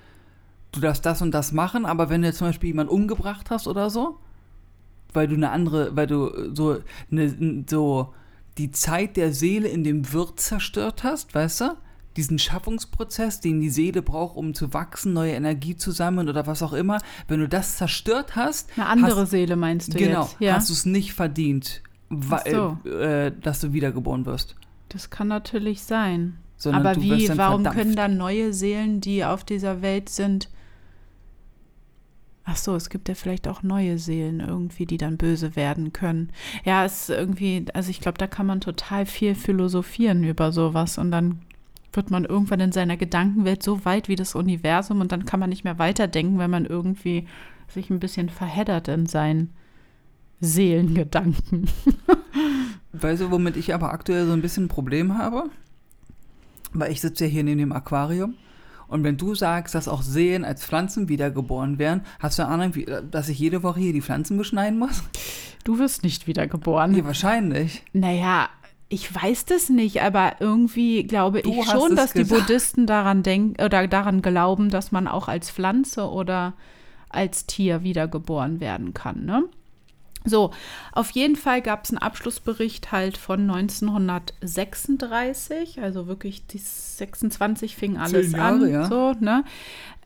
du 0.76 0.80
darfst 0.80 1.04
das 1.04 1.22
und 1.22 1.32
das 1.32 1.52
machen, 1.52 1.86
aber 1.86 2.08
wenn 2.08 2.22
du 2.22 2.28
jetzt 2.28 2.38
zum 2.38 2.48
Beispiel 2.48 2.68
jemanden 2.68 2.92
umgebracht 2.92 3.50
hast 3.50 3.66
oder 3.66 3.90
so, 3.90 4.18
weil 5.12 5.28
du 5.28 5.34
eine 5.34 5.50
andere, 5.50 5.96
weil 5.96 6.06
du 6.06 6.54
so, 6.54 6.78
eine, 7.10 7.64
so 7.68 8.14
die 8.58 8.70
Zeit 8.70 9.16
der 9.16 9.32
Seele 9.32 9.68
in 9.68 9.84
dem 9.84 10.12
Wirt 10.12 10.40
zerstört 10.40 11.04
hast, 11.04 11.34
weißt 11.34 11.62
du? 11.62 11.76
Diesen 12.16 12.38
Schaffungsprozess, 12.38 13.40
den 13.40 13.60
die 13.60 13.68
Seele 13.68 14.00
braucht, 14.00 14.36
um 14.36 14.54
zu 14.54 14.72
wachsen, 14.72 15.12
neue 15.12 15.32
Energie 15.32 15.76
zu 15.76 15.90
sammeln 15.90 16.30
oder 16.30 16.46
was 16.46 16.62
auch 16.62 16.72
immer, 16.72 16.98
wenn 17.28 17.40
du 17.40 17.48
das 17.48 17.76
zerstört 17.76 18.36
hast. 18.36 18.70
Eine 18.76 18.86
andere 18.86 19.22
hast, 19.22 19.30
Seele 19.30 19.56
meinst 19.56 19.92
du 19.92 19.98
genau, 19.98 20.22
jetzt? 20.22 20.38
Genau, 20.38 20.50
ja. 20.50 20.56
hast 20.56 20.70
du 20.70 20.72
es 20.72 20.86
nicht 20.86 21.12
verdient, 21.12 21.82
weil, 22.08 22.50
so. 22.50 22.88
äh, 22.88 23.32
dass 23.38 23.60
du 23.60 23.74
wiedergeboren 23.74 24.24
wirst. 24.24 24.56
Das 24.88 25.10
kann 25.10 25.28
natürlich 25.28 25.82
sein. 25.82 26.38
Sondern 26.56 26.86
Aber 26.86 27.02
wie, 27.02 27.28
warum 27.36 27.64
können 27.64 27.96
dann 27.96 28.16
neue 28.16 28.54
Seelen, 28.54 29.02
die 29.02 29.22
auf 29.24 29.44
dieser 29.44 29.82
Welt 29.82 30.08
sind, 30.08 30.48
Ach 32.48 32.56
so, 32.56 32.76
es 32.76 32.90
gibt 32.90 33.08
ja 33.08 33.16
vielleicht 33.16 33.48
auch 33.48 33.64
neue 33.64 33.98
Seelen 33.98 34.38
irgendwie, 34.38 34.86
die 34.86 34.98
dann 34.98 35.16
böse 35.16 35.56
werden 35.56 35.92
können. 35.92 36.30
Ja, 36.64 36.84
es 36.84 37.02
ist 37.02 37.10
irgendwie, 37.10 37.64
also 37.74 37.90
ich 37.90 38.00
glaube, 38.00 38.18
da 38.18 38.28
kann 38.28 38.46
man 38.46 38.60
total 38.60 39.04
viel 39.04 39.34
philosophieren 39.34 40.22
über 40.22 40.52
sowas 40.52 40.96
und 40.96 41.10
dann 41.10 41.40
wird 41.92 42.12
man 42.12 42.24
irgendwann 42.24 42.60
in 42.60 42.70
seiner 42.70 42.96
Gedankenwelt 42.96 43.64
so 43.64 43.84
weit 43.84 44.08
wie 44.08 44.14
das 44.14 44.36
Universum 44.36 45.00
und 45.00 45.10
dann 45.10 45.24
kann 45.24 45.40
man 45.40 45.50
nicht 45.50 45.64
mehr 45.64 45.80
weiterdenken, 45.80 46.38
wenn 46.38 46.50
man 46.50 46.66
irgendwie 46.66 47.26
sich 47.66 47.90
ein 47.90 47.98
bisschen 47.98 48.28
verheddert 48.28 48.86
in 48.86 49.06
seinen 49.06 49.52
Seelengedanken. 50.40 51.68
weißt 52.92 53.22
du, 53.22 53.30
womit 53.32 53.56
ich 53.56 53.74
aber 53.74 53.92
aktuell 53.92 54.24
so 54.24 54.32
ein 54.32 54.42
bisschen 54.42 54.66
ein 54.66 54.68
Problem 54.68 55.18
habe? 55.18 55.50
Weil 56.72 56.92
ich 56.92 57.00
sitze 57.00 57.24
ja 57.24 57.30
hier 57.30 57.42
neben 57.42 57.58
dem 57.58 57.72
Aquarium 57.72 58.34
und 58.88 59.04
wenn 59.04 59.16
du 59.16 59.34
sagst, 59.34 59.74
dass 59.74 59.88
auch 59.88 60.02
Seen 60.02 60.44
als 60.44 60.64
Pflanzen 60.64 61.08
wiedergeboren 61.08 61.78
werden, 61.78 62.02
hast 62.20 62.38
du 62.38 62.44
eine 62.44 62.52
Ahnung, 62.52 62.74
wie, 62.74 62.86
dass 63.10 63.28
ich 63.28 63.38
jede 63.38 63.62
Woche 63.62 63.80
hier 63.80 63.92
die 63.92 64.02
Pflanzen 64.02 64.36
beschneiden 64.36 64.78
muss? 64.78 65.02
Du 65.64 65.78
wirst 65.78 66.04
nicht 66.04 66.26
wiedergeboren. 66.26 66.94
Ja, 66.94 67.04
wahrscheinlich. 67.04 67.82
Naja, 67.92 68.48
ich 68.88 69.12
weiß 69.12 69.46
das 69.46 69.68
nicht, 69.68 70.02
aber 70.02 70.36
irgendwie 70.38 71.02
glaube 71.04 71.42
du 71.42 71.50
ich 71.50 71.64
schon, 71.66 71.96
dass 71.96 72.12
gesagt. 72.12 72.30
die 72.30 72.34
Buddhisten 72.34 72.86
daran 72.86 73.22
denken 73.22 73.60
oder 73.62 73.88
daran 73.88 74.22
glauben, 74.22 74.70
dass 74.70 74.92
man 74.92 75.08
auch 75.08 75.26
als 75.28 75.50
Pflanze 75.50 76.08
oder 76.08 76.54
als 77.08 77.46
Tier 77.46 77.82
wiedergeboren 77.82 78.60
werden 78.60 78.94
kann. 78.94 79.24
Ne? 79.24 79.44
So, 80.26 80.50
auf 80.92 81.10
jeden 81.12 81.36
Fall 81.36 81.62
gab 81.62 81.84
es 81.84 81.90
einen 81.90 81.98
Abschlussbericht 81.98 82.90
halt 82.92 83.16
von 83.16 83.48
1936, 83.48 85.80
also 85.80 86.08
wirklich 86.08 86.46
die 86.46 86.58
26 86.58 87.74
fing 87.76 87.96
alles 87.96 88.32
Jahre, 88.32 88.64
an, 88.64 88.70
ja. 88.70 88.86
so, 88.86 89.14
ne? 89.20 89.44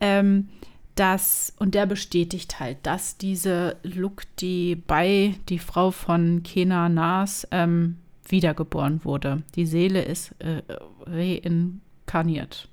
Ähm, 0.00 0.50
dass, 0.94 1.52
und 1.58 1.74
der 1.74 1.86
bestätigt 1.86 2.60
halt, 2.60 2.78
dass 2.82 3.16
diese 3.16 3.78
Look, 3.82 4.24
die 4.36 4.76
bei 4.76 5.34
die 5.48 5.58
Frau 5.58 5.90
von 5.90 6.42
Kena 6.42 6.90
Nas 6.90 7.48
ähm, 7.50 7.96
wiedergeboren 8.28 9.02
wurde. 9.04 9.42
Die 9.54 9.66
Seele 9.66 10.02
ist 10.02 10.34
äh, 10.40 10.62
reinkarniert. 11.06 12.68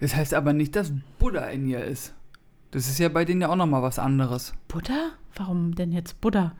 Das 0.00 0.14
heißt 0.14 0.34
aber 0.34 0.52
nicht, 0.52 0.76
dass 0.76 0.92
Buddha 1.18 1.46
in 1.46 1.66
ihr 1.66 1.82
ist. 1.84 2.12
Das 2.70 2.88
ist 2.88 2.98
ja 2.98 3.08
bei 3.08 3.24
denen 3.24 3.40
ja 3.40 3.48
auch 3.48 3.56
nochmal 3.56 3.82
was 3.82 3.98
anderes. 3.98 4.52
Buddha? 4.68 5.10
Warum 5.36 5.74
denn 5.74 5.92
jetzt 5.92 6.20
Buddha? 6.20 6.52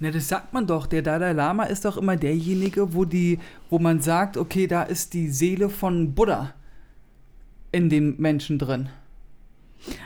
Ne, 0.00 0.10
das 0.10 0.28
sagt 0.28 0.52
man 0.52 0.66
doch. 0.66 0.86
Der 0.86 1.02
Dalai 1.02 1.32
Lama 1.32 1.64
ist 1.64 1.84
doch 1.84 1.96
immer 1.96 2.16
derjenige, 2.16 2.94
wo 2.94 3.04
die, 3.04 3.38
wo 3.70 3.78
man 3.78 4.00
sagt, 4.00 4.36
okay, 4.36 4.66
da 4.66 4.82
ist 4.82 5.14
die 5.14 5.28
Seele 5.28 5.68
von 5.68 6.14
Buddha 6.14 6.54
in 7.70 7.88
dem 7.88 8.16
Menschen 8.18 8.58
drin. 8.58 8.88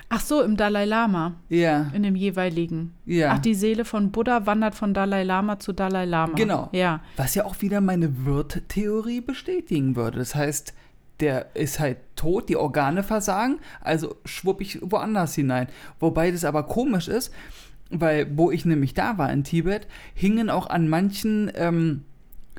Ach 0.08 0.20
so, 0.20 0.40
im 0.42 0.56
Dalai 0.56 0.86
Lama, 0.86 1.34
Ja, 1.50 1.90
in 1.92 2.02
dem 2.02 2.16
jeweiligen. 2.16 2.92
ja. 3.04 3.32
Ach, 3.32 3.38
die 3.38 3.54
Seele 3.54 3.84
von 3.84 4.10
Buddha 4.10 4.46
wandert 4.46 4.74
von 4.74 4.94
Dalai 4.94 5.22
Lama 5.22 5.58
zu 5.58 5.72
Dalai 5.74 6.06
Lama. 6.06 6.32
Genau. 6.34 6.68
Ja. 6.72 7.00
Was 7.16 7.34
ja 7.34 7.44
auch 7.44 7.60
wieder 7.60 7.80
meine 7.82 8.24
Wirt-Theorie 8.24 9.20
bestätigen 9.20 9.94
würde. 9.94 10.18
Das 10.18 10.34
heißt, 10.34 10.72
der 11.20 11.54
ist 11.54 11.80
halt 11.80 11.98
tot, 12.14 12.48
die 12.48 12.56
Organe 12.56 13.02
versagen, 13.02 13.58
also 13.80 14.16
schwupp 14.24 14.60
ich 14.60 14.78
woanders 14.82 15.34
hinein. 15.34 15.68
Wobei 16.00 16.30
das 16.30 16.44
aber 16.44 16.64
komisch 16.64 17.08
ist, 17.08 17.32
weil 17.90 18.36
wo 18.36 18.50
ich 18.50 18.64
nämlich 18.64 18.94
da 18.94 19.18
war 19.18 19.32
in 19.32 19.44
Tibet, 19.44 19.86
hingen 20.14 20.50
auch 20.50 20.68
an 20.68 20.88
manchen 20.88 21.50
ähm, 21.54 22.04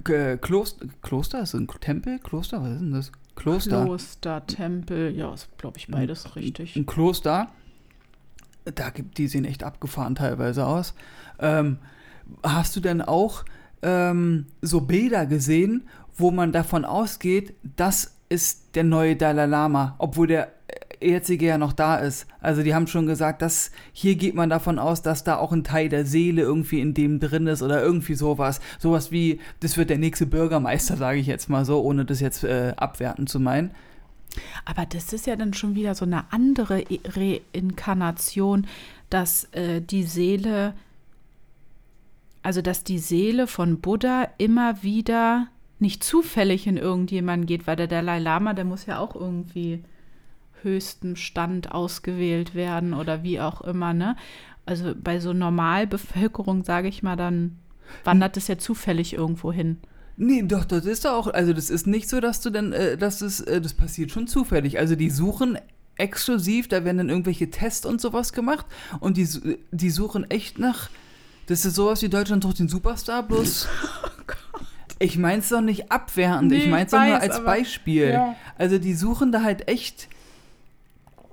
Kloster, 0.04 0.86
Kloster, 1.02 1.42
ist 1.42 1.54
das 1.54 1.60
ein 1.60 1.68
Tempel? 1.68 2.20
Kloster, 2.20 2.62
was 2.62 2.74
ist 2.74 2.82
denn 2.82 2.92
das? 2.92 3.12
Kloster. 3.36 3.86
Kloster, 3.86 4.46
Tempel, 4.46 5.16
ja, 5.16 5.34
ist, 5.34 5.50
glaube 5.58 5.78
ich, 5.78 5.88
beides 5.88 6.36
richtig. 6.36 6.76
Ein 6.76 6.86
Kloster. 6.86 7.48
Da 8.66 8.90
gibt 8.90 9.18
die 9.18 9.28
sehen 9.28 9.46
echt 9.46 9.64
abgefahren 9.64 10.16
teilweise 10.16 10.66
aus. 10.66 10.94
Ähm, 11.40 11.78
hast 12.44 12.76
du 12.76 12.80
denn 12.80 13.02
auch 13.02 13.46
ähm, 13.82 14.48
so 14.62 14.82
Bilder 14.82 15.26
gesehen, 15.26 15.88
wo 16.16 16.32
man 16.32 16.52
davon 16.52 16.84
ausgeht, 16.84 17.54
das 17.76 18.17
ist 18.30 18.76
der 18.76 18.84
neue 18.84 19.16
Dalai 19.16 19.46
Lama, 19.46 19.96
obwohl 20.00 20.28
der 20.28 20.52
jetzige 21.02 21.46
ja 21.46 21.58
noch 21.58 21.74
da 21.74 21.98
ist. 21.98 22.28
Also 22.42 22.64
die 22.64 22.74
haben 22.74 22.88
schon 22.88 23.06
gesagt, 23.06 23.42
dass 23.42 23.72
hier 23.94 24.16
geht 24.16 24.36
man 24.36 24.50
davon 24.50 24.80
aus, 24.80 25.02
dass 25.02 25.24
da 25.24 25.38
auch 25.38 25.52
ein 25.52 25.64
Teil 25.64 25.90
der 25.90 26.06
Seele 26.06 26.42
irgendwie 26.42 26.82
in 26.82 26.94
dem 26.94 27.20
drin 27.20 27.48
ist 27.48 27.62
oder 27.62 27.82
irgendwie 27.82 28.16
sowas. 28.16 28.60
Sowas 28.80 29.12
wie, 29.12 29.40
das 29.60 29.78
wird 29.78 29.90
der 29.90 29.98
nächste 29.98 30.26
Bürgermeister, 30.26 30.98
sage 30.98 31.20
ich 31.20 31.28
jetzt 31.28 31.50
mal 31.50 31.66
so, 31.66 31.82
ohne 31.82 32.06
das 32.06 32.20
jetzt 32.20 32.44
äh, 32.44 32.74
abwerten 32.78 33.28
zu 33.28 33.40
meinen. 33.40 33.72
Aber 34.66 34.86
das 34.86 35.14
ist 35.14 35.28
ja 35.28 35.36
dann 35.36 35.54
schon 35.54 35.76
wieder 35.76 35.96
so 35.96 36.06
eine 36.06 36.32
andere 36.32 36.84
Reinkarnation, 37.06 38.68
dass 39.10 39.46
äh, 39.54 39.82
die 39.82 40.04
Seele, 40.04 40.74
also 42.44 42.62
dass 42.62 42.84
die 42.84 43.00
Seele 43.00 43.48
von 43.48 43.80
Buddha 43.80 44.28
immer 44.38 44.84
wieder 44.84 45.48
nicht 45.80 46.04
zufällig 46.04 46.68
in 46.68 46.78
irgendjemanden 46.78 47.46
geht, 47.46 47.68
weil 47.68 47.76
der 47.76 47.88
Dalai 47.88 48.20
Lama, 48.20 48.54
der 48.54 48.66
muss 48.66 48.86
ja 48.86 49.00
auch 49.00 49.16
irgendwie 49.16 49.84
höchsten 50.64 51.16
Stand 51.16 51.72
ausgewählt 51.72 52.56
werden 52.56 52.94
oder 52.94 53.24
wie 53.24 53.40
auch 53.40 53.62
immer, 53.62 53.94
ne? 53.94 54.16
Also 54.66 54.94
bei 55.02 55.20
so 55.20 55.34
Normalbevölkerung, 55.34 56.64
sage 56.64 56.88
ich 56.88 57.04
mal, 57.04 57.16
dann 57.16 57.58
wandert 58.04 58.36
es 58.38 58.48
ja 58.48 58.58
zufällig 58.58 59.14
irgendwo 59.14 59.54
hin. 59.54 59.78
Nee, 60.18 60.42
doch, 60.42 60.66
das 60.66 60.86
ist 60.86 61.06
doch 61.06 61.14
auch, 61.14 61.28
also 61.28 61.54
das 61.54 61.70
ist 61.70 61.88
nicht 61.88 62.10
so, 62.10 62.20
dass 62.20 62.42
du 62.42 62.50
dann, 62.50 62.74
äh, 62.74 62.98
dass 62.98 63.22
es, 63.22 63.40
äh, 63.42 63.62
das 63.62 63.76
passiert 63.76 64.12
schon 64.12 64.28
zufällig. 64.28 64.80
Also 64.80 64.96
die 64.96 65.12
suchen 65.12 65.60
exklusiv, 65.96 66.68
da 66.68 66.84
werden 66.84 66.98
dann 66.98 67.10
irgendwelche 67.10 67.50
Tests 67.50 67.86
und 67.86 68.02
sowas 68.02 68.34
gemacht 68.34 68.66
und 69.00 69.18
die, 69.18 69.28
die 69.72 69.90
suchen 69.90 70.30
echt 70.30 70.60
nach, 70.60 70.90
das 71.46 71.66
ist 71.66 71.76
sowas 71.76 72.02
wie 72.02 72.10
Deutschland 72.10 72.44
sucht 72.44 72.60
den 72.60 72.68
Superstar, 72.68 73.24
bloß. 73.24 73.68
Ich 75.00 75.18
mein's 75.18 75.50
doch 75.50 75.62
nicht 75.62 75.92
abwertend, 75.92 76.52
Nee, 76.52 76.58
ich 76.58 76.64
ich 76.66 76.70
mein's 76.72 76.92
doch 76.92 77.04
nur 77.04 77.20
als 77.20 77.36
aber- 77.38 77.46
Beispiel. 77.46 78.10
Ja. 78.12 78.36
Also 78.58 78.78
die 78.80 78.94
suchen 78.94 79.32
da 79.32 79.44
halt 79.44 79.68
echt 79.68 80.08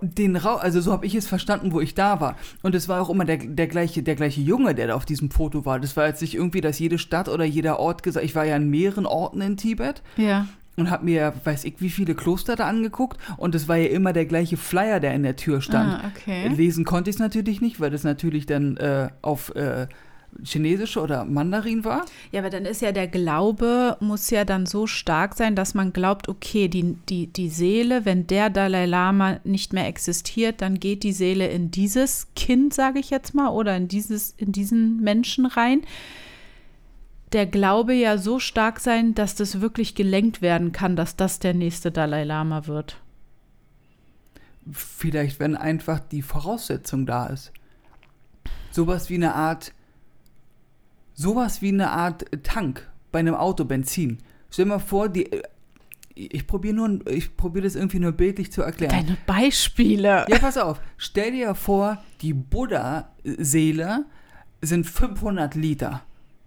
den 0.00 0.36
Raum, 0.36 0.58
also 0.60 0.82
so 0.82 0.92
habe 0.92 1.06
ich 1.06 1.14
es 1.14 1.26
verstanden, 1.26 1.72
wo 1.72 1.80
ich 1.80 1.94
da 1.94 2.20
war. 2.20 2.36
Und 2.62 2.74
es 2.74 2.88
war 2.88 3.00
auch 3.00 3.08
immer 3.08 3.24
der, 3.24 3.38
der, 3.38 3.66
gleiche, 3.68 4.02
der 4.02 4.16
gleiche 4.16 4.42
Junge, 4.42 4.74
der 4.74 4.88
da 4.88 4.94
auf 4.94 5.06
diesem 5.06 5.30
Foto 5.30 5.64
war. 5.64 5.80
Das 5.80 5.96
war 5.96 6.06
jetzt 6.06 6.20
nicht 6.20 6.34
irgendwie, 6.34 6.60
dass 6.60 6.78
jede 6.78 6.98
Stadt 6.98 7.28
oder 7.28 7.44
jeder 7.44 7.78
Ort 7.78 8.02
gesagt, 8.02 8.26
ich 8.26 8.34
war 8.34 8.44
ja 8.44 8.56
in 8.56 8.68
mehreren 8.68 9.06
Orten 9.06 9.40
in 9.40 9.56
Tibet 9.56 10.02
Ja. 10.18 10.46
und 10.76 10.90
habe 10.90 11.06
mir, 11.06 11.32
weiß 11.44 11.64
ich, 11.64 11.76
wie 11.78 11.88
viele 11.88 12.14
Kloster 12.14 12.54
da 12.54 12.66
angeguckt. 12.66 13.18
Und 13.38 13.54
es 13.54 13.66
war 13.66 13.76
ja 13.76 13.88
immer 13.88 14.12
der 14.12 14.26
gleiche 14.26 14.58
Flyer, 14.58 15.00
der 15.00 15.14
in 15.14 15.22
der 15.22 15.36
Tür 15.36 15.62
stand. 15.62 16.02
Ah, 16.04 16.10
okay. 16.14 16.48
Lesen 16.48 16.84
konnte 16.84 17.08
ich 17.08 17.16
es 17.16 17.20
natürlich 17.20 17.62
nicht, 17.62 17.80
weil 17.80 17.90
das 17.90 18.04
natürlich 18.04 18.44
dann 18.44 18.76
äh, 18.76 19.08
auf 19.22 19.54
äh, 19.56 19.86
Chinesisch 20.42 20.96
oder 20.96 21.24
Mandarin 21.24 21.84
war. 21.84 22.04
Ja, 22.32 22.40
aber 22.40 22.50
dann 22.50 22.64
ist 22.64 22.82
ja 22.82 22.92
der 22.92 23.08
Glaube, 23.08 23.96
muss 24.00 24.30
ja 24.30 24.44
dann 24.44 24.66
so 24.66 24.86
stark 24.86 25.34
sein, 25.34 25.54
dass 25.54 25.74
man 25.74 25.92
glaubt, 25.92 26.28
okay, 26.28 26.68
die, 26.68 26.96
die, 27.08 27.26
die 27.28 27.48
Seele, 27.48 28.04
wenn 28.04 28.26
der 28.26 28.50
Dalai 28.50 28.86
Lama 28.86 29.40
nicht 29.44 29.72
mehr 29.72 29.86
existiert, 29.86 30.60
dann 30.60 30.80
geht 30.80 31.02
die 31.02 31.12
Seele 31.12 31.48
in 31.48 31.70
dieses 31.70 32.28
Kind, 32.34 32.74
sage 32.74 32.98
ich 32.98 33.10
jetzt 33.10 33.34
mal, 33.34 33.50
oder 33.50 33.76
in, 33.76 33.88
dieses, 33.88 34.32
in 34.36 34.52
diesen 34.52 35.00
Menschen 35.00 35.46
rein. 35.46 35.82
Der 37.32 37.46
Glaube 37.46 37.94
ja 37.94 38.18
so 38.18 38.38
stark 38.38 38.80
sein, 38.80 39.14
dass 39.14 39.34
das 39.34 39.60
wirklich 39.60 39.94
gelenkt 39.94 40.42
werden 40.42 40.72
kann, 40.72 40.96
dass 40.96 41.16
das 41.16 41.38
der 41.38 41.54
nächste 41.54 41.90
Dalai 41.90 42.24
Lama 42.24 42.66
wird. 42.66 43.00
Vielleicht, 44.70 45.40
wenn 45.40 45.56
einfach 45.56 46.00
die 46.00 46.22
Voraussetzung 46.22 47.06
da 47.06 47.26
ist. 47.26 47.52
Sowas 48.70 49.10
wie 49.10 49.16
eine 49.16 49.34
Art, 49.34 49.72
sowas 51.14 51.62
wie 51.62 51.68
eine 51.68 51.90
Art 51.90 52.24
Tank 52.42 52.88
bei 53.12 53.20
einem 53.20 53.34
Auto, 53.34 53.64
Benzin. 53.64 54.18
Stell 54.50 54.66
dir 54.66 54.70
mal 54.70 54.78
vor, 54.78 55.08
die, 55.08 55.32
äh, 55.32 55.42
ich 56.14 56.46
probiere 56.46 56.74
nur, 56.74 57.06
ich 57.08 57.36
probiere 57.36 57.64
das 57.64 57.74
irgendwie 57.74 57.98
nur 57.98 58.12
bildlich 58.12 58.52
zu 58.52 58.62
erklären. 58.62 58.92
Deine 58.92 59.16
Beispiele. 59.26 60.26
Ja, 60.28 60.38
pass 60.38 60.58
auf. 60.58 60.80
Stell 60.96 61.32
dir 61.32 61.54
vor, 61.54 61.98
die 62.20 62.34
Buddha-Seele 62.34 64.04
sind 64.62 64.86
500 64.86 65.54
Liter. 65.54 66.02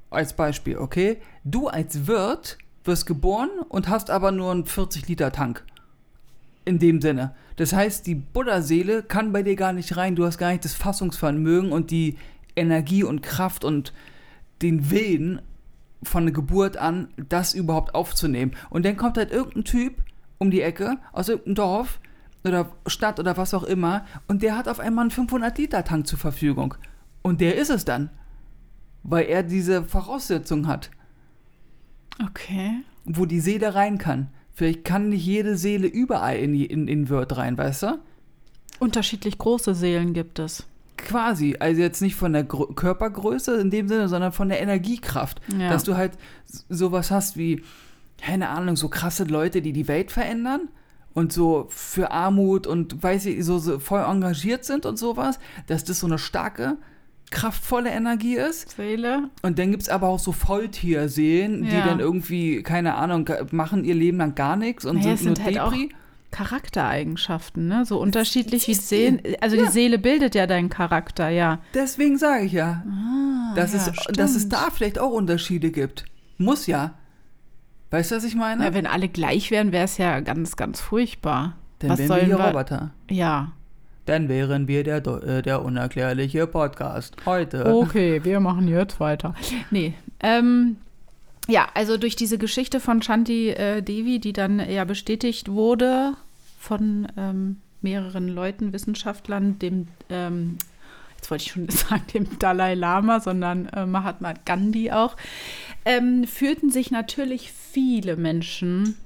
Als 0.10 0.34
Beispiel, 0.34 0.78
okay? 0.78 1.18
Du 1.44 1.68
als 1.68 2.08
Wirt 2.08 2.58
wirst 2.86 3.06
geboren 3.06 3.50
und 3.68 3.90
hast 3.90 4.10
aber 4.10 4.32
nur 4.32 4.52
einen 4.52 4.66
40 4.66 5.08
Liter 5.08 5.32
Tank. 5.32 5.66
In 6.64 6.80
dem 6.80 7.02
Sinne. 7.02 7.36
Das 7.58 7.74
heißt, 7.74 8.08
die 8.08 8.16
Buddha-Seele 8.16 9.04
kann 9.04 9.34
bei 9.34 9.44
dir 9.44 9.56
gar 9.56 9.74
nicht 9.74 9.98
rein. 9.98 10.16
Du 10.16 10.26
hast 10.26 10.38
gar 10.38 10.52
nicht 10.52 10.64
das 10.64 10.74
Fassungsvermögen 10.74 11.72
und 11.72 11.92
die 11.92 12.18
Energie 12.56 13.04
und 13.04 13.22
Kraft 13.22 13.64
und 13.64 13.94
den 14.62 14.90
Willen 14.90 15.42
von 16.04 16.26
der 16.26 16.34
Geburt 16.34 16.78
an, 16.78 17.10
das 17.30 17.54
überhaupt 17.54 17.96
aufzunehmen. 17.96 18.52
Und 18.70 18.86
dann 18.86 18.98
kommt 18.98 19.18
halt 19.18 19.32
irgendein 19.32 19.64
Typ 19.64 20.04
um 20.38 20.52
die 20.52 20.62
Ecke 20.62 20.98
aus 21.12 21.30
irgendeinem 21.30 21.56
Dorf 21.56 22.00
oder 22.44 22.72
Stadt 22.86 23.20
oder 23.20 23.36
was 23.36 23.54
auch 23.54 23.64
immer 23.64 24.06
und 24.28 24.44
der 24.44 24.56
hat 24.56 24.68
auf 24.68 24.80
einmal 24.80 25.04
einen 25.04 25.12
500 25.12 25.58
Liter 25.58 25.84
Tank 25.84 26.08
zur 26.08 26.20
Verfügung. 26.20 26.76
Und 27.24 27.42
der 27.42 27.56
ist 27.56 27.70
es 27.72 27.84
dann, 27.84 28.10
weil 29.04 29.26
er 29.26 29.44
diese 29.44 29.84
Voraussetzung 29.84 30.68
hat, 30.68 30.92
Okay. 32.24 32.84
wo 33.06 33.26
die 33.26 33.40
Seele 33.40 33.76
rein 33.76 33.98
kann. 33.98 34.30
Vielleicht 34.54 34.86
kann 34.86 35.10
nicht 35.10 35.26
jede 35.26 35.58
Seele 35.58 35.88
überall 35.88 36.38
in, 36.38 36.56
in, 36.56 36.88
in 36.88 37.10
Wirt 37.10 37.38
rein, 37.38 37.58
weißt 37.58 37.84
du? 37.84 38.00
Unterschiedlich 38.80 39.38
große 39.38 39.76
Seelen 39.76 40.14
gibt 40.14 40.40
es. 40.40 40.66
Quasi, 40.98 41.56
also 41.60 41.82
jetzt 41.82 42.02
nicht 42.02 42.16
von 42.16 42.34
der 42.34 42.44
Grö 42.44 42.66
Körpergröße 42.74 43.56
in 43.60 43.70
dem 43.70 43.88
Sinne, 43.88 44.08
sondern 44.10 44.32
von 44.32 44.50
der 44.50 44.62
Energiekraft. 44.62 45.40
Ja. 45.58 45.70
Dass 45.70 45.84
du 45.84 45.96
halt 45.96 46.14
sowas 46.70 47.12
hast 47.12 47.38
wie, 47.38 47.62
keine 48.22 48.50
Ahnung, 48.50 48.76
so 48.76 48.90
krasse 48.90 49.24
Leute, 49.26 49.62
die 49.62 49.74
die 49.74 49.88
Welt 49.88 50.12
verändern 50.12 50.70
und 51.14 51.32
so 51.32 51.68
für 51.70 52.12
Armut 52.12 52.68
und 52.68 53.02
weiß 53.02 53.26
ich, 53.28 53.44
so, 53.46 53.60
so 53.60 53.80
voll 53.80 54.02
engagiert 54.02 54.66
sind 54.66 54.86
und 54.86 54.98
sowas, 54.98 55.40
dass 55.68 55.84
das 55.84 56.00
so 56.00 56.08
eine 56.08 56.18
starke, 56.18 56.78
kraftvolle 57.30 57.90
Energie 57.90 58.36
ist. 58.36 58.72
Seele. 58.72 59.30
Und 59.42 59.60
dann 59.60 59.72
gibt 59.72 59.84
es 59.84 59.90
aber 59.90 60.08
auch 60.08 60.20
so 60.20 60.32
Volltierseelen, 60.32 61.64
die 61.64 61.70
Ja. 61.76 61.86
dann 61.86 62.00
irgendwie, 62.00 62.64
keine 62.64 62.96
Ahnung, 62.96 63.30
machen 63.52 63.84
ihr 63.84 63.96
Leben 63.96 64.18
lang 64.18 64.36
gar 64.36 64.56
nichts 64.56 64.86
und 64.86 64.98
Naja, 64.98 65.18
sind, 65.18 65.36
sind 65.36 65.38
nur 65.38 65.46
halt 65.46 65.60
auch 65.60 65.72
Depri. 65.74 65.90
Charaktereigenschaften, 66.32 67.68
ne? 67.68 67.86
So 67.86 68.00
unterschiedlich 68.00 68.68
wie 68.68 68.74
Seelen. 68.74 69.22
Also 69.42 69.56
Ja. 69.56 69.64
die 69.66 69.72
Seele 69.72 69.98
bildet 70.00 70.36
ja 70.36 70.48
deinen 70.48 70.70
Charakter, 70.70 71.30
ja. 71.30 71.60
Deswegen 71.74 72.18
sage 72.18 72.46
ich 72.46 72.52
ja, 72.54 72.84
dass, 73.56 73.74
Ah, 73.74 73.78
ja, 73.78 73.94
es, 74.08 74.18
dass 74.18 74.36
es 74.36 74.50
da 74.50 74.70
vielleicht 74.72 75.00
auch 75.00 75.12
Unterschiede 75.12 75.72
gibt. 75.72 76.06
Muss 76.38 76.68
ja. 76.68 76.94
Weißt 77.92 78.12
du, 78.12 78.16
was 78.16 78.24
ich 78.26 78.36
meine? 78.36 78.66
Ja, 78.66 78.74
wenn 78.74 78.86
alle 78.86 79.08
gleich 79.08 79.50
wären, 79.52 79.72
wäre 79.72 79.86
es 79.86 79.98
ja 79.98 80.20
ganz, 80.20 80.56
ganz 80.58 80.82
furchtbar. 80.82 81.56
Dann 81.80 81.92
was 81.92 82.00
wären 82.00 82.28
wir 82.30 82.40
Roboter. 82.40 82.92
Ja. 83.10 83.52
dann 84.06 84.30
wären 84.30 84.68
wir 84.68 84.84
der, 84.84 85.06
äh, 85.06 85.42
der 85.42 85.64
unerklärliche 85.64 86.48
Podcast. 86.48 87.16
Heute. 87.26 87.66
Okay, 87.76 88.24
wir 88.24 88.40
machen 88.40 88.68
jetzt 88.68 89.00
weiter. 89.00 89.36
Nee, 89.70 89.94
ähm, 90.22 90.78
ja, 91.48 91.70
also 91.74 91.98
durch 91.98 92.16
diese 92.16 92.38
Geschichte 92.38 92.80
von 92.80 93.02
Shanti 93.02 93.50
äh, 93.50 93.82
Devi, 93.82 94.20
die 94.20 94.34
dann 94.34 94.60
ja 94.70 94.84
bestätigt 94.84 95.50
wurde 95.50 96.14
von 96.60 97.08
ähm, 97.18 97.58
mehreren 97.82 98.28
Leuten, 98.28 98.74
Wissenschaftlern, 98.74 99.58
dem, 99.60 99.88
ähm, 100.10 100.58
jetzt 101.16 101.32
wollte 101.32 101.46
ich 101.46 101.52
schon 101.52 101.70
sagen, 101.70 102.04
dem 102.14 102.40
Dalai 102.40 102.74
Lama, 102.74 103.20
sondern 103.20 103.68
äh, 103.68 103.86
Mahatma 103.86 104.34
Gandhi 104.46 104.92
auch, 104.92 105.16
ähm, 105.86 106.26
fühlten 106.26 106.70
sich 106.70 106.92
natürlich 106.92 107.52
viele 107.52 108.18
Menschen 108.18 108.98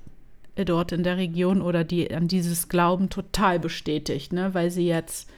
äh, 0.56 0.66
dort 0.66 0.92
in 0.92 1.04
der 1.04 1.18
Region 1.18 1.62
oder 1.62 1.84
die 1.84 2.14
an 2.14 2.28
dieses 2.28 2.70
Glauben 2.70 3.10
total 3.10 3.60
bestätigt, 3.60 4.34
ne? 4.34 4.54
weil 4.54 4.72
sie 4.72 4.88
jetzt 4.88 5.30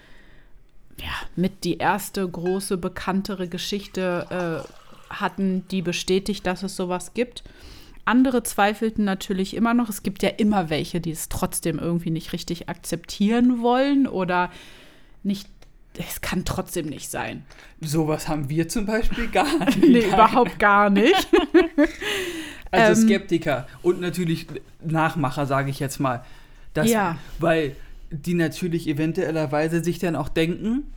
ja, 1.00 1.12
mit 1.36 1.64
die 1.64 1.78
erste 1.78 2.28
große, 2.28 2.78
bekanntere 2.78 3.48
Geschichte 3.48 4.64
äh, 4.66 4.83
hatten, 5.20 5.66
die 5.70 5.82
bestätigt, 5.82 6.46
dass 6.46 6.64
es 6.64 6.76
sowas 6.76 7.14
gibt. 7.14 7.44
Andere 8.06 8.44
zweifelten 8.44 9.06
natürlich 9.06 9.56
immer 9.56 9.74
noch. 9.74 9.90
Es 9.90 10.04
gibt 10.04 10.24
ja 10.24 10.30
immer 10.30 10.70
welche, 10.70 11.00
die 11.00 11.12
es 11.12 11.30
trotzdem 11.30 11.80
irgendwie 11.80 12.12
nicht 12.12 12.34
richtig 12.34 12.68
akzeptieren 12.70 13.62
wollen 13.62 14.08
oder 14.08 14.52
nicht. 15.24 15.48
Es 15.98 16.22
kann 16.22 16.44
trotzdem 16.44 16.88
nicht 16.88 17.10
sein. 17.10 17.46
Sowas 17.80 18.28
haben 18.28 18.50
wir 18.50 18.68
zum 18.68 18.86
Beispiel 18.86 19.28
gar 19.28 19.60
nicht. 19.66 19.78
Nee, 19.82 20.08
überhaupt 20.08 20.60
gar 20.60 20.90
nicht. 20.90 21.28
Also 22.72 23.04
Ähm, 23.04 23.08
Skeptiker 23.08 23.68
und 23.84 24.02
natürlich 24.02 24.48
Nachmacher, 24.84 25.46
sage 25.46 25.70
ich 25.70 25.80
jetzt 25.80 26.00
mal. 26.00 26.26
Das, 26.74 26.90
Ja. 26.90 27.18
Weil 27.38 27.76
die 28.10 28.34
natürlich 28.34 28.88
eventuellerweise 28.88 29.84
sich 29.84 30.00
dann 30.00 30.16
auch 30.16 30.28
denken, 30.28 30.92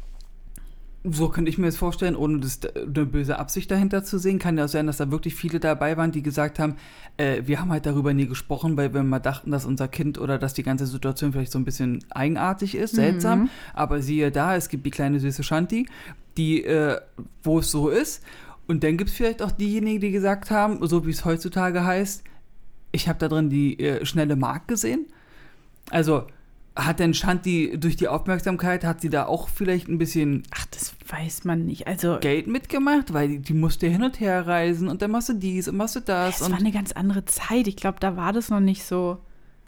so 1.11 1.29
könnte 1.29 1.49
ich 1.49 1.59
mir 1.59 1.67
das 1.67 1.77
vorstellen, 1.77 2.17
ohne 2.17 2.41
das, 2.41 2.61
eine 2.65 3.07
böse 3.07 3.39
Absicht 3.39 3.71
dahinter 3.71 4.05
zu 4.05 4.19
sehen, 4.19 4.39
kann 4.39 4.59
ja 4.59 4.65
auch 4.65 4.69
sein, 4.69 4.87
dass 4.87 4.97
da 4.97 5.11
wirklich 5.11 5.35
viele 5.35 5.61
dabei 5.61 5.97
waren, 5.97 6.13
die 6.13 6.23
gesagt 6.23 6.59
haben, 6.59 6.77
äh, 7.17 7.43
wir 7.45 7.61
haben 7.61 7.71
halt 7.71 7.87
darüber 7.87 8.15
nie 8.15 8.27
gesprochen, 8.27 8.77
weil 8.77 8.93
wir 8.95 9.03
mal 9.03 9.19
dachten, 9.19 9.51
dass 9.51 9.65
unser 9.65 9.89
Kind 9.89 10.19
oder 10.19 10.39
dass 10.39 10.55
die 10.55 10.63
ganze 10.63 10.87
Situation 10.87 11.33
vielleicht 11.33 11.53
so 11.53 11.59
ein 11.59 11.65
bisschen 11.65 12.05
eigenartig 12.11 12.75
ist, 12.75 12.95
seltsam. 12.95 13.49
Aber 13.75 14.03
siehe 14.03 14.31
da, 14.31 14.57
es 14.57 14.69
gibt 14.69 14.87
die 14.87 14.91
kleine 14.91 15.21
süße 15.21 15.43
Shanti, 15.43 15.87
die, 16.37 16.65
äh, 16.65 17.01
wo 17.43 17.61
es 17.61 17.71
so 17.71 17.89
ist. 17.89 18.23
Und 18.67 18.83
dann 18.83 18.97
gibt 18.97 19.11
es 19.11 19.17
vielleicht 19.17 19.43
auch 19.43 19.53
diejenigen, 19.53 20.01
die 20.01 20.11
gesagt 20.11 20.51
haben, 20.51 20.85
so 20.87 21.07
wie 21.07 21.11
es 21.11 21.25
heutzutage 21.25 21.85
heißt, 21.85 22.25
ich 22.93 23.09
habe 23.09 23.19
da 23.19 23.29
drin 23.29 23.51
die 23.51 23.79
äh, 23.79 24.05
schnelle 24.05 24.37
Mark 24.37 24.69
gesehen. 24.69 25.07
Also 25.91 26.27
hat 26.77 27.01
denn 27.01 27.15
Shanti 27.15 27.79
durch 27.79 27.97
die 27.97 28.07
Aufmerksamkeit, 28.07 28.85
hat 28.85 29.01
sie 29.01 29.09
da 29.09 29.27
auch 29.27 29.49
vielleicht 29.49 29.89
ein 29.89 29.97
bisschen 29.99 30.43
Ach, 30.55 30.67
das 30.67 30.95
weiß 31.09 31.45
man 31.45 31.65
nicht. 31.65 31.87
Also, 31.87 32.19
Geld 32.21 32.47
mitgemacht? 32.47 33.15
Weil 33.15 33.29
die, 33.29 33.39
die 33.41 33.55
musste 33.55 33.87
hin 33.87 34.03
und 34.03 34.21
her 34.21 34.47
reisen 34.47 34.89
und 34.89 35.01
dann 35.01 35.11
machst 35.11 35.31
du 35.31 35.33
dies 35.33 35.69
und 35.69 35.77
machst 35.77 35.97
du 35.97 36.01
das. 36.01 36.37
es 36.37 36.43
und 36.43 36.53
war 36.53 36.59
eine 36.59 36.73
ganz 36.73 36.93
andere 36.93 37.25
Zeit. 37.25 37.67
Ich 37.67 37.77
glaube, 37.77 37.99
da 37.99 38.17
war 38.17 38.33
das 38.33 38.51
noch 38.51 38.61
nicht 38.61 38.85
so. 38.85 39.19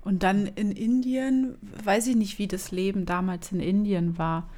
Und 0.03 0.23
dann 0.23 0.47
in 0.47 0.71
Indien, 0.71 1.57
weiß 1.83 2.07
ich 2.09 2.17
nicht, 2.17 2.39
wie 2.39 2.47
das 2.47 2.71
Leben 2.71 3.07
damals 3.07 3.53
in 3.53 3.61
Indien 3.61 4.19
war. 4.19 4.49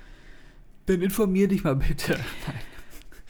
dann 0.87 1.03
informier 1.03 1.49
dich 1.49 1.65
mal 1.65 1.77
bitte. 1.77 2.19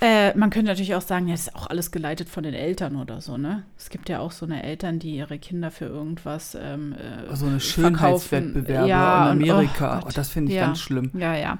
Äh, 0.03 0.34
man 0.36 0.48
könnte 0.51 0.68
natürlich 0.68 0.94
auch 0.94 1.03
sagen, 1.03 1.28
das 1.28 1.48
ist 1.48 1.55
auch 1.55 1.66
alles 1.66 1.90
geleitet 1.90 2.28
von 2.30 2.42
den 2.42 2.55
Eltern 2.55 2.96
oder 2.96 3.20
so, 3.20 3.36
ne? 3.36 3.64
Es 3.76 3.90
gibt 3.90 4.09
ja 4.09 4.20
auch 4.20 4.32
so 4.32 4.46
eine 4.46 4.62
Eltern, 4.62 4.98
die 4.98 5.16
ihre 5.16 5.38
Kinder 5.38 5.70
für 5.70 5.84
irgendwas 5.84 6.57
ähm, 6.59 6.94
äh, 6.94 7.34
So 7.36 7.44
eine 7.46 7.61
verkaufen. 7.61 7.61
Schönheitswettbewerbe 7.61 8.88
Ja, 8.88 9.30
in 9.32 9.38
und- 9.42 9.48
oh 9.51 9.53
Amerika. 9.53 10.01
Oh, 10.07 10.11
das 10.14 10.30
finde 10.30 10.53
ich 10.53 10.57
Ja. 10.57 10.66
ganz 10.66 10.80
schlimm. 10.80 11.11
Ja, 11.14 11.34
ja. 11.36 11.59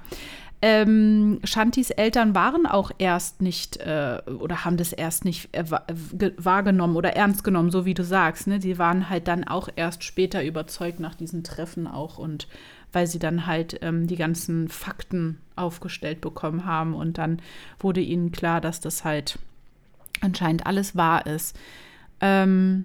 Ähm, 0.63 1.41
Shantis 1.45 1.89
Eltern 1.91 2.35
waren 2.35 2.67
auch 2.67 2.91
erst 2.99 3.41
nicht 3.41 3.79
äh, 3.79 4.19
oder 4.39 4.65
haben 4.67 4.77
das 4.77 4.93
erst 4.93 5.25
nicht 5.25 5.49
äh, 5.53 5.65
ge- 6.13 6.35
wahrgenommen 6.37 6.97
oder 6.97 7.15
ernst 7.17 7.45
genommen, 7.45 7.71
so 7.71 7.87
wie 7.87 7.95
du 7.95 8.05
sagst. 8.05 8.47
Ne? 8.47 8.59
Die 8.59 8.79
waren 8.79 9.09
halt 9.09 9.27
dann 9.27 9.45
auch 9.45 9.71
erst 9.75 10.05
später 10.05 10.45
überzeugt 10.45 11.01
nach 11.01 11.15
diesen 11.15 11.45
Treffen 11.45 11.87
auch 11.87 12.19
und 12.19 12.47
weil 12.93 13.07
sie 13.07 13.19
dann 13.19 13.47
halt 13.47 13.79
ähm, 13.83 14.07
die 14.07 14.17
ganzen 14.17 14.69
Fakten 14.69 15.41
aufgestellt 15.57 16.21
bekommen 16.21 16.65
haben 16.65 16.95
und 16.95 17.19
dann 17.19 17.41
wurde 17.79 18.01
ihnen 18.01 18.33
klar, 18.33 18.61
dass 18.61 18.81
das 18.81 19.05
halt 19.05 19.39
anscheinend 20.21 20.67
alles 20.67 20.97
wahr 20.97 21.27
ist. 21.27 21.59
Ähm, 22.21 22.85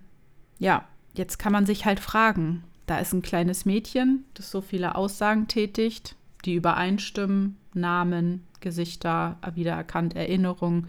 ja, 0.59 0.85
jetzt 1.13 1.39
kann 1.39 1.51
man 1.51 1.65
sich 1.65 1.85
halt 1.85 1.99
fragen, 1.99 2.63
da 2.85 2.99
ist 2.99 3.13
ein 3.13 3.21
kleines 3.21 3.65
Mädchen, 3.65 4.25
das 4.35 4.51
so 4.51 4.61
viele 4.61 4.95
Aussagen 4.95 5.47
tätigt, 5.47 6.15
die 6.45 6.53
übereinstimmen, 6.55 7.57
Namen, 7.73 8.45
Gesichter 8.61 9.37
wiedererkannt, 9.53 10.15
Erinnerungen, 10.15 10.87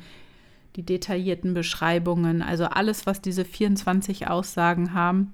die 0.76 0.82
detaillierten 0.82 1.54
Beschreibungen, 1.54 2.42
also 2.42 2.64
alles, 2.64 3.06
was 3.06 3.22
diese 3.22 3.44
24 3.44 4.28
Aussagen 4.28 4.92
haben. 4.92 5.32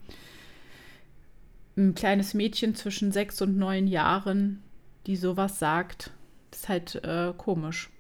Ein 1.77 1.95
kleines 1.95 2.35
Mädchen 2.35 2.75
zwischen 2.75 3.13
sechs 3.13 3.41
und 3.41 3.57
neun 3.57 3.87
Jahren, 3.87 4.63
die 5.07 5.17
sowas 5.17 5.59
sagt, 5.59 6.11
ist 6.53 6.69
halt 6.69 6.97
äh, 7.05 7.33
komisch. 7.37 7.91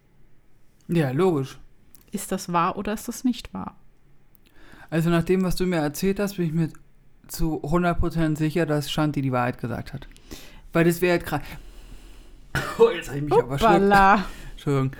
Ja, 0.88 1.10
logisch. 1.10 1.58
Ist 2.10 2.32
das 2.32 2.52
wahr 2.52 2.76
oder 2.76 2.92
ist 2.92 3.08
das 3.08 3.24
nicht 3.24 3.54
wahr? 3.54 3.76
Also 4.90 5.08
nach 5.08 5.24
dem, 5.24 5.42
was 5.42 5.56
du 5.56 5.64
mir 5.64 5.76
erzählt 5.76 6.20
hast, 6.20 6.36
bin 6.36 6.46
ich 6.46 6.52
mir 6.52 6.68
zu 7.26 7.62
100% 7.62 8.36
sicher, 8.36 8.66
dass 8.66 8.90
Shanti 8.90 9.22
die 9.22 9.32
Wahrheit 9.32 9.58
gesagt 9.58 9.94
hat. 9.94 10.06
Weil 10.72 10.84
das 10.84 11.00
wäre 11.00 11.12
halt 11.12 11.26
gerade... 11.26 11.44
Oh, 12.78 12.90
jetzt 12.90 13.08
habe 13.08 13.18
ich 13.18 13.24
mich 13.24 13.32
aber 13.32 13.58
verschluckt. 13.58 13.74
Hoppala. 13.74 14.24
Entschuldigung. 14.52 14.92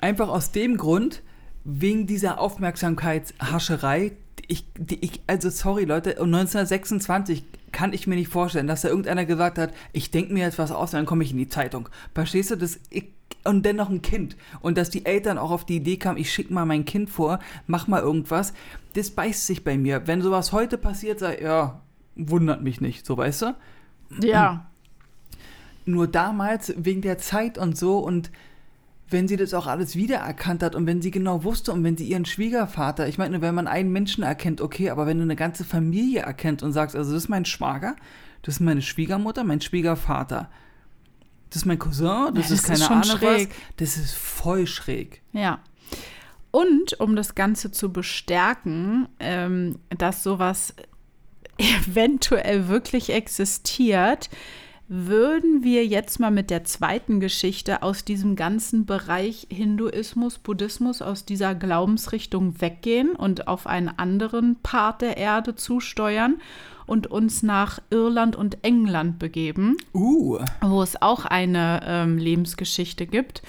Einfach 0.00 0.28
aus 0.28 0.52
dem 0.52 0.76
Grund, 0.76 1.22
wegen 1.64 2.06
dieser 2.06 2.38
Aufmerksamkeitshascherei, 2.38 4.12
ich, 4.46 4.66
die, 4.78 5.02
ich, 5.04 5.22
also 5.26 5.48
sorry 5.48 5.84
Leute, 5.84 6.16
um 6.16 6.26
1926 6.26 7.44
kann 7.76 7.92
ich 7.92 8.06
mir 8.06 8.14
nicht 8.14 8.30
vorstellen, 8.30 8.66
dass 8.66 8.80
da 8.80 8.88
irgendeiner 8.88 9.26
gesagt 9.26 9.58
hat, 9.58 9.74
ich 9.92 10.10
denke 10.10 10.32
mir 10.32 10.44
jetzt 10.44 10.58
was 10.58 10.72
aus, 10.72 10.92
dann 10.92 11.04
komme 11.04 11.22
ich 11.22 11.32
in 11.32 11.36
die 11.36 11.50
Zeitung. 11.50 11.90
Verstehst 12.14 12.50
du 12.50 12.56
das? 12.56 12.80
Ich, 12.88 13.10
und 13.44 13.66
dennoch 13.66 13.90
ein 13.90 14.00
Kind. 14.00 14.34
Und 14.62 14.78
dass 14.78 14.88
die 14.88 15.04
Eltern 15.04 15.36
auch 15.36 15.50
auf 15.50 15.66
die 15.66 15.76
Idee 15.76 15.98
kamen, 15.98 16.16
ich 16.16 16.32
schicke 16.32 16.54
mal 16.54 16.64
mein 16.64 16.86
Kind 16.86 17.10
vor, 17.10 17.38
mach 17.66 17.86
mal 17.86 18.00
irgendwas, 18.00 18.54
das 18.94 19.10
beißt 19.10 19.46
sich 19.46 19.62
bei 19.62 19.76
mir. 19.76 20.06
Wenn 20.06 20.22
sowas 20.22 20.52
heute 20.52 20.78
passiert, 20.78 21.20
ich, 21.20 21.42
ja, 21.42 21.82
wundert 22.14 22.62
mich 22.62 22.80
nicht, 22.80 23.04
so 23.04 23.18
weißt 23.18 23.42
du? 23.42 23.54
Ja. 24.22 24.70
nur 25.84 26.08
damals 26.08 26.72
wegen 26.78 27.02
der 27.02 27.18
Zeit 27.18 27.58
und 27.58 27.76
so 27.76 27.98
und 27.98 28.30
wenn 29.08 29.28
sie 29.28 29.36
das 29.36 29.54
auch 29.54 29.66
alles 29.66 29.94
wiedererkannt 29.94 30.62
hat 30.62 30.74
und 30.74 30.86
wenn 30.86 31.00
sie 31.00 31.10
genau 31.10 31.44
wusste 31.44 31.72
und 31.72 31.84
wenn 31.84 31.96
sie 31.96 32.06
ihren 32.08 32.24
Schwiegervater, 32.24 33.06
ich 33.06 33.18
meine, 33.18 33.40
wenn 33.40 33.54
man 33.54 33.68
einen 33.68 33.92
Menschen 33.92 34.24
erkennt, 34.24 34.60
okay, 34.60 34.90
aber 34.90 35.06
wenn 35.06 35.18
du 35.18 35.22
eine 35.22 35.36
ganze 35.36 35.64
Familie 35.64 36.22
erkennt 36.22 36.62
und 36.62 36.72
sagst, 36.72 36.96
also 36.96 37.12
das 37.12 37.24
ist 37.24 37.28
mein 37.28 37.44
Schwager, 37.44 37.94
das 38.42 38.56
ist 38.56 38.60
meine 38.60 38.82
Schwiegermutter, 38.82 39.44
mein 39.44 39.60
Schwiegervater, 39.60 40.50
das 41.50 41.62
ist 41.62 41.66
mein 41.66 41.78
Cousin, 41.78 42.34
das, 42.34 42.48
das 42.48 42.50
ist 42.50 42.60
ist 42.60 42.66
keine 42.66 42.78
schon 42.78 43.02
Ahnung 43.02 43.18
schräg. 43.18 43.48
was, 43.50 43.56
das 43.76 43.96
ist 43.96 44.14
voll 44.14 44.66
schräg. 44.66 45.22
Ja. 45.32 45.60
Und 46.50 46.98
um 47.00 47.14
das 47.16 47.34
Ganze 47.34 47.70
zu 47.70 47.92
bestärken, 47.92 49.08
ähm, 49.20 49.78
dass 49.90 50.22
sowas 50.22 50.74
eventuell 51.58 52.68
wirklich 52.68 53.10
existiert, 53.10 54.30
würden 54.88 55.64
wir 55.64 55.84
jetzt 55.84 56.20
mal 56.20 56.30
mit 56.30 56.50
der 56.50 56.64
zweiten 56.64 57.18
Geschichte 57.18 57.82
aus 57.82 58.04
diesem 58.04 58.36
ganzen 58.36 58.86
Bereich 58.86 59.48
Hinduismus, 59.50 60.38
Buddhismus, 60.38 61.02
aus 61.02 61.24
dieser 61.24 61.54
Glaubensrichtung 61.54 62.60
weggehen 62.60 63.16
und 63.16 63.48
auf 63.48 63.66
einen 63.66 63.88
anderen 63.88 64.56
Part 64.62 65.02
der 65.02 65.16
Erde 65.16 65.56
zusteuern 65.56 66.40
und 66.86 67.08
uns 67.08 67.42
nach 67.42 67.80
Irland 67.90 68.36
und 68.36 68.64
England 68.64 69.18
begeben 69.18 69.76
Uh, 69.92 70.38
wo 70.60 70.82
es 70.82 71.00
auch 71.02 71.24
eine 71.24 71.80
ähm, 71.84 72.16
Lebensgeschichte 72.16 73.06
gibt. 73.06 73.42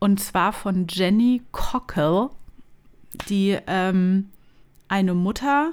Und 0.00 0.20
zwar 0.20 0.52
von 0.52 0.86
Jenny 0.88 1.42
Cockle, 1.52 2.30
die 3.28 3.56
ähm, 3.68 4.30
eine 4.88 5.14
Mutter 5.14 5.72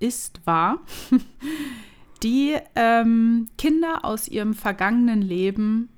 ist, 0.00 0.40
war, 0.44 0.78
die 2.22 2.56
ähm, 2.76 3.48
Kinder 3.58 4.04
aus 4.04 4.28
ihrem 4.28 4.54
vergangenen 4.54 5.22
Leben 5.22 5.88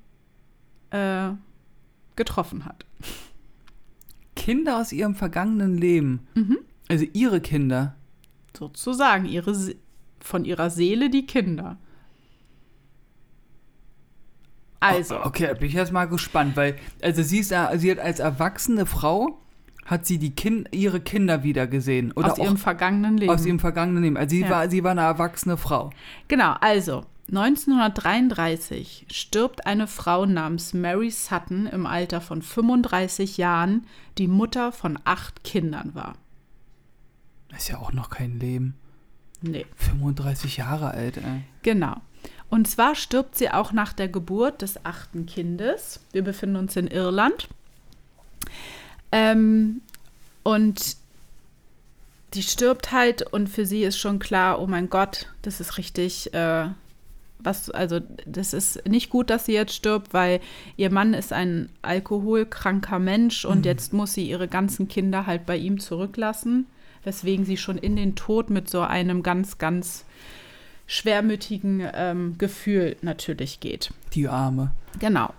äh, 0.89 1.31
getroffen 2.15 2.65
hat. 2.65 2.85
Kinder 4.35 4.77
aus 4.77 4.91
ihrem 4.91 5.15
vergangenen 5.15 5.77
Leben. 5.77 6.27
Mhm. 6.35 6.59
Also 6.89 7.05
ihre 7.13 7.41
Kinder. 7.41 7.95
Sozusagen 8.57 9.25
ihre, 9.25 9.55
Se- 9.55 9.75
von 10.19 10.45
ihrer 10.45 10.69
Seele 10.69 11.09
die 11.09 11.25
Kinder. 11.25 11.77
Also, 14.79 15.21
okay, 15.23 15.47
da 15.47 15.53
bin 15.53 15.67
ich 15.69 15.73
jetzt 15.75 15.93
mal 15.93 16.05
gespannt, 16.05 16.57
weil, 16.57 16.75
also 17.01 17.23
sie 17.23 17.39
ist, 17.39 17.53
sie 17.77 17.91
hat 17.91 17.99
als 17.99 18.19
erwachsene 18.19 18.85
Frau, 18.85 19.39
hat 19.85 20.05
sie 20.05 20.17
die 20.17 20.31
kind, 20.31 20.69
ihre 20.71 20.99
Kinder 21.01 21.43
wieder 21.43 21.67
gesehen. 21.67 22.11
Oder 22.13 22.31
aus 22.33 22.37
ihrem 22.37 22.57
vergangenen 22.57 23.17
Leben. 23.17 23.31
aus 23.31 23.45
ihrem 23.45 23.59
vergangenen 23.59 24.03
Leben. 24.03 24.17
Also 24.17 24.29
sie, 24.35 24.41
Ja. 24.41 24.49
war, 24.49 24.69
sie 24.69 24.83
war 24.83 24.91
eine 24.91 25.01
erwachsene 25.01 25.57
Frau. 25.57 25.89
Genau, 26.27 26.55
also, 26.61 27.03
1933 27.31 29.05
stirbt 29.11 29.65
eine 29.65 29.87
Frau 29.87 30.25
namens 30.25 30.73
Mary 30.73 31.09
Sutton 31.11 31.67
im 31.67 31.85
Alter 31.85 32.21
von 32.21 32.41
35 32.41 33.37
Jahren, 33.37 33.85
die 34.17 34.27
Mutter 34.27 34.71
von 34.71 34.99
acht 35.05 35.43
Kindern 35.43 35.91
war. 35.95 36.13
Ist 37.55 37.69
ja 37.69 37.77
auch 37.77 37.93
noch 37.93 38.09
kein 38.09 38.39
Leben. 38.39 38.75
Nee. 39.41 39.65
35 39.75 40.57
Jahre 40.57 40.91
alt, 40.91 41.17
ey. 41.17 41.41
Genau. 41.61 41.95
Und 42.49 42.67
zwar 42.67 42.95
stirbt 42.95 43.35
sie 43.37 43.49
auch 43.51 43.71
nach 43.73 43.93
der 43.93 44.07
Geburt 44.07 44.61
des 44.61 44.85
achten 44.85 45.25
Kindes. 45.25 45.99
Wir 46.13 46.23
befinden 46.23 46.55
uns 46.55 46.75
in 46.75 46.87
Irland. 46.87 47.47
Ähm, 49.13 49.81
und 50.41 50.97
die 52.33 52.41
stirbt 52.41 52.91
halt 52.91 53.21
und 53.31 53.47
für 53.47 53.65
sie 53.67 53.83
ist 53.83 53.99
schon 53.99 54.17
klar, 54.17 54.59
oh 54.59 54.65
mein 54.65 54.89
Gott, 54.89 55.27
das 55.43 55.59
ist 55.59 55.77
richtig, 55.77 56.33
äh, 56.33 56.65
was, 57.37 57.69
also 57.69 57.99
das 58.25 58.53
ist 58.53 58.87
nicht 58.87 59.11
gut, 59.11 59.29
dass 59.29 59.45
sie 59.45 59.53
jetzt 59.53 59.75
stirbt, 59.75 60.13
weil 60.15 60.39
ihr 60.77 60.89
Mann 60.91 61.13
ist 61.13 61.31
ein 61.31 61.69
alkoholkranker 61.83 62.97
Mensch 62.97 63.45
und 63.45 63.59
Mhm. 63.59 63.63
jetzt 63.65 63.93
muss 63.93 64.13
sie 64.15 64.27
ihre 64.27 64.47
ganzen 64.47 64.87
Kinder 64.87 65.27
halt 65.27 65.45
bei 65.45 65.57
ihm 65.57 65.79
zurücklassen, 65.79 66.65
weswegen 67.03 67.45
sie 67.45 67.57
schon 67.57 67.77
in 67.77 67.95
den 67.95 68.15
Tod 68.15 68.49
mit 68.49 68.67
so 68.67 68.81
einem 68.81 69.21
ganz, 69.21 69.59
ganz 69.59 70.03
schwermütigen 70.87 71.87
ähm, 71.93 72.35
Gefühl 72.39 72.95
natürlich 73.03 73.59
geht. 73.59 73.91
Die 74.13 74.27
Arme. 74.27 74.71
Genau. 74.99 75.33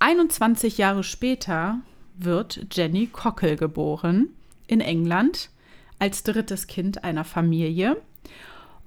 21 0.00 0.78
Jahre 0.78 1.04
später 1.04 1.78
wird 2.24 2.66
Jenny 2.72 3.06
Cockle 3.06 3.56
geboren 3.56 4.28
in 4.66 4.80
England 4.80 5.50
als 5.98 6.22
drittes 6.22 6.66
Kind 6.66 7.04
einer 7.04 7.24
Familie. 7.24 8.00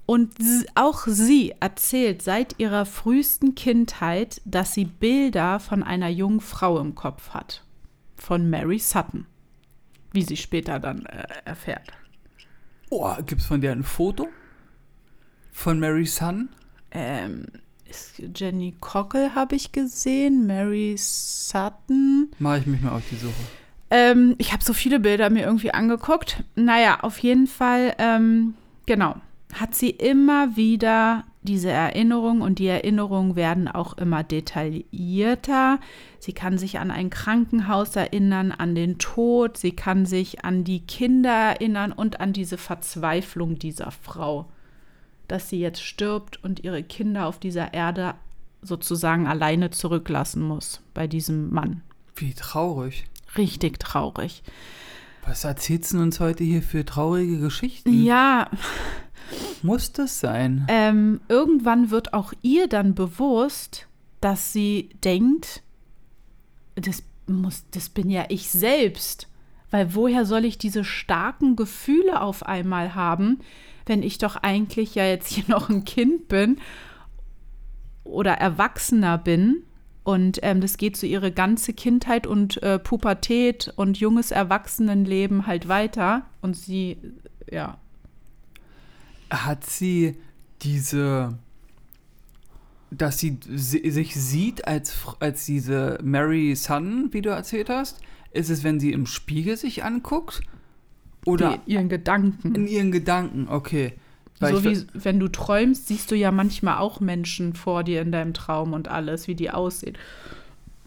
Und 0.04 0.32
auch 0.76 1.06
sie 1.06 1.54
erzählt 1.58 2.22
seit 2.22 2.58
ihrer 2.58 2.86
frühesten 2.86 3.54
Kindheit, 3.54 4.40
dass 4.44 4.74
sie 4.74 4.84
Bilder 4.84 5.58
von 5.58 5.82
einer 5.82 6.08
jungen 6.08 6.40
Frau 6.40 6.78
im 6.78 6.94
Kopf 6.94 7.30
hat. 7.30 7.64
Von 8.16 8.48
Mary 8.48 8.78
Sutton. 8.78 9.26
Wie 10.12 10.22
sie 10.22 10.36
später 10.36 10.78
dann 10.78 11.06
äh, 11.06 11.26
erfährt. 11.44 11.92
Oh, 12.90 13.12
gibt's 13.26 13.46
von 13.46 13.60
der 13.60 13.72
ein 13.72 13.82
Foto? 13.82 14.28
Von 15.50 15.80
Mary 15.80 16.06
Sun? 16.06 16.50
Ähm, 16.92 17.46
Jenny 18.34 18.74
Cockle 18.80 19.34
habe 19.34 19.56
ich 19.56 19.72
gesehen. 19.72 20.46
Mary 20.46 20.96
Sutton. 20.98 22.30
Mache 22.38 22.58
ich 22.58 22.66
mich 22.66 22.80
mal 22.80 22.92
auf 22.92 23.02
die 23.10 23.16
Suche. 23.16 23.32
Ähm, 23.90 24.34
ich 24.38 24.52
habe 24.52 24.64
so 24.64 24.72
viele 24.72 25.00
Bilder 25.00 25.30
mir 25.30 25.44
irgendwie 25.44 25.72
angeguckt. 25.72 26.42
Naja, 26.54 27.00
auf 27.02 27.18
jeden 27.18 27.46
Fall, 27.46 27.94
ähm, 27.98 28.54
genau, 28.86 29.16
hat 29.54 29.74
sie 29.74 29.90
immer 29.90 30.56
wieder 30.56 31.24
diese 31.42 31.70
Erinnerungen 31.70 32.42
und 32.42 32.58
die 32.58 32.66
Erinnerungen 32.66 33.36
werden 33.36 33.68
auch 33.68 33.96
immer 33.96 34.24
detaillierter. 34.24 35.78
Sie 36.18 36.32
kann 36.32 36.58
sich 36.58 36.78
an 36.80 36.90
ein 36.90 37.08
Krankenhaus 37.08 37.94
erinnern, 37.94 38.52
an 38.52 38.74
den 38.74 38.98
Tod, 38.98 39.56
sie 39.56 39.72
kann 39.72 40.06
sich 40.06 40.44
an 40.44 40.64
die 40.64 40.80
Kinder 40.80 41.30
erinnern 41.30 41.92
und 41.92 42.20
an 42.20 42.32
diese 42.32 42.58
Verzweiflung 42.58 43.58
dieser 43.58 43.92
Frau, 43.92 44.46
dass 45.28 45.48
sie 45.48 45.58
jetzt 45.58 45.82
stirbt 45.82 46.42
und 46.42 46.64
ihre 46.64 46.82
Kinder 46.82 47.26
auf 47.26 47.38
dieser 47.38 47.74
Erde 47.74 48.14
sozusagen 48.62 49.26
alleine 49.26 49.70
zurücklassen 49.70 50.42
muss 50.42 50.80
bei 50.94 51.06
diesem 51.06 51.52
Mann. 51.52 51.82
Wie 52.14 52.34
traurig. 52.34 53.04
Richtig 53.36 53.78
traurig. 53.78 54.42
Was 55.24 55.44
erzählst 55.44 55.92
du 55.92 55.98
uns 56.00 56.20
heute 56.20 56.44
hier 56.44 56.62
für 56.62 56.84
traurige 56.84 57.38
Geschichten? 57.40 58.04
Ja, 58.04 58.48
Muss 59.62 59.92
das 59.92 60.20
sein? 60.20 60.64
ähm, 60.68 61.20
irgendwann 61.28 61.90
wird 61.90 62.12
auch 62.14 62.32
ihr 62.42 62.68
dann 62.68 62.94
bewusst, 62.94 63.88
dass 64.20 64.52
sie 64.52 64.90
denkt, 65.04 65.62
das 66.76 67.02
muss, 67.26 67.64
das 67.72 67.88
bin 67.88 68.08
ja 68.08 68.24
ich 68.28 68.48
selbst. 68.50 69.28
Weil 69.72 69.94
woher 69.96 70.24
soll 70.24 70.44
ich 70.44 70.58
diese 70.58 70.84
starken 70.84 71.56
Gefühle 71.56 72.20
auf 72.20 72.46
einmal 72.46 72.94
haben, 72.94 73.40
wenn 73.86 74.02
ich 74.02 74.18
doch 74.18 74.36
eigentlich 74.36 74.94
ja 74.94 75.06
jetzt 75.06 75.28
hier 75.28 75.44
noch 75.48 75.68
ein 75.70 75.84
Kind 75.84 76.28
bin 76.28 76.58
oder 78.04 78.32
Erwachsener 78.34 79.18
bin? 79.18 79.62
Und 80.04 80.38
ähm, 80.42 80.60
das 80.60 80.76
geht 80.76 80.96
so 80.96 81.04
ihre 81.06 81.32
ganze 81.32 81.72
Kindheit 81.72 82.28
und 82.28 82.62
äh, 82.62 82.78
Pubertät 82.78 83.72
und 83.74 83.98
junges 83.98 84.30
Erwachsenenleben 84.30 85.48
halt 85.48 85.66
weiter. 85.66 86.26
Und 86.40 86.56
sie, 86.56 86.98
ja, 87.50 87.78
Hat 89.30 89.64
sie 89.66 90.16
diese, 90.62 91.36
dass 92.90 93.18
sie 93.18 93.38
si- 93.48 93.90
sich 93.90 94.14
sieht 94.14 94.66
als, 94.66 94.94
als 95.20 95.44
diese 95.46 95.98
Mary 96.02 96.54
Sun, 96.54 97.08
wie 97.12 97.22
du 97.22 97.30
erzählt 97.30 97.68
hast? 97.68 98.00
Ist 98.32 98.50
es, 98.50 98.64
wenn 98.64 98.80
sie 98.80 98.92
im 98.92 99.06
Spiegel 99.06 99.56
sich 99.56 99.84
anguckt? 99.84 100.40
Oder 101.26 101.58
die, 101.66 101.72
ihren 101.72 101.88
Gedanken. 101.88 102.54
in 102.54 102.66
ihren 102.66 102.92
Gedanken? 102.92 103.48
Okay. 103.48 103.94
Weil 104.38 104.54
so 104.54 104.64
wie 104.64 104.86
wenn 104.92 105.18
du 105.18 105.28
träumst, 105.28 105.88
siehst 105.88 106.10
du 106.10 106.14
ja 106.14 106.30
manchmal 106.30 106.78
auch 106.78 107.00
Menschen 107.00 107.54
vor 107.54 107.84
dir 107.84 108.02
in 108.02 108.12
deinem 108.12 108.34
Traum 108.34 108.72
und 108.72 108.88
alles, 108.88 109.28
wie 109.28 109.34
die 109.34 109.50
aussehen. 109.50 109.96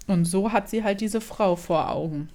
Und 0.07 0.25
so 0.25 0.51
hat 0.51 0.69
sie 0.69 0.83
halt 0.83 1.01
diese 1.01 1.21
Frau 1.21 1.55
vor 1.55 1.89
Augen. 1.89 2.29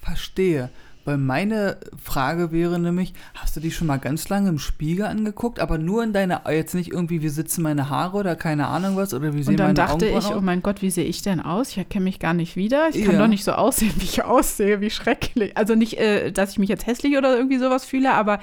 verstehe. 0.00 0.70
Weil 1.04 1.18
meine 1.18 1.78
Frage 2.02 2.52
wäre 2.52 2.78
nämlich, 2.78 3.12
hast 3.34 3.56
du 3.56 3.60
dich 3.60 3.74
schon 3.74 3.88
mal 3.88 3.96
ganz 3.98 4.28
lange 4.28 4.48
im 4.48 4.58
Spiegel 4.58 5.06
angeguckt, 5.06 5.58
aber 5.58 5.76
nur 5.78 6.04
in 6.04 6.12
deine, 6.12 6.42
jetzt 6.48 6.74
nicht 6.74 6.92
irgendwie, 6.92 7.22
wie 7.22 7.28
sitzen 7.28 7.62
meine 7.62 7.88
Haare 7.90 8.18
oder 8.18 8.36
keine 8.36 8.68
Ahnung 8.68 8.96
was, 8.96 9.12
oder 9.12 9.34
wie 9.34 9.42
sehen 9.42 9.54
Und 9.54 9.56
dann 9.58 9.66
meine 9.68 9.74
dachte 9.74 9.94
Augenbrauen 10.06 10.32
ich, 10.32 10.36
oh 10.36 10.40
mein 10.40 10.62
Gott, 10.62 10.80
wie 10.80 10.90
sehe 10.90 11.04
ich 11.04 11.22
denn 11.22 11.40
aus? 11.40 11.70
Ich 11.70 11.78
erkenne 11.78 12.04
mich 12.04 12.20
gar 12.20 12.34
nicht 12.34 12.54
wieder. 12.56 12.88
Ich 12.90 13.04
kann 13.04 13.14
Ja. 13.14 13.20
doch 13.22 13.28
nicht 13.28 13.42
so 13.44 13.52
aussehen, 13.52 13.92
wie 13.96 14.04
ich 14.04 14.22
aussehe, 14.24 14.80
wie 14.80 14.90
schrecklich. 14.90 15.56
Also 15.56 15.74
nicht, 15.74 15.98
äh, 15.98 16.30
dass 16.30 16.52
ich 16.52 16.58
mich 16.58 16.68
jetzt 16.68 16.86
hässlich 16.86 17.16
oder 17.18 17.36
irgendwie 17.36 17.58
sowas 17.58 17.84
fühle, 17.84 18.12
aber 18.12 18.38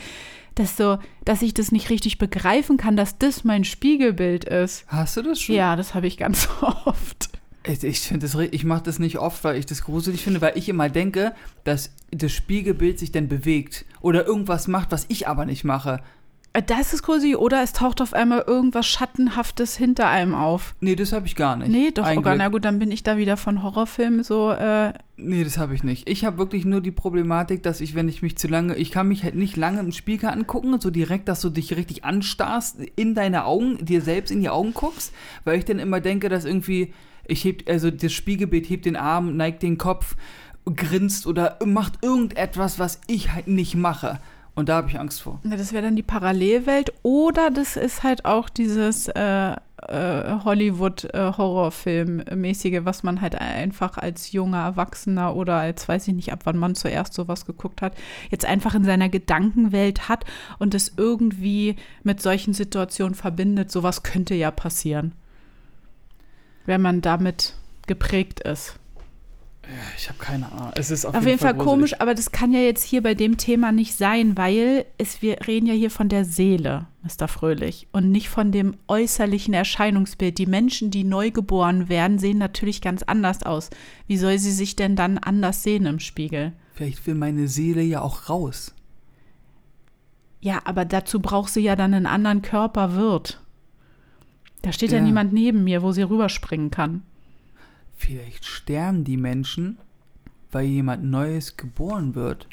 dass 0.56 0.76
so, 0.76 0.98
dass 1.24 1.42
ich 1.42 1.54
das 1.54 1.72
nicht 1.72 1.90
richtig 1.90 2.18
begreifen 2.18 2.76
kann, 2.76 2.98
dass 2.98 3.18
das 3.18 3.46
mein 3.46 3.64
Spiegelbild 3.64 4.44
ist. 4.44 4.84
Hast 4.88 5.16
du 5.16 5.22
das 5.22 5.40
schon? 5.40 5.56
Ja, 5.56 5.78
das 5.78 5.94
habe 5.96 6.08
ich 6.08 6.18
ganz 6.18 6.50
oft. 6.62 7.30
Ich, 7.66 7.84
ich 7.84 8.00
finde 8.00 8.26
das, 8.26 8.36
ich 8.36 8.64
mache 8.64 8.84
das 8.84 9.00
nicht 9.00 9.20
oft, 9.20 9.44
weil 9.44 9.58
ich 9.58 9.66
das 9.66 9.84
gruselig 9.84 10.24
finde, 10.24 10.42
weil 10.42 10.58
ich 10.58 10.70
immer 10.70 10.90
denke, 10.90 11.34
dass 11.64 11.92
das 12.12 12.32
Spiegelbild 12.32 12.98
sich 13.00 13.12
dann 13.12 13.28
bewegt 13.28 13.86
oder 14.02 14.26
irgendwas 14.26 14.68
macht, 14.68 14.92
was 14.92 15.06
ich 15.10 15.28
aber 15.28 15.46
nicht 15.46 15.64
mache. 15.64 16.02
Äh, 16.54 16.64
Das 16.64 16.94
ist 16.94 17.04
gruselig. 17.04 17.38
Oder 17.38 17.62
es 17.62 17.74
taucht 17.74 18.02
auf 18.02 18.14
einmal 18.14 18.44
irgendwas 18.48 18.88
Schattenhaftes 18.88 19.76
hinter 19.76 20.08
einem 20.08 20.36
auf. 20.36 20.76
Nee, 20.80 20.96
das 20.96 21.12
habe 21.12 21.28
ich 21.28 21.36
gar 21.36 21.56
nicht. 21.56 21.70
Nee, 21.70 21.92
doch, 21.92 22.06
Ein 22.06 22.20
oh 22.20 22.22
na 22.36 22.48
gut, 22.48 22.66
dann 22.66 22.80
bin 22.80 22.92
ich 22.92 23.04
da 23.04 23.18
wieder 23.18 23.38
von 23.38 23.62
Horrorfilmen 23.62 24.24
so, 24.24 24.52
äh, 24.52 24.94
Nee, 25.18 25.44
das 25.44 25.58
habe 25.58 25.76
ich 25.76 25.84
nicht. 25.84 26.10
Ich 26.10 26.24
habe 26.24 26.38
wirklich 26.38 26.64
nur 26.64 26.80
die 26.80 26.92
Problematik, 26.92 27.62
dass 27.62 27.82
ich, 27.82 27.94
wenn 27.94 28.08
ich 28.08 28.22
mich 28.22 28.38
zu 28.38 28.48
lange, 28.48 28.76
ich 28.76 28.90
kann 28.90 29.10
mich 29.10 29.24
halt 29.24 29.36
nicht 29.36 29.58
lange 29.58 29.82
im 29.82 29.92
Spiegel 29.92 30.30
angucken, 30.30 30.80
so 30.80 30.90
direkt, 30.90 31.28
dass 31.28 31.42
du 31.42 31.50
dich 31.50 31.76
richtig 31.76 32.06
anstarrst, 32.06 32.78
in 32.96 33.16
deine 33.16 33.44
Augen, 33.44 33.84
dir 33.84 34.02
selbst 34.02 34.32
in 34.32 34.40
die 34.40 34.50
Augen 34.50 34.74
guckst, 34.74 35.14
weil 35.44 35.60
ich 35.60 35.66
dann 35.66 35.78
immer 35.80 36.00
denke, 36.00 36.30
dass 36.30 36.46
irgendwie, 36.46 36.94
ich 37.30 37.46
heb, 37.46 37.70
also 37.70 37.92
das 37.92 38.12
Spiegelbild 38.12 38.70
hebt 38.70 38.86
den 38.86 38.96
Arm, 38.96 39.38
neigt 39.38 39.64
den 39.64 39.78
Kopf, 39.78 40.16
grinst 40.76 41.28
oder 41.28 41.58
macht 41.66 42.04
irgendetwas, 42.04 42.80
was 42.80 43.00
ich 43.08 43.32
halt 43.32 43.48
nicht 43.48 43.76
mache. 43.76 44.20
Und 44.56 44.68
da 44.68 44.78
habe 44.78 44.90
ich 44.90 45.00
Angst 45.00 45.22
vor. 45.22 45.40
na, 45.44 45.56
das 45.56 45.72
wäre 45.72 45.84
dann 45.84 45.96
die 45.96 46.04
Parallelwelt. 46.04 46.92
Oder 47.02 47.50
das 47.50 47.78
ist 47.78 48.04
halt 48.04 48.26
auch 48.26 48.50
dieses 48.50 49.08
äh, 49.08 49.52
äh, 49.52 49.56
Hollywood-Horrorfilm-mäßige, 50.44 52.84
was 52.84 53.04
man 53.04 53.22
halt 53.22 53.36
einfach 53.36 53.98
als 53.98 54.34
junger 54.34 54.64
Erwachsener 54.64 55.34
oder 55.36 55.56
als, 55.56 55.88
weiß 55.88 56.10
ich 56.10 56.14
nicht, 56.14 56.34
ab 56.34 56.42
wann 56.44 56.58
man 56.58 56.76
zuerst 56.76 57.14
sowas 57.14 57.46
geguckt 57.46 57.82
hat, 57.82 57.96
jetzt 58.32 58.44
einfach 58.44 58.76
in 58.76 58.84
seiner 58.84 59.08
Gedankenwelt 59.08 60.10
hat 60.10 60.26
und 60.58 60.76
es 60.76 60.92
irgendwie 60.98 61.78
mit 62.04 62.22
solchen 62.22 62.54
Situationen 62.54 63.16
verbindet. 63.16 63.72
Sowas 63.72 64.04
könnte 64.04 64.36
ja 64.36 64.52
passieren, 64.52 65.14
wenn 66.70 66.82
man 66.82 67.02
damit 67.02 67.56
geprägt 67.88 68.42
ist. 68.42 68.76
Ich 69.98 70.08
habe 70.08 70.20
keine 70.20 70.52
Ahnung. 70.52 70.72
Es 70.76 70.92
ist 70.92 71.04
auf, 71.06 71.16
Auf 71.16 71.26
jeden 71.26 71.40
Fall 71.40 71.54
gruselig. 71.54 71.68
komisch, 71.70 71.96
aber 72.00 72.14
das 72.14 72.32
kann 72.32 72.54
ja 72.54 72.60
jetzt 72.60 72.84
hier 72.84 73.02
bei 73.04 73.16
dem 73.16 73.38
Thema 73.38 73.72
nicht 73.72 73.96
sein, 73.96 74.38
weil 74.38 74.86
es, 75.00 75.22
wir 75.24 75.48
reden 75.48 75.66
ja 75.66 75.74
hier 75.74 75.90
von 75.92 76.10
der 76.10 76.26
Seele, 76.26 76.88
Mr. 77.04 77.28
Fröhlich, 77.28 77.88
und 77.92 78.12
nicht 78.12 78.30
von 78.30 78.52
dem 78.52 78.78
äußerlichen 78.88 79.54
Erscheinungsbild. 79.54 80.38
Die 80.38 80.46
Menschen, 80.46 80.92
die 80.92 81.04
neu 81.04 81.32
geboren 81.32 81.90
werden, 81.90 82.20
sehen 82.20 82.38
natürlich 82.38 82.82
ganz 82.82 83.02
anders 83.04 83.44
aus. 83.44 83.72
Wie 84.08 84.18
soll 84.18 84.38
sie 84.38 84.52
sich 84.52 84.76
denn 84.76 84.96
dann 84.96 85.18
anders 85.18 85.64
sehen 85.64 85.88
im 85.88 86.00
Spiegel? 86.00 86.54
Vielleicht 86.74 87.06
will 87.08 87.16
meine 87.16 87.48
Seele 87.48 87.82
ja 87.82 88.02
auch 88.02 88.30
raus. 88.30 88.74
Ja, 90.40 90.62
aber 90.66 90.86
dazu 90.86 91.20
braucht 91.20 91.52
sie 91.52 91.62
ja 91.62 91.76
dann 91.76 91.94
einen 91.94 92.06
anderen 92.06 92.42
Körper 92.44 92.96
Wirt. 92.96 93.42
Da 94.62 94.72
steht 94.72 94.92
ja, 94.92 94.98
Ja. 94.98 95.04
niemand 95.04 95.34
neben 95.34 95.64
mir, 95.64 95.82
wo 95.82 95.92
sie 95.92 96.02
rüberspringen 96.04 96.70
kann. 96.72 97.04
Vielleicht 97.96 98.46
sterben 98.46 99.04
die 99.04 99.18
Menschen, 99.18 99.78
weil 100.52 100.66
jemand 100.66 101.04
Neues 101.04 101.58
geboren 101.58 102.16
wird. 102.16 102.48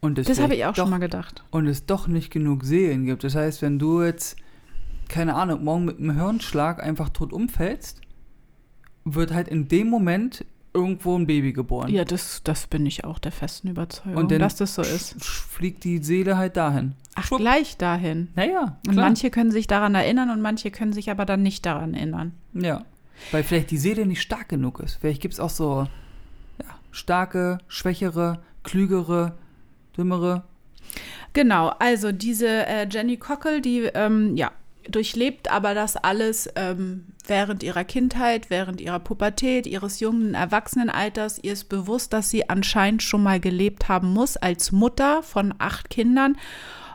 Und 0.00 0.18
es 0.18 0.26
Das 0.26 0.40
habe 0.40 0.54
ich 0.54 0.64
auch 0.64 0.72
doch, 0.74 0.84
schon 0.84 0.90
mal 0.90 0.98
gedacht. 0.98 1.42
Und 1.50 1.66
es 1.66 1.86
doch 1.86 2.06
nicht 2.06 2.30
genug 2.30 2.64
Seelen 2.64 3.04
gibt. 3.06 3.24
Das 3.24 3.34
heißt, 3.34 3.62
wenn 3.62 3.78
du 3.78 4.02
jetzt 4.02 4.36
keine 5.08 5.34
Ahnung, 5.34 5.62
morgen 5.64 5.84
mit 5.84 5.98
einem 5.98 6.16
Hirnschlag 6.16 6.82
einfach 6.82 7.08
tot 7.10 7.32
umfällst, 7.32 8.00
wird 9.04 9.32
halt 9.32 9.48
in 9.48 9.68
dem 9.68 9.88
Moment 9.88 10.44
irgendwo 10.76 11.18
ein 11.18 11.26
Baby 11.26 11.52
geboren. 11.52 11.88
Ja, 11.90 12.04
das, 12.04 12.42
das 12.44 12.66
bin 12.66 12.86
ich 12.86 13.04
auch 13.04 13.18
der 13.18 13.32
festen 13.32 13.68
Überzeugung, 13.68 14.16
Und 14.16 14.30
dann 14.30 14.38
dass 14.40 14.56
das 14.56 14.74
so 14.74 14.82
ist. 14.82 15.22
fliegt 15.24 15.82
die 15.84 15.98
Seele 15.98 16.36
halt 16.36 16.56
dahin. 16.56 16.92
Ach, 17.14 17.24
Schwupp. 17.24 17.40
gleich 17.40 17.76
dahin. 17.76 18.28
Naja, 18.36 18.78
Und 18.86 18.94
manche 18.94 19.30
können 19.30 19.50
sich 19.50 19.66
daran 19.66 19.94
erinnern 19.94 20.30
und 20.30 20.40
manche 20.42 20.70
können 20.70 20.92
sich 20.92 21.10
aber 21.10 21.24
dann 21.24 21.42
nicht 21.42 21.64
daran 21.66 21.94
erinnern. 21.94 22.32
Ja. 22.52 22.82
Weil 23.32 23.42
vielleicht 23.42 23.70
die 23.70 23.78
Seele 23.78 24.04
nicht 24.06 24.20
stark 24.20 24.48
genug 24.50 24.80
ist. 24.80 24.96
Vielleicht 25.00 25.22
gibt 25.22 25.34
es 25.34 25.40
auch 25.40 25.50
so 25.50 25.88
ja, 26.62 26.68
starke, 26.90 27.58
schwächere, 27.66 28.40
klügere, 28.62 29.34
dümmere. 29.96 30.44
Genau, 31.32 31.68
also 31.78 32.12
diese 32.12 32.66
äh, 32.66 32.86
Jenny 32.88 33.16
Cockle, 33.16 33.60
die 33.60 33.90
ähm, 33.94 34.36
ja, 34.36 34.52
durchlebt 34.88 35.50
aber 35.50 35.74
das 35.74 35.96
alles 35.96 36.48
ähm, 36.56 37.06
während 37.26 37.62
ihrer 37.62 37.84
Kindheit, 37.84 38.50
während 38.50 38.80
ihrer 38.80 39.00
Pubertät, 39.00 39.66
ihres 39.66 40.00
jungen 40.00 40.34
Erwachsenenalters. 40.34 41.38
Ihr 41.42 41.52
ist 41.52 41.68
bewusst, 41.68 42.12
dass 42.12 42.30
sie 42.30 42.48
anscheinend 42.48 43.02
schon 43.02 43.22
mal 43.22 43.40
gelebt 43.40 43.88
haben 43.88 44.12
muss 44.12 44.36
als 44.36 44.72
Mutter 44.72 45.22
von 45.22 45.54
acht 45.58 45.90
Kindern. 45.90 46.36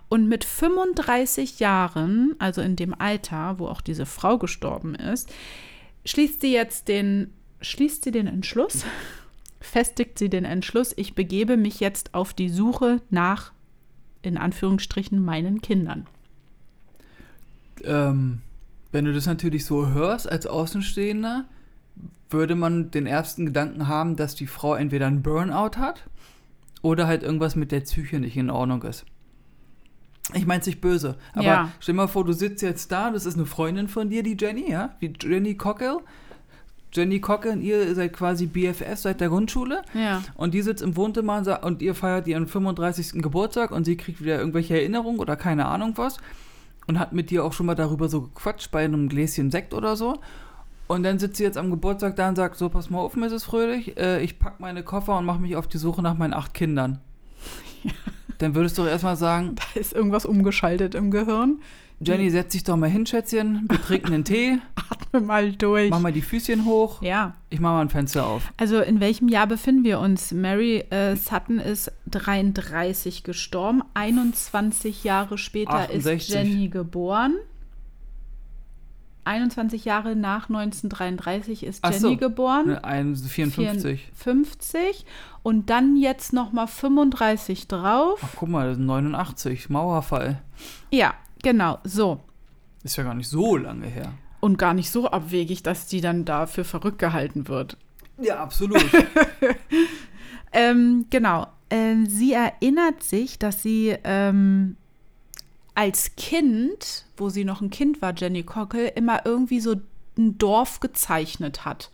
Und 0.09 0.27
mit 0.27 0.43
35 0.43 1.59
Jahren, 1.59 2.35
also 2.37 2.61
in 2.61 2.75
dem 2.75 2.93
Alter, 2.93 3.59
wo 3.59 3.67
auch 3.67 3.81
diese 3.81 4.05
Frau 4.05 4.37
gestorben 4.37 4.93
ist, 4.95 5.31
schließt 6.05 6.41
sie 6.41 6.51
jetzt 6.51 6.89
den, 6.89 7.33
schließt 7.61 8.03
sie 8.03 8.11
den 8.11 8.27
Entschluss, 8.27 8.85
festigt 9.61 10.19
sie 10.19 10.29
den 10.29 10.43
Entschluss, 10.43 10.93
ich 10.97 11.15
begebe 11.15 11.55
mich 11.55 11.79
jetzt 11.79 12.13
auf 12.13 12.33
die 12.33 12.49
Suche 12.49 13.01
nach, 13.09 13.53
in 14.21 14.37
Anführungsstrichen, 14.37 15.23
meinen 15.23 15.61
Kindern. 15.61 16.07
Ähm, 17.85 18.41
wenn 18.91 19.05
du 19.05 19.13
das 19.13 19.25
natürlich 19.25 19.65
so 19.65 19.87
hörst 19.87 20.29
als 20.29 20.45
Außenstehender, 20.47 21.45
würde 22.29 22.55
man 22.55 22.91
den 22.91 23.07
ersten 23.07 23.45
Gedanken 23.45 23.87
haben, 23.87 24.15
dass 24.15 24.35
die 24.35 24.47
Frau 24.47 24.75
entweder 24.75 25.07
einen 25.07 25.21
Burnout 25.21 25.77
hat 25.77 26.03
oder 26.81 27.07
halt 27.07 27.23
irgendwas 27.23 27.55
mit 27.55 27.71
der 27.71 27.81
Psyche 27.81 28.19
nicht 28.19 28.37
in 28.37 28.49
Ordnung 28.49 28.83
ist. 28.83 29.05
Ich 30.33 30.45
meine 30.45 30.61
es 30.61 30.67
nicht 30.67 30.81
böse, 30.81 31.17
aber 31.33 31.43
Ja. 31.43 31.71
stell 31.79 31.95
mal 31.95 32.07
vor, 32.07 32.23
du 32.23 32.31
sitzt 32.31 32.61
jetzt 32.61 32.91
da, 32.91 33.11
das 33.11 33.25
ist 33.25 33.35
eine 33.35 33.45
Freundin 33.45 33.87
von 33.89 34.09
dir, 34.09 34.23
die 34.23 34.37
Jenny, 34.39 34.71
ja, 34.71 34.95
wie 34.99 35.11
Jenny 35.21 35.55
Cockle. 35.55 35.97
Jenny 36.93 37.19
Cockle 37.21 37.51
und 37.53 37.61
ihr 37.61 37.95
seid 37.95 38.13
quasi 38.13 38.45
BFF 38.47 38.97
seit 38.97 39.21
der 39.21 39.29
Grundschule. 39.29 39.81
Ja. 39.93 40.21
Und 40.35 40.53
die 40.53 40.61
sitzt 40.61 40.83
im 40.83 40.95
Wohnzimmer 40.97 41.63
und 41.63 41.81
ihr 41.81 41.95
feiert 41.95 42.27
ihren 42.27 42.47
35. 42.47 43.21
Geburtstag 43.21 43.71
und 43.71 43.85
sie 43.85 43.95
kriegt 43.95 44.21
wieder 44.21 44.37
irgendwelche 44.39 44.73
Erinnerungen 44.75 45.19
oder 45.19 45.35
keine 45.37 45.65
Ahnung 45.67 45.93
was. 45.95 46.17
Und 46.91 46.99
hat 46.99 47.13
mit 47.13 47.29
dir 47.29 47.45
auch 47.45 47.53
schon 47.53 47.67
mal 47.67 47.75
darüber 47.75 48.09
so 48.09 48.23
gequatscht 48.23 48.69
bei 48.69 48.83
einem 48.83 49.07
Gläschen 49.07 49.49
Sekt 49.49 49.73
oder 49.73 49.95
so. 49.95 50.19
Und 50.87 51.03
dann 51.03 51.19
sitzt 51.19 51.37
sie 51.37 51.43
jetzt 51.43 51.57
am 51.57 51.69
Geburtstag 51.69 52.17
da 52.17 52.27
und 52.27 52.35
sagt, 52.35 52.57
so, 52.57 52.67
pass 52.67 52.89
mal 52.89 52.99
auf, 52.99 53.15
Mrs. 53.15 53.45
Fröhlich, 53.45 53.97
äh, 53.97 54.21
ich 54.21 54.39
pack 54.39 54.59
meine 54.59 54.83
Koffer 54.83 55.17
und 55.17 55.23
mache 55.23 55.39
mich 55.39 55.55
auf 55.55 55.69
die 55.69 55.77
Suche 55.77 56.01
nach 56.01 56.17
meinen 56.17 56.33
acht 56.33 56.53
Kindern. 56.53 56.99
Dann 58.39 58.55
würdest 58.55 58.77
du 58.77 58.81
doch 58.81 58.89
erstmal 58.89 59.15
sagen, 59.15 59.55
Da 59.55 59.79
ist 59.79 59.93
irgendwas 59.93 60.25
umgeschaltet 60.25 60.93
im 60.93 61.11
Gehirn. 61.11 61.61
Jenny, 62.03 62.29
setz 62.31 62.53
dich 62.53 62.63
doch 62.63 62.77
mal 62.77 62.89
hin, 62.89 63.05
Schätzchen, 63.05 63.67
wir 63.69 63.79
trinken 63.81 64.13
einen 64.13 64.23
Tee, 64.23 64.57
Atme 64.89 65.21
mal 65.21 65.51
durch. 65.51 65.89
mach 65.91 65.99
mal 65.99 66.11
die 66.11 66.21
Füßchen 66.23 66.65
hoch, 66.65 67.01
Ja. 67.03 67.35
ich 67.51 67.59
mach 67.59 67.71
mal 67.71 67.81
ein 67.81 67.89
Fenster 67.89 68.25
auf. 68.25 68.51
Also 68.57 68.79
in 68.81 68.99
welchem 68.99 69.27
Jahr 69.29 69.45
befinden 69.45 69.83
wir 69.83 69.99
uns? 69.99 70.31
Mary 70.31 70.79
äh, 70.89 71.15
Sutton 71.15 71.59
ist 71.59 71.91
33 72.09 73.23
gestorben. 73.23 73.83
21 73.93 75.03
Jahre 75.03 75.37
später 75.37 75.73
68. 75.73 76.15
ist 76.17 76.29
Jenny 76.33 76.67
geboren. 76.69 77.35
21 79.23 79.85
Jahre 79.85 80.15
nach 80.15 80.49
1933 80.49 81.63
ist 81.63 81.79
Ach 81.83 81.93
so. 81.93 82.07
Jenny 82.07 82.17
geboren. 82.17 82.75
Ein 82.79 83.15
54. 83.15 84.09
54 84.15 85.05
und 85.43 85.69
dann 85.69 85.95
jetzt 85.95 86.33
noch 86.33 86.51
mal 86.51 86.65
35 86.65 87.67
drauf. 87.67 88.19
Ach, 88.23 88.29
guck 88.35 88.49
mal, 88.49 88.67
das 88.69 88.77
ist 88.77 88.83
89, 88.83 89.69
Mauerfall. 89.69 90.41
Ja, 90.89 91.13
genau, 91.43 91.79
so. 91.83 92.19
Ist 92.83 92.97
ja 92.97 93.03
gar 93.03 93.13
nicht 93.13 93.29
so 93.29 93.57
lange 93.57 93.87
her. 93.87 94.13
Und 94.39 94.57
gar 94.57 94.73
nicht 94.73 94.89
so 94.89 95.09
abwegig, 95.09 95.63
dass 95.63 95.87
die 95.87 96.01
dann 96.01 96.25
dafür 96.25 96.65
verrückt 96.65 96.99
gehalten 96.99 97.47
wird. 97.47 97.77
Ja, 98.17 98.41
absolut. 98.41 98.83
Ähm, 100.51 101.05
genau. 101.09 101.47
Ähm, 101.69 102.07
sie 102.07 102.33
erinnert 102.33 103.03
sich, 103.03 103.39
dass 103.39 103.63
sie 103.63 103.95
ähm, 104.03 104.75
als 105.73 106.15
Kind, 106.15 107.05
wo 107.15 107.29
sie 107.29 107.45
noch 107.45 107.61
ein 107.61 107.69
Kind 107.69 108.01
war, 108.01 108.13
Jenny 108.15 108.43
Cockle, 108.43 108.89
immer 108.89 109.25
irgendwie 109.25 109.61
so 109.61 109.75
ein 110.17 110.37
Dorf 110.37 110.81
gezeichnet 110.81 111.63
hat. 111.63 111.89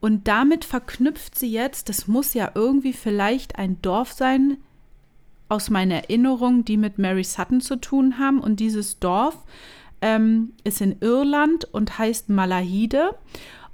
Und 0.00 0.28
damit 0.28 0.66
verknüpft 0.66 1.38
sie 1.38 1.50
jetzt, 1.50 1.88
das 1.88 2.06
muss 2.06 2.34
ja 2.34 2.50
irgendwie 2.54 2.92
vielleicht 2.92 3.58
ein 3.58 3.80
Dorf 3.80 4.12
sein, 4.12 4.58
aus 5.48 5.70
meiner 5.70 5.96
Erinnerung, 5.96 6.64
die 6.64 6.76
mit 6.76 6.98
Mary 6.98 7.24
Sutton 7.24 7.60
zu 7.60 7.76
tun 7.76 8.18
haben. 8.18 8.40
Und 8.40 8.60
dieses 8.60 8.98
Dorf 8.98 9.36
ähm, 10.00 10.52
ist 10.64 10.80
in 10.80 11.00
Irland 11.00 11.64
und 11.72 11.98
heißt 11.98 12.28
Malahide. 12.28 13.14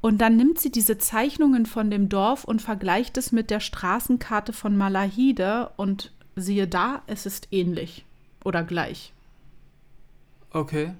Und 0.01 0.18
dann 0.18 0.37
nimmt 0.37 0.59
sie 0.59 0.71
diese 0.71 0.99
Zeichnungen 0.99 1.66
von 1.66 1.91
dem 1.91 2.09
Dorf 2.09 2.45
und 2.45 2.62
vergleicht 2.62 3.18
es 3.18 3.33
mit 3.33 3.51
der 3.51 3.61
Straßenkarte 3.61 4.53
von 4.53 4.77
Malahide 4.77 5.71
und 5.77 6.12
siehe 6.37 6.66
da, 6.66 7.03
es 7.07 7.27
ist 7.27 7.49
ähnlich 7.51 8.05
oder 8.45 8.62
gleich. 8.62 9.12
Okay. 10.53 10.95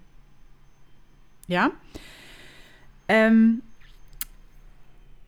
Ja? 1.49 1.71
Ähm, 3.09 3.63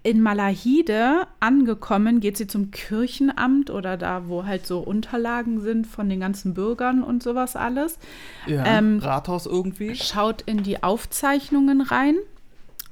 in 0.05 0.21
Malahide 0.21 1.27
angekommen, 1.39 2.19
geht 2.21 2.37
sie 2.37 2.47
zum 2.49 2.71
Kirchenamt 2.73 3.71
oder 3.71 3.97
da, 3.97 4.27
wo 4.27 4.45
halt 4.45 4.67
so 4.67 4.81
Unterlagen 4.81 5.61
sind 5.61 5.87
von 5.87 6.09
den 6.09 6.19
ganzen 6.21 6.55
Bürgern 6.55 7.05
und 7.05 7.23
sowas 7.23 7.55
alles. 7.55 7.99
Ja. 8.47 8.65
Ähm, 8.67 8.99
Rathaus 8.99 9.47
irgendwie. 9.47 9.95
schaut 9.95 10.43
in 10.43 10.65
die 10.65 10.83
Aufzeichnungen 10.83 11.81
rein 11.83 12.17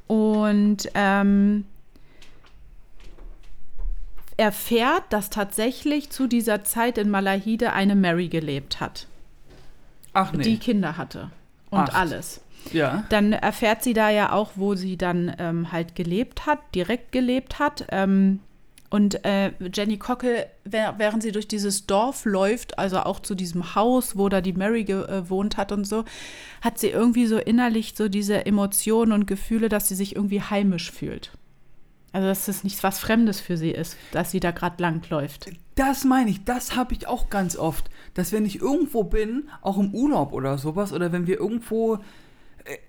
und 0.06 0.88
ähm, 0.94 1.64
erfährt, 4.36 5.04
dass 5.10 5.30
tatsächlich 5.30 6.10
zu 6.10 6.26
dieser 6.26 6.64
Zeit 6.64 6.96
in 6.96 7.10
Malahide 7.10 7.72
eine 7.72 7.94
Mary 7.96 8.28
gelebt 8.28 8.80
hat, 8.80 9.06
Ach 10.12 10.32
nee. 10.32 10.42
die 10.42 10.58
Kinder 10.58 10.96
hatte 10.96 11.30
und 11.70 11.80
Acht. 11.80 11.94
alles. 11.94 12.40
Ja. 12.72 13.04
Dann 13.08 13.32
erfährt 13.32 13.82
sie 13.82 13.94
da 13.94 14.10
ja 14.10 14.32
auch, 14.32 14.52
wo 14.56 14.74
sie 14.74 14.96
dann 14.96 15.34
ähm, 15.38 15.72
halt 15.72 15.94
gelebt 15.94 16.46
hat, 16.46 16.58
direkt 16.74 17.12
gelebt 17.12 17.58
hat. 17.58 17.86
Ähm, 17.90 18.40
und 18.90 19.24
äh, 19.24 19.52
Jenny 19.72 19.98
Cockle, 19.98 20.48
während 20.64 21.22
sie 21.22 21.30
durch 21.30 21.46
dieses 21.46 21.86
Dorf 21.86 22.24
läuft, 22.24 22.76
also 22.76 22.98
auch 22.98 23.20
zu 23.20 23.36
diesem 23.36 23.76
Haus, 23.76 24.18
wo 24.18 24.28
da 24.28 24.40
die 24.40 24.52
Mary 24.52 24.82
gewohnt 24.82 25.56
hat 25.56 25.70
und 25.70 25.84
so, 25.84 26.04
hat 26.60 26.78
sie 26.80 26.88
irgendwie 26.88 27.26
so 27.26 27.38
innerlich 27.38 27.94
so 27.96 28.08
diese 28.08 28.44
Emotionen 28.46 29.12
und 29.12 29.26
Gefühle, 29.26 29.68
dass 29.68 29.86
sie 29.86 29.94
sich 29.94 30.16
irgendwie 30.16 30.42
heimisch 30.42 30.90
fühlt. 30.90 31.30
Also 32.12 32.26
dass 32.26 32.48
es 32.48 32.64
nichts 32.64 32.82
was 32.82 32.98
Fremdes 32.98 33.40
für 33.40 33.56
sie 33.56 33.70
ist, 33.70 33.96
dass 34.10 34.32
sie 34.32 34.40
da 34.40 34.50
gerade 34.50 34.82
langläuft. 34.82 35.50
Das 35.76 36.04
meine 36.04 36.30
ich, 36.30 36.44
das 36.44 36.74
habe 36.74 36.92
ich 36.92 37.06
auch 37.06 37.30
ganz 37.30 37.56
oft. 37.56 37.88
Dass 38.14 38.32
wenn 38.32 38.44
ich 38.44 38.60
irgendwo 38.60 39.04
bin, 39.04 39.48
auch 39.62 39.78
im 39.78 39.94
Urlaub 39.94 40.32
oder 40.32 40.58
sowas, 40.58 40.92
oder 40.92 41.12
wenn 41.12 41.28
wir 41.28 41.38
irgendwo 41.38 42.00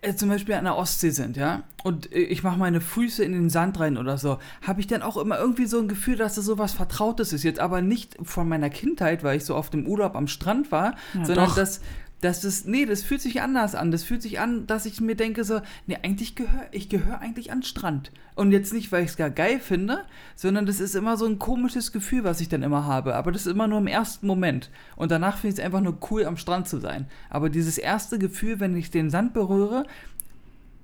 äh, 0.01 0.13
zum 0.15 0.29
Beispiel 0.29 0.55
an 0.55 0.63
der 0.65 0.75
Ostsee 0.77 1.09
sind, 1.11 1.37
ja, 1.37 1.63
und 1.83 2.11
äh, 2.11 2.19
ich 2.19 2.43
mache 2.43 2.57
meine 2.57 2.81
Füße 2.81 3.23
in 3.23 3.31
den 3.33 3.49
Sand 3.49 3.79
rein 3.79 3.97
oder 3.97 4.17
so, 4.17 4.37
habe 4.61 4.79
ich 4.79 4.87
dann 4.87 5.01
auch 5.01 5.17
immer 5.17 5.39
irgendwie 5.39 5.65
so 5.65 5.79
ein 5.79 5.87
Gefühl, 5.87 6.15
dass 6.17 6.35
das 6.35 6.45
so 6.45 6.57
was 6.57 6.73
Vertrautes 6.73 7.33
ist. 7.33 7.43
Jetzt 7.43 7.59
aber 7.59 7.81
nicht 7.81 8.17
von 8.23 8.47
meiner 8.47 8.69
Kindheit, 8.69 9.23
weil 9.23 9.37
ich 9.37 9.45
so 9.45 9.55
auf 9.55 9.69
dem 9.69 9.85
Urlaub 9.87 10.15
am 10.15 10.27
Strand 10.27 10.71
war, 10.71 10.95
Ja, 11.13 11.25
sondern 11.25 11.45
doch. 11.47 11.55
dass 11.55 11.81
dass 12.21 12.41
das, 12.41 12.65
nee, 12.65 12.85
das 12.85 13.01
fühlt 13.01 13.21
sich 13.21 13.41
anders 13.41 13.73
an. 13.73 13.91
Das 13.91 14.03
fühlt 14.03 14.21
sich 14.21 14.39
an, 14.39 14.67
dass 14.67 14.85
ich 14.85 15.01
mir 15.01 15.15
denke 15.15 15.43
so, 15.43 15.61
nee, 15.87 15.97
eigentlich 16.01 16.35
gehöre, 16.35 16.67
ich 16.71 16.87
gehöre 16.87 17.19
eigentlich 17.19 17.51
an 17.51 17.63
Strand. 17.63 18.11
Und 18.35 18.51
jetzt 18.51 18.73
nicht, 18.73 18.91
weil 18.91 19.03
ich 19.03 19.09
es 19.09 19.17
gar 19.17 19.31
geil 19.31 19.59
finde, 19.59 20.05
sondern 20.35 20.67
das 20.67 20.79
ist 20.79 20.95
immer 20.95 21.17
so 21.17 21.25
ein 21.25 21.39
komisches 21.39 21.91
Gefühl, 21.91 22.23
was 22.23 22.39
ich 22.39 22.47
dann 22.47 22.63
immer 22.63 22.85
habe. 22.85 23.15
Aber 23.15 23.31
das 23.31 23.47
ist 23.47 23.51
immer 23.51 23.67
nur 23.67 23.79
im 23.79 23.87
ersten 23.87 24.27
Moment. 24.27 24.69
Und 24.95 25.11
danach 25.11 25.37
finde 25.37 25.53
ich 25.53 25.59
es 25.59 25.65
einfach 25.65 25.81
nur 25.81 25.97
cool, 26.11 26.25
am 26.25 26.37
Strand 26.37 26.67
zu 26.67 26.79
sein. 26.79 27.07
Aber 27.29 27.49
dieses 27.49 27.79
erste 27.79 28.19
Gefühl, 28.19 28.59
wenn 28.59 28.77
ich 28.77 28.91
den 28.91 29.09
Sand 29.09 29.33
berühre, 29.33 29.85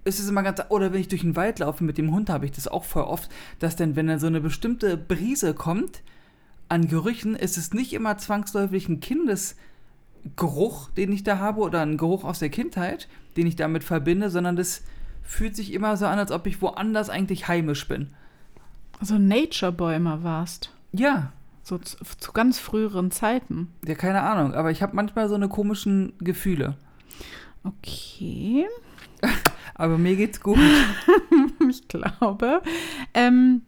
ist 0.05 0.19
es 0.19 0.29
immer 0.29 0.41
ganz, 0.41 0.61
oder 0.69 0.91
wenn 0.91 1.01
ich 1.01 1.09
durch 1.09 1.21
den 1.21 1.35
Wald 1.35 1.59
laufe 1.59 1.83
mit 1.83 1.99
dem 1.99 2.11
Hund, 2.11 2.29
habe 2.29 2.45
ich 2.45 2.51
das 2.51 2.67
auch 2.67 2.83
voll 2.83 3.03
oft, 3.03 3.29
dass 3.59 3.75
dann, 3.75 3.95
wenn 3.95 4.07
dann 4.07 4.19
so 4.19 4.27
eine 4.27 4.41
bestimmte 4.41 4.97
Brise 4.97 5.53
kommt, 5.53 6.01
an 6.69 6.88
Gerüchen, 6.88 7.35
ist 7.35 7.57
es 7.57 7.73
nicht 7.73 7.93
immer 7.93 8.17
zwangsläufig 8.17 8.89
ein 8.89 8.99
Kindesgeruch, 10.36 10.89
den 10.91 11.11
ich 11.11 11.23
da 11.23 11.39
habe, 11.39 11.61
oder 11.61 11.82
ein 11.82 11.97
Geruch 11.97 12.23
aus 12.23 12.39
der 12.39 12.49
Kindheit, 12.49 13.07
den 13.36 13.47
ich 13.47 13.55
damit 13.55 13.84
verbinde, 13.84 14.30
sondern 14.30 14.55
das 14.55 14.84
fühlt 15.23 15.55
sich 15.55 15.73
immer 15.73 15.97
so 15.97 16.05
an, 16.05 16.19
als 16.19 16.32
ob 16.32 16.47
ich 16.47 16.61
woanders 16.61 17.09
eigentlich 17.09 17.47
heimisch 17.47 17.88
bin. 17.88 18.11
So 19.01 19.17
Nature 19.17 19.71
Boy 19.71 19.95
immer 19.95 20.23
warst. 20.23 20.71
Ja, 20.93 21.32
So 21.63 21.78
zu, 21.78 21.97
zu 22.19 22.32
ganz 22.32 22.59
früheren 22.59 23.11
Zeiten. 23.11 23.73
ja, 23.86 23.95
keine 23.95 24.21
Ahnung, 24.21 24.53
aber 24.53 24.71
ich 24.71 24.82
habe 24.82 24.95
manchmal 24.95 25.30
so 25.30 25.36
eine 25.36 25.49
komischen 25.49 26.13
Gefühle. 26.19 26.78
Okay. 27.63 28.65
Aber 29.75 29.97
mir 29.97 30.15
geht's 30.15 30.39
gut. 30.41 30.57
ich 31.69 31.88
glaube. 31.88 32.61
Ähm, 33.13 33.61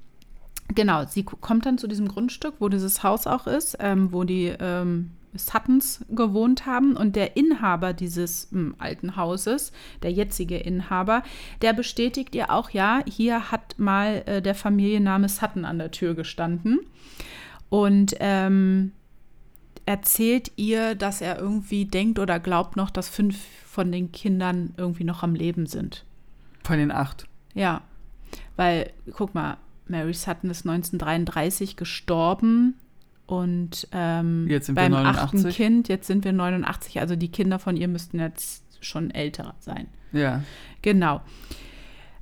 genau, 0.73 1.05
sie 1.05 1.23
kommt 1.23 1.65
dann 1.65 1.77
zu 1.77 1.87
diesem 1.87 2.07
Grundstück, 2.07 2.55
wo 2.59 2.69
dieses 2.69 3.03
Haus 3.03 3.27
auch 3.27 3.45
ist, 3.45 3.77
ähm, 3.79 4.11
wo 4.11 4.23
die 4.23 4.53
ähm, 4.59 5.11
Suttons 5.33 6.05
gewohnt 6.09 6.65
haben. 6.65 6.95
Und 6.95 7.15
der 7.15 7.37
Inhaber 7.37 7.93
dieses 7.93 8.51
ähm, 8.51 8.75
alten 8.77 9.15
Hauses, 9.15 9.71
der 10.03 10.11
jetzige 10.11 10.57
Inhaber, 10.57 11.23
der 11.61 11.73
bestätigt 11.73 12.35
ihr 12.35 12.49
auch, 12.49 12.69
ja, 12.71 13.01
hier 13.07 13.51
hat 13.51 13.77
mal 13.77 14.23
äh, 14.25 14.41
der 14.41 14.55
Familienname 14.55 15.29
Sutton 15.29 15.65
an 15.65 15.77
der 15.77 15.91
Tür 15.91 16.15
gestanden. 16.15 16.79
Und 17.69 18.15
ähm, 18.19 18.91
erzählt 19.85 20.51
ihr, 20.55 20.95
dass 20.95 21.21
er 21.21 21.39
irgendwie 21.39 21.85
denkt 21.85 22.19
oder 22.19 22.39
glaubt 22.39 22.75
noch, 22.75 22.89
dass 22.89 23.09
fünf 23.09 23.37
von 23.65 23.91
den 23.91 24.11
Kindern 24.11 24.73
irgendwie 24.77 25.03
noch 25.03 25.23
am 25.23 25.35
Leben 25.35 25.65
sind. 25.65 26.05
Von 26.63 26.77
den 26.77 26.91
acht. 26.91 27.27
Ja, 27.53 27.81
weil, 28.55 28.91
guck 29.13 29.33
mal, 29.33 29.57
Mary 29.87 30.13
Sutton 30.13 30.49
ist 30.49 30.67
1933 30.67 31.75
gestorben 31.75 32.75
und 33.29 33.87
ähm, 33.91 34.47
Jetzt 34.49 34.65
sind 34.65 34.75
wir 34.75 34.83
beim 34.83 34.91
89. 34.91 35.21
achten 35.21 35.49
Kind, 35.51 35.87
jetzt 35.87 36.07
sind 36.07 36.23
wir 36.25 36.33
89, 36.33 36.99
also 36.99 37.15
die 37.15 37.29
Kinder 37.29 37.59
von 37.59 37.77
ihr 37.77 37.87
müssten 37.87 38.19
jetzt 38.19 38.63
schon 38.81 39.11
älter 39.11 39.53
sein. 39.59 39.87
Ja. 40.11 40.41
Genau. 40.81 41.21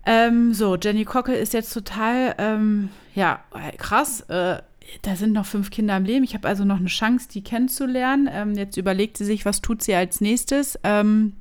Ähm, 0.05 0.53
so, 0.53 0.75
Jenny 0.75 1.05
Cockle 1.05 1.35
ist 1.35 1.53
jetzt 1.53 1.73
total, 1.73 2.35
ähm, 2.37 2.89
ja, 3.15 3.39
krass. 3.77 4.21
Äh, 4.21 4.61
da 5.01 5.15
sind 5.15 5.33
noch 5.33 5.45
fünf 5.45 5.69
Kinder 5.69 5.93
am 5.95 6.03
Leben. 6.03 6.23
Ich 6.25 6.33
habe 6.33 6.47
also 6.47 6.65
noch 6.65 6.77
eine 6.77 6.87
Chance, 6.87 7.27
die 7.29 7.41
kennenzulernen. 7.41 8.29
Ähm, 8.31 8.53
jetzt 8.55 8.75
überlegt 8.77 9.17
sie 9.17 9.25
sich, 9.25 9.45
was 9.45 9.61
tut 9.61 9.83
sie 9.83 9.93
als 9.95 10.19
nächstes. 10.21 10.77
Ähm, 10.83 11.33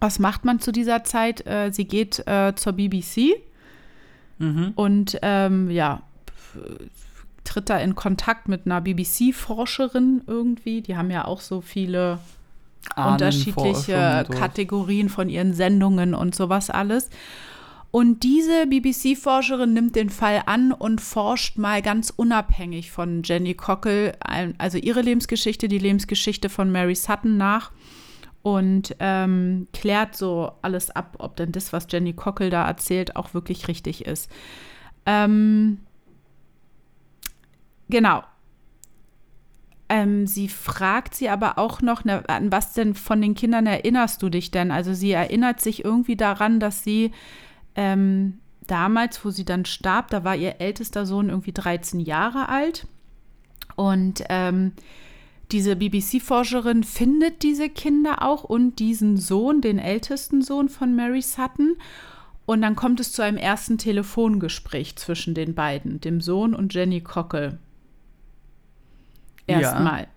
was 0.00 0.18
macht 0.20 0.44
man 0.44 0.60
zu 0.60 0.70
dieser 0.72 1.02
Zeit? 1.04 1.46
Äh, 1.46 1.70
sie 1.72 1.86
geht 1.86 2.24
äh, 2.26 2.52
zur 2.54 2.72
BBC 2.74 3.34
Mhm. 4.38 4.72
und 4.74 5.16
ähm, 5.22 5.70
ja, 5.70 6.02
tritt 7.44 7.70
da 7.70 7.78
in 7.78 7.94
Kontakt 7.94 8.48
mit 8.48 8.66
einer 8.66 8.80
BBC-Forscherin 8.80 10.22
irgendwie. 10.26 10.82
Die 10.82 10.96
haben 10.96 11.10
ja 11.10 11.26
auch 11.26 11.40
so 11.40 11.60
viele 11.60 12.18
unterschiedliche 12.96 14.24
und 14.26 14.34
so. 14.34 14.38
Kategorien 14.38 15.08
von 15.08 15.28
ihren 15.28 15.54
Sendungen 15.54 16.14
und 16.14 16.34
sowas 16.34 16.70
alles. 16.70 17.10
Und 17.90 18.24
diese 18.24 18.66
BBC-Forscherin 18.66 19.72
nimmt 19.72 19.94
den 19.94 20.10
Fall 20.10 20.42
an 20.46 20.72
und 20.72 21.00
forscht 21.00 21.58
mal 21.58 21.80
ganz 21.80 22.12
unabhängig 22.14 22.90
von 22.90 23.22
Jenny 23.22 23.54
Cockle, 23.54 24.16
also 24.58 24.78
ihre 24.78 25.00
Lebensgeschichte, 25.00 25.68
die 25.68 25.78
Lebensgeschichte 25.78 26.48
von 26.48 26.72
Mary 26.72 26.96
Sutton 26.96 27.36
nach 27.36 27.70
und 28.42 28.96
ähm, 28.98 29.68
klärt 29.72 30.16
so 30.16 30.50
alles 30.60 30.90
ab, 30.90 31.14
ob 31.18 31.36
denn 31.36 31.52
das, 31.52 31.72
was 31.72 31.86
Jenny 31.88 32.14
Cockle 32.14 32.50
da 32.50 32.66
erzählt, 32.66 33.14
auch 33.14 33.32
wirklich 33.32 33.68
richtig 33.68 34.04
ist. 34.04 34.28
Ähm, 35.06 35.78
genau. 37.88 38.22
Ähm, 39.88 40.26
sie 40.26 40.48
fragt 40.48 41.14
sie 41.14 41.28
aber 41.28 41.58
auch 41.58 41.82
noch, 41.82 42.04
ne, 42.04 42.26
an 42.28 42.50
was 42.50 42.72
denn 42.72 42.94
von 42.94 43.20
den 43.20 43.34
Kindern 43.34 43.66
erinnerst 43.66 44.22
du 44.22 44.30
dich 44.30 44.50
denn? 44.50 44.70
Also 44.70 44.94
sie 44.94 45.12
erinnert 45.12 45.60
sich 45.60 45.84
irgendwie 45.84 46.16
daran, 46.16 46.58
dass 46.58 46.82
sie 46.82 47.12
ähm, 47.74 48.38
damals, 48.66 49.24
wo 49.24 49.30
sie 49.30 49.44
dann 49.44 49.64
starb, 49.64 50.08
da 50.10 50.24
war 50.24 50.36
ihr 50.36 50.60
ältester 50.60 51.06
Sohn 51.06 51.28
irgendwie 51.28 51.52
13 51.52 52.00
Jahre 52.00 52.48
alt. 52.48 52.86
Und 53.76 54.24
ähm, 54.28 54.72
diese 55.52 55.76
BBC-Forscherin 55.76 56.84
findet 56.84 57.42
diese 57.42 57.68
Kinder 57.68 58.22
auch 58.22 58.44
und 58.44 58.78
diesen 58.78 59.16
Sohn, 59.16 59.60
den 59.60 59.78
ältesten 59.78 60.42
Sohn 60.42 60.68
von 60.68 60.96
Mary 60.96 61.22
Sutton. 61.22 61.76
Und 62.46 62.62
dann 62.62 62.76
kommt 62.76 63.00
es 63.00 63.12
zu 63.12 63.22
einem 63.22 63.36
ersten 63.36 63.78
Telefongespräch 63.78 64.96
zwischen 64.96 65.34
den 65.34 65.54
beiden, 65.54 66.00
dem 66.00 66.20
Sohn 66.20 66.54
und 66.54 66.74
Jenny 66.74 67.00
Cockle. 67.00 67.58
Ja. 69.48 69.60
Erstmal. 69.60 70.08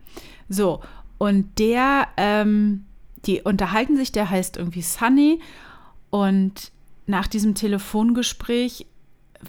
So, 0.50 0.82
und 1.18 1.60
der, 1.60 2.08
ähm, 2.18 2.86
die 3.26 3.42
unterhalten 3.42 3.98
sich, 3.98 4.12
der 4.12 4.30
heißt 4.30 4.58
irgendwie 4.58 4.82
Sunny. 4.82 5.40
Und 6.10 6.72
nach 7.06 7.28
diesem 7.28 7.56
Telefongespräch 7.56 8.86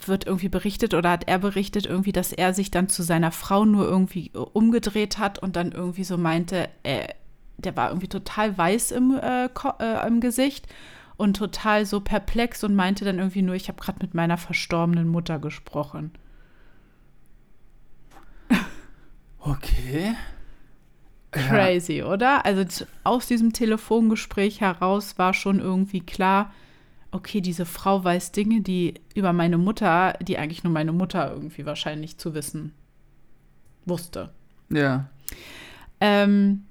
wird 0.05 0.25
irgendwie 0.25 0.49
berichtet 0.49 0.93
oder 0.93 1.11
hat 1.11 1.27
er 1.27 1.39
berichtet 1.39 1.85
irgendwie, 1.85 2.11
dass 2.11 2.31
er 2.31 2.53
sich 2.53 2.71
dann 2.71 2.89
zu 2.89 3.03
seiner 3.03 3.31
Frau 3.31 3.65
nur 3.65 3.87
irgendwie 3.87 4.31
umgedreht 4.33 5.17
hat 5.17 5.39
und 5.39 5.55
dann 5.55 5.71
irgendwie 5.71 6.03
so 6.03 6.17
meinte, 6.17 6.69
äh, 6.83 7.07
der 7.57 7.75
war 7.75 7.89
irgendwie 7.89 8.07
total 8.07 8.57
weiß 8.57 8.91
im, 8.91 9.17
äh, 9.17 9.45
äh, 9.45 10.07
im 10.07 10.21
Gesicht 10.21 10.67
und 11.17 11.37
total 11.37 11.85
so 11.85 11.99
perplex 11.99 12.63
und 12.63 12.75
meinte 12.75 13.03
dann 13.03 13.17
irgendwie 13.17 13.41
nur, 13.41 13.55
ich 13.55 13.67
habe 13.67 13.81
gerade 13.81 13.99
mit 14.01 14.13
meiner 14.13 14.37
verstorbenen 14.37 15.07
Mutter 15.07 15.39
gesprochen. 15.39 16.11
Okay. 19.39 20.15
Ja. 21.35 21.41
Crazy, 21.41 22.01
oder? 22.03 22.45
Also 22.45 22.85
aus 23.03 23.27
diesem 23.27 23.53
Telefongespräch 23.53 24.61
heraus 24.61 25.17
war 25.17 25.33
schon 25.33 25.59
irgendwie 25.59 26.01
klar, 26.01 26.51
okay, 27.11 27.41
diese 27.41 27.65
Frau 27.65 28.03
weiß 28.03 28.31
Dinge, 28.31 28.61
die 28.61 28.95
über 29.15 29.33
meine 29.33 29.57
Mutter, 29.57 30.13
die 30.21 30.37
eigentlich 30.37 30.63
nur 30.63 30.73
meine 30.73 30.91
Mutter 30.91 31.31
irgendwie 31.31 31.65
wahrscheinlich 31.65 32.17
zu 32.17 32.33
wissen 32.33 32.73
wusste. 33.85 34.31
Ja. 34.69 35.09
Ähm, 36.01 36.65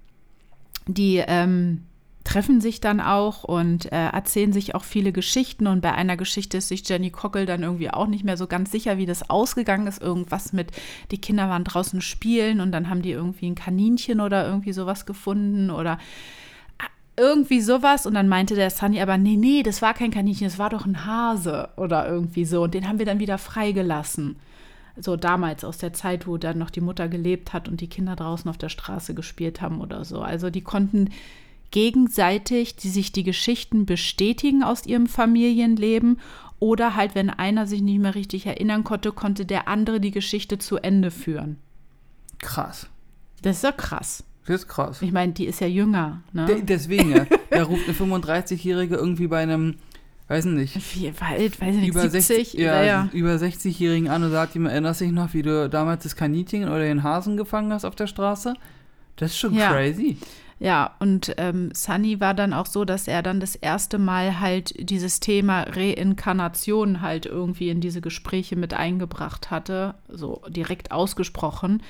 die 0.86 1.22
ähm, 1.26 1.84
treffen 2.28 2.60
sich 2.60 2.82
dann 2.82 3.00
auch 3.00 3.42
und 3.42 3.90
äh, 3.90 4.08
erzählen 4.08 4.52
sich 4.52 4.74
auch 4.74 4.84
viele 4.84 5.12
Geschichten. 5.12 5.66
Und 5.66 5.80
bei 5.80 5.94
einer 5.94 6.18
Geschichte 6.18 6.58
ist 6.58 6.68
sich 6.68 6.86
Jenny 6.86 7.10
Cockle 7.10 7.46
dann 7.46 7.62
irgendwie 7.62 7.90
auch 7.90 8.06
nicht 8.06 8.22
mehr 8.22 8.36
so 8.36 8.46
ganz 8.46 8.70
sicher, 8.70 8.98
wie 8.98 9.06
das 9.06 9.30
ausgegangen 9.30 9.86
ist. 9.86 10.02
Irgendwas 10.02 10.52
mit, 10.52 10.70
die 11.10 11.22
Kinder 11.22 11.48
waren 11.48 11.64
draußen 11.64 12.02
spielen 12.02 12.60
und 12.60 12.70
dann 12.70 12.90
haben 12.90 13.00
die 13.00 13.12
irgendwie 13.12 13.46
ein 13.46 13.54
Kaninchen 13.54 14.20
oder 14.20 14.46
irgendwie 14.46 14.74
sowas 14.74 15.06
gefunden 15.06 15.70
oder 15.70 15.98
irgendwie 17.16 17.62
sowas. 17.62 18.04
Und 18.04 18.12
dann 18.12 18.28
meinte 18.28 18.54
der 18.54 18.68
Sunny 18.68 19.00
aber, 19.00 19.16
nee, 19.16 19.36
nee, 19.36 19.62
das 19.62 19.80
war 19.80 19.94
kein 19.94 20.10
Kaninchen, 20.10 20.48
das 20.48 20.58
war 20.58 20.68
doch 20.68 20.84
ein 20.84 21.06
Hase 21.06 21.70
oder 21.78 22.06
irgendwie 22.06 22.44
so. 22.44 22.64
Und 22.64 22.74
den 22.74 22.86
haben 22.86 22.98
wir 22.98 23.06
dann 23.06 23.20
wieder 23.20 23.38
freigelassen. 23.38 24.36
So 24.98 25.16
damals 25.16 25.64
aus 25.64 25.78
der 25.78 25.94
Zeit, 25.94 26.26
wo 26.26 26.36
dann 26.36 26.58
noch 26.58 26.70
die 26.70 26.82
Mutter 26.82 27.08
gelebt 27.08 27.54
hat 27.54 27.68
und 27.68 27.80
die 27.80 27.88
Kinder 27.88 28.16
draußen 28.16 28.50
auf 28.50 28.58
der 28.58 28.68
Straße 28.68 29.14
gespielt 29.14 29.62
haben 29.62 29.80
oder 29.80 30.04
so. 30.04 30.20
Also 30.20 30.50
die 30.50 30.62
konnten 30.62 31.08
gegenseitig 31.70 32.76
die 32.76 32.88
sich 32.88 33.12
die 33.12 33.24
Geschichten 33.24 33.86
bestätigen 33.86 34.62
aus 34.62 34.86
ihrem 34.86 35.06
Familienleben 35.06 36.18
oder 36.60 36.96
halt, 36.96 37.14
wenn 37.14 37.30
einer 37.30 37.66
sich 37.66 37.82
nicht 37.82 38.00
mehr 38.00 38.14
richtig 38.14 38.46
erinnern 38.46 38.84
konnte, 38.84 39.12
konnte 39.12 39.46
der 39.46 39.68
andere 39.68 40.00
die 40.00 40.10
Geschichte 40.10 40.58
zu 40.58 40.76
Ende 40.78 41.10
führen. 41.10 41.56
Krass. 42.38 42.88
Das 43.42 43.56
ist 43.58 43.62
ja 43.64 43.72
krass. 43.72 44.24
Das 44.46 44.62
ist 44.62 44.68
krass. 44.68 45.02
Ich 45.02 45.12
meine, 45.12 45.32
die 45.32 45.44
ist 45.46 45.60
ja 45.60 45.66
jünger. 45.66 46.22
Ne? 46.32 46.46
De 46.46 46.62
deswegen 46.62 47.10
ja. 47.10 47.26
Da 47.50 47.64
ruft 47.64 47.84
eine 47.86 47.96
35-Jährige 47.96 48.96
irgendwie 48.96 49.26
bei 49.26 49.38
einem, 49.42 49.76
weiß 50.28 50.46
nicht, 50.46 50.74
Wie 50.96 51.12
alt, 51.20 51.60
weiß 51.60 51.74
ich 51.74 51.80
nicht, 51.80 51.90
über 51.90 52.08
70? 52.08 52.24
60, 52.26 52.60
ja, 52.60 52.82
ja. 52.82 53.08
über 53.12 53.34
60-Jährigen 53.34 54.08
an 54.08 54.24
und 54.24 54.30
sagt 54.30 54.56
ihm, 54.56 54.66
erinnerst 54.66 55.00
du 55.00 55.04
dich 55.04 55.12
noch, 55.14 55.34
wie 55.34 55.42
du 55.42 55.68
damals 55.68 56.04
das 56.04 56.16
Kaninchen 56.16 56.64
oder 56.64 56.80
den 56.80 57.02
Hasen 57.02 57.36
gefangen 57.36 57.72
hast 57.72 57.84
auf 57.84 57.94
der 57.94 58.06
Straße? 58.06 58.54
Das 59.16 59.32
ist 59.32 59.38
schon 59.38 59.54
Ja. 59.54 59.70
crazy. 59.70 60.16
Ja, 60.60 60.96
und 60.98 61.34
ähm, 61.36 61.70
Sunny 61.72 62.20
war 62.20 62.34
dann 62.34 62.52
auch 62.52 62.66
so, 62.66 62.84
dass 62.84 63.06
er 63.06 63.22
dann 63.22 63.38
das 63.38 63.54
erste 63.54 63.98
Mal 63.98 64.40
halt 64.40 64.74
dieses 64.90 65.20
Thema 65.20 65.62
Reinkarnation 65.62 67.00
halt 67.00 67.26
irgendwie 67.26 67.70
in 67.70 67.80
diese 67.80 68.00
Gespräche 68.00 68.56
mit 68.56 68.74
eingebracht 68.74 69.52
hatte, 69.52 69.94
so 70.08 70.42
direkt 70.48 70.90
ausgesprochen, 70.90 71.82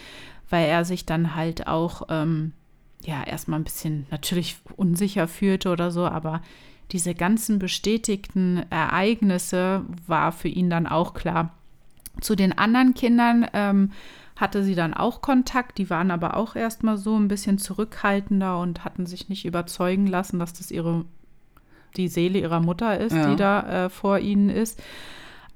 weil 0.50 0.66
er 0.66 0.84
sich 0.84 1.06
dann 1.06 1.34
halt 1.34 1.66
auch, 1.66 2.02
ähm, 2.10 2.52
ja, 3.04 3.24
erstmal 3.24 3.58
ein 3.58 3.64
bisschen 3.64 4.06
natürlich 4.10 4.56
unsicher 4.76 5.28
fühlte 5.28 5.70
oder 5.70 5.90
so, 5.90 6.06
aber 6.06 6.42
diese 6.92 7.14
ganzen 7.14 7.58
bestätigten 7.58 8.64
Ereignisse 8.70 9.84
war 10.06 10.32
für 10.32 10.48
ihn 10.48 10.68
dann 10.68 10.86
auch 10.86 11.14
klar. 11.14 11.54
Zu 12.20 12.34
den 12.34 12.56
anderen 12.56 12.94
Kindern 12.94 13.46
ähm, 13.52 13.92
hatte 14.38 14.62
sie 14.64 14.74
dann 14.74 14.94
auch 14.94 15.20
Kontakt, 15.20 15.78
die 15.78 15.90
waren 15.90 16.10
aber 16.10 16.36
auch 16.36 16.56
erstmal 16.56 16.96
so 16.96 17.16
ein 17.18 17.28
bisschen 17.28 17.58
zurückhaltender 17.58 18.58
und 18.60 18.84
hatten 18.84 19.04
sich 19.04 19.28
nicht 19.28 19.44
überzeugen 19.44 20.06
lassen, 20.06 20.38
dass 20.38 20.52
das 20.52 20.70
ihre 20.70 21.04
die 21.96 22.08
Seele 22.08 22.38
ihrer 22.38 22.60
Mutter 22.60 22.98
ist, 22.98 23.14
Ja. 23.14 23.30
die 23.30 23.36
da 23.36 23.86
äh, 23.86 23.90
vor 23.90 24.18
ihnen 24.20 24.48
ist. 24.50 24.80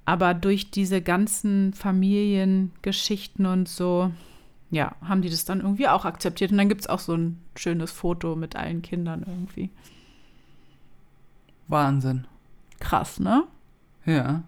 Aber 0.05 0.35
durch 0.35 0.71
diese 0.71 1.01
ganzen 1.01 1.73
Familiengeschichten 1.75 3.47
und 3.47 3.69
so, 3.69 4.11
ja, 4.71 4.97
haben 5.05 5.23
die 5.23 5.31
das 5.31 5.45
dann 5.45 5.61
irgendwie 5.61 5.87
auch 5.89 6.05
akzeptiert. 6.05 6.51
Und 6.51 6.59
dann 6.59 6.69
gibt 6.69 6.81
es 6.81 6.87
auch 6.89 6.99
so 6.99 7.15
ein 7.15 7.39
schönes 7.55 7.93
Foto 7.93 8.35
mit 8.35 8.57
allen 8.57 8.83
Kindern 8.83 9.23
irgendwie. 9.27 9.71
Wahnsinn. 11.69 12.27
Krass, 12.81 13.21
ne? 13.21 13.45
Ja. 14.05 14.43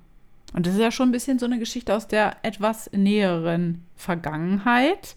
Und 0.55 0.67
das 0.67 0.75
ist 0.75 0.81
ja 0.81 0.91
schon 0.91 1.11
ein 1.11 1.13
bisschen 1.13 1.39
so 1.39 1.45
eine 1.47 1.59
Geschichte 1.59 1.95
aus 1.95 2.07
der 2.09 2.37
etwas 2.43 2.91
näheren 2.93 3.83
Vergangenheit. 3.97 5.17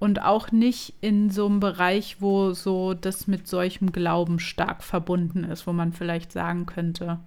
und 0.00 0.22
auch 0.22 0.50
nicht 0.50 0.94
in 1.02 1.28
so 1.28 1.44
einem 1.46 1.60
Bereich, 1.60 2.16
wo 2.20 2.52
so 2.52 2.94
das 2.94 3.26
mit 3.26 3.46
solchem 3.46 3.92
Glauben 3.92 4.38
stark 4.38 4.82
verbunden 4.82 5.44
ist, 5.44 5.66
wo 5.66 5.74
man 5.74 5.92
vielleicht 5.92 6.32
sagen 6.32 6.64
könnte. 6.64 7.18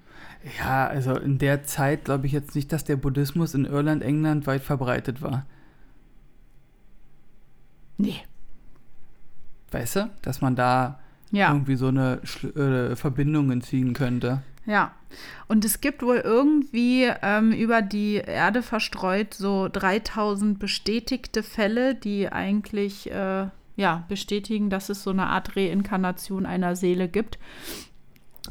Ja, 0.57 0.87
also 0.87 1.15
in 1.15 1.37
der 1.37 1.63
Zeit 1.65 2.05
glaube 2.05 2.25
ich 2.25 2.31
jetzt 2.33 2.55
nicht, 2.55 2.71
dass 2.73 2.83
der 2.83 2.95
Buddhismus 2.95 3.53
in 3.53 3.65
Irland, 3.65 4.01
England 4.01 4.47
weit 4.47 4.63
verbreitet 4.63 5.21
war. 5.21 5.45
Nee. 7.97 8.21
Weißt 9.71 9.95
du, 9.97 10.09
dass 10.23 10.41
man 10.41 10.55
da 10.55 10.99
Ja. 11.31 11.51
irgendwie 11.51 11.75
so 11.75 11.87
eine 11.87 12.21
Schl 12.23 12.91
äh, 12.91 12.95
Verbindungen 12.95 13.61
ziehen 13.61 13.93
könnte. 13.93 14.41
Ja, 14.65 14.93
und 15.47 15.65
es 15.65 15.81
gibt 15.81 16.03
wohl 16.03 16.17
irgendwie 16.17 17.09
ähm, 17.21 17.51
über 17.51 17.81
die 17.81 18.15
Erde 18.15 18.63
verstreut 18.63 19.33
so 19.33 19.67
3000 19.67 20.57
bestätigte 20.57 21.43
Fälle, 21.43 21.95
die 21.95 22.29
eigentlich 22.31 23.11
äh, 23.11 23.47
ja, 23.75 24.05
bestätigen, 24.07 24.69
dass 24.69 24.89
es 24.89 25.03
so 25.03 25.09
eine 25.09 25.27
Art 25.27 25.55
Reinkarnation 25.55 26.45
einer 26.45 26.75
Seele 26.75 27.07
gibt. 27.09 27.37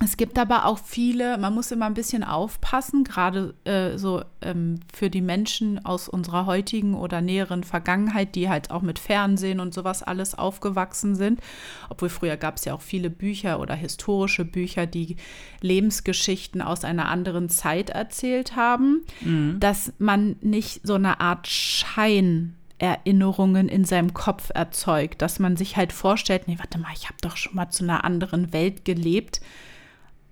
Es 0.05 0.17
gibt 0.17 0.37
aber 0.39 0.67
auch 0.67 0.79
viele, 0.79 1.39
man 1.39 1.55
muss 1.55 1.71
immer 1.71 1.87
ein 1.87 1.95
bisschen 1.95 2.25
aufpassen, 2.25 3.05
gerade 3.05 3.55
äh, 3.65 3.97
so 3.99 4.23
ähm, 4.41 4.81
für 4.93 5.11
die 5.11 5.21
Menschen 5.21 5.85
aus 5.85 6.09
unserer 6.09 6.47
heutigen 6.47 6.95
oder 6.95 7.21
näheren 7.21 7.63
Vergangenheit, 7.63 8.35
die 8.35 8.49
halt 8.49 8.73
auch 8.73 8.83
mit 8.83 8.99
Fernsehen 8.99 9.61
und 9.61 9.73
sowas 9.73 10.03
alles 10.03 10.35
aufgewachsen 10.37 11.15
sind. 11.15 11.41
Obwohl 11.89 12.09
früher 12.09 12.37
gab 12.37 12.57
es 12.57 12.65
ja 12.65 12.75
auch 12.75 12.81
viele 12.81 13.11
Bücher 13.11 13.61
oder 13.61 13.75
historische 13.75 14.45
Bücher, 14.45 14.87
die 14.87 15.17
Lebensgeschichten 15.61 16.63
aus 16.63 16.85
einer 16.85 17.09
anderen 17.09 17.49
Zeit 17.49 17.91
erzählt 17.91 18.57
haben, 18.57 19.03
dass 19.61 19.93
man 19.99 20.37
nicht 20.41 20.81
so 20.85 20.95
eine 20.95 21.21
Art 21.21 21.47
Schein 21.47 22.57
Erinnerungen 22.79 23.69
in 23.69 23.85
seinem 23.85 24.13
Kopf 24.13 24.51
erzeugt, 24.53 25.23
dass 25.23 25.39
man 25.39 25.57
sich 25.57 25.77
halt 25.77 25.93
vorstellt, 25.93 26.49
nee, 26.49 26.59
warte 26.59 26.79
mal, 26.79 26.91
ich 26.95 27.05
habe 27.05 27.17
doch 27.21 27.37
schon 27.37 27.55
mal 27.55 27.71
zu 27.71 27.85
einer 27.85 28.03
anderen 28.03 28.53
Welt 28.53 28.85
gelebt 28.85 29.41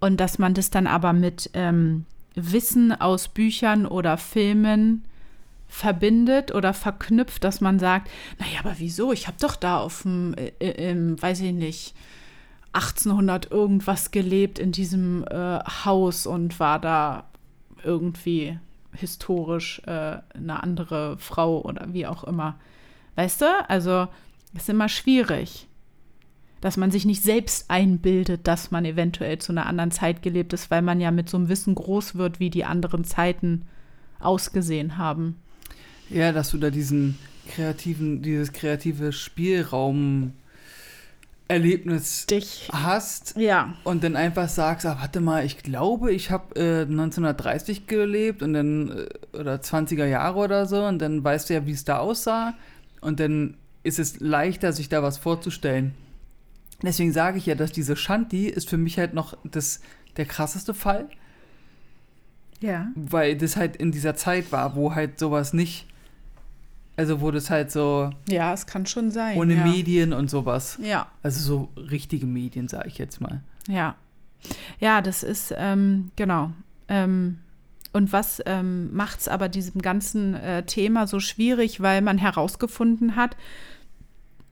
und 0.01 0.19
dass 0.19 0.39
man 0.39 0.55
das 0.55 0.71
dann 0.71 0.87
aber 0.87 1.13
mit 1.13 1.51
ähm, 1.55 2.07
Wissen 2.35 2.93
aus 2.93 3.29
Büchern 3.29 3.87
oder 3.87 4.17
Filmen 4.17 5.05
verbindet 5.69 6.53
oder 6.53 6.75
verknüpft, 6.75 7.45
dass 7.45 7.61
man 7.61 7.79
sagt, 7.79 8.11
naja, 8.39 8.59
aber 8.61 8.75
wieso? 8.79 9.13
Ich 9.13 9.29
habe 9.29 9.37
doch 9.41 9.57
da 9.57 9.79
auf 9.79 10.03
dem, 10.03 10.35
äh, 10.35 10.51
äh, 10.59 11.23
weiß 11.23 11.41
ich 11.41 11.53
nicht, 11.53 11.95
1800 12.73 13.51
irgendwas 13.51 14.11
gelebt 14.11 14.59
in 14.59 14.73
diesem 14.73 15.25
äh, 15.25 15.59
Haus 15.85 16.27
und 16.27 16.59
war 16.61 16.81
da 16.81 17.25
irgendwie 17.85 18.59
historisch 18.93 19.81
äh, 19.87 20.19
eine 20.35 20.63
andere 20.63 21.19
Frau 21.19 21.61
oder 21.63 21.93
wie 21.93 22.07
auch 22.07 22.25
immer. 22.25 22.59
Weißt 23.17 23.43
du? 23.43 23.47
Also, 23.69 24.09
ist 24.55 24.69
immer 24.69 24.89
schwierig 24.89 25.69
dass 26.61 26.77
man 26.77 26.91
sich 26.91 27.05
nicht 27.07 27.23
selbst 27.23 27.71
einbildet, 27.71 28.47
dass 28.47 28.71
man 28.71 28.85
eventuell 28.85 29.39
zu 29.39 29.53
einer 29.53 29.67
anderen 29.67 29.91
Zeit 29.91 30.23
gelebt 30.23 30.53
ist, 30.53 30.71
weil 30.71 30.83
man 30.83 31.01
ja 31.01 31.11
mit 31.11 31.29
so 31.29 31.37
einem 31.37 31.49
Wissen 31.49 31.75
groß 31.75 32.17
wird, 32.17 32.41
wie 32.41 32.51
die 32.51 32.65
anderen 32.65 33.05
Zeiten 33.05 33.63
ausgesehen 34.19 34.99
haben. 34.99 35.37
Ja, 36.11 36.33
dass 36.33 36.51
du 36.51 36.59
da 36.59 36.71
diesen 36.71 37.19
kreativen, 37.49 38.23
dieses 38.23 38.53
kreative 38.53 39.13
Spielraum 39.13 40.33
Erlebnis 41.49 42.27
Dich. 42.27 42.69
hast 42.73 43.35
Ja. 43.37 43.75
und 43.83 44.05
dann 44.05 44.15
einfach 44.15 44.49
sagst, 44.49 44.87
ah, 44.87 44.99
warte 45.01 45.21
mal, 45.21 45.45
ich 45.45 45.59
glaube, 45.59 46.13
ich 46.13 46.31
habe 46.31 46.55
äh, 46.55 46.83
1930 46.83 47.89
gelebt 47.89 48.43
und 48.43 48.53
dann 48.53 48.91
äh, 48.91 49.37
oder 49.37 49.57
20er 49.57 50.07
Jahre 50.07 50.39
oder 50.39 50.67
so 50.67 50.85
und 50.85 51.01
dann 51.01 51.25
weißt 51.25 51.51
du 51.51 51.55
ja, 51.55 51.67
wie 51.67 51.73
es 51.73 51.85
da 51.85 51.99
aussah 51.99 52.55
und 53.01 53.19
dann 53.19 53.57
ist 53.83 53.99
es 53.99 54.21
leichter, 54.21 54.73
sich 54.73 54.89
da 54.89 55.03
was 55.03 55.19
vorzustellen. 55.19 55.93
Deswegen 56.83 57.13
sage 57.13 57.39
ich 57.39 57.47
ja, 57.47 57.55
dass 57.55 57.73
diese 57.73 57.97
Shanti 57.97 58.47
ist 58.47 58.69
für 58.69 58.79
mich 58.79 58.99
halt 58.99 59.15
noch 59.15 59.37
das, 59.45 59.81
der 60.17 60.25
krasseste 60.27 60.73
Fall, 60.75 61.09
Ja. 62.61 62.89
weil 62.95 63.37
das 63.37 63.57
halt 63.57 63.77
in 63.77 63.93
dieser 63.93 64.15
Zeit 64.15 64.53
war, 64.53 64.75
wo 64.77 64.95
halt 64.95 65.19
sowas 65.19 65.53
nicht, 65.53 65.87
also 66.97 67.21
wo 67.21 67.31
das 67.31 67.51
halt 67.51 67.71
so 67.71 68.11
Ja, 68.29 68.53
es 68.53 68.67
kann 68.67 68.87
schon 68.87 69.11
sein. 69.11 69.37
ohne 69.39 69.55
ja. 69.57 69.65
Medien 69.65 70.13
und 70.13 70.31
sowas, 70.31 70.79
Ja. 70.83 71.09
also 71.23 71.41
so 71.41 71.69
richtige 71.91 72.27
Medien, 72.27 72.69
sage 72.69 72.89
ich 72.89 72.99
jetzt 72.99 73.21
mal. 73.21 73.43
Ja. 73.69 73.95
Ja, 74.79 75.03
das 75.03 75.23
ist, 75.23 75.53
ähm, 75.57 76.11
genau. 76.17 76.51
Ähm, 76.89 77.39
und 77.93 78.13
was 78.13 78.41
ähm, 78.47 78.95
macht 78.95 79.21
es 79.21 79.29
aber 79.29 79.49
diesem 79.49 79.83
ganzen 79.83 80.35
äh, 80.35 80.63
Thema 80.65 81.07
so 81.07 81.21
schwierig, 81.21 81.81
weil 81.81 82.01
man 82.03 82.19
herausgefunden 82.19 83.17
hat, 83.17 83.37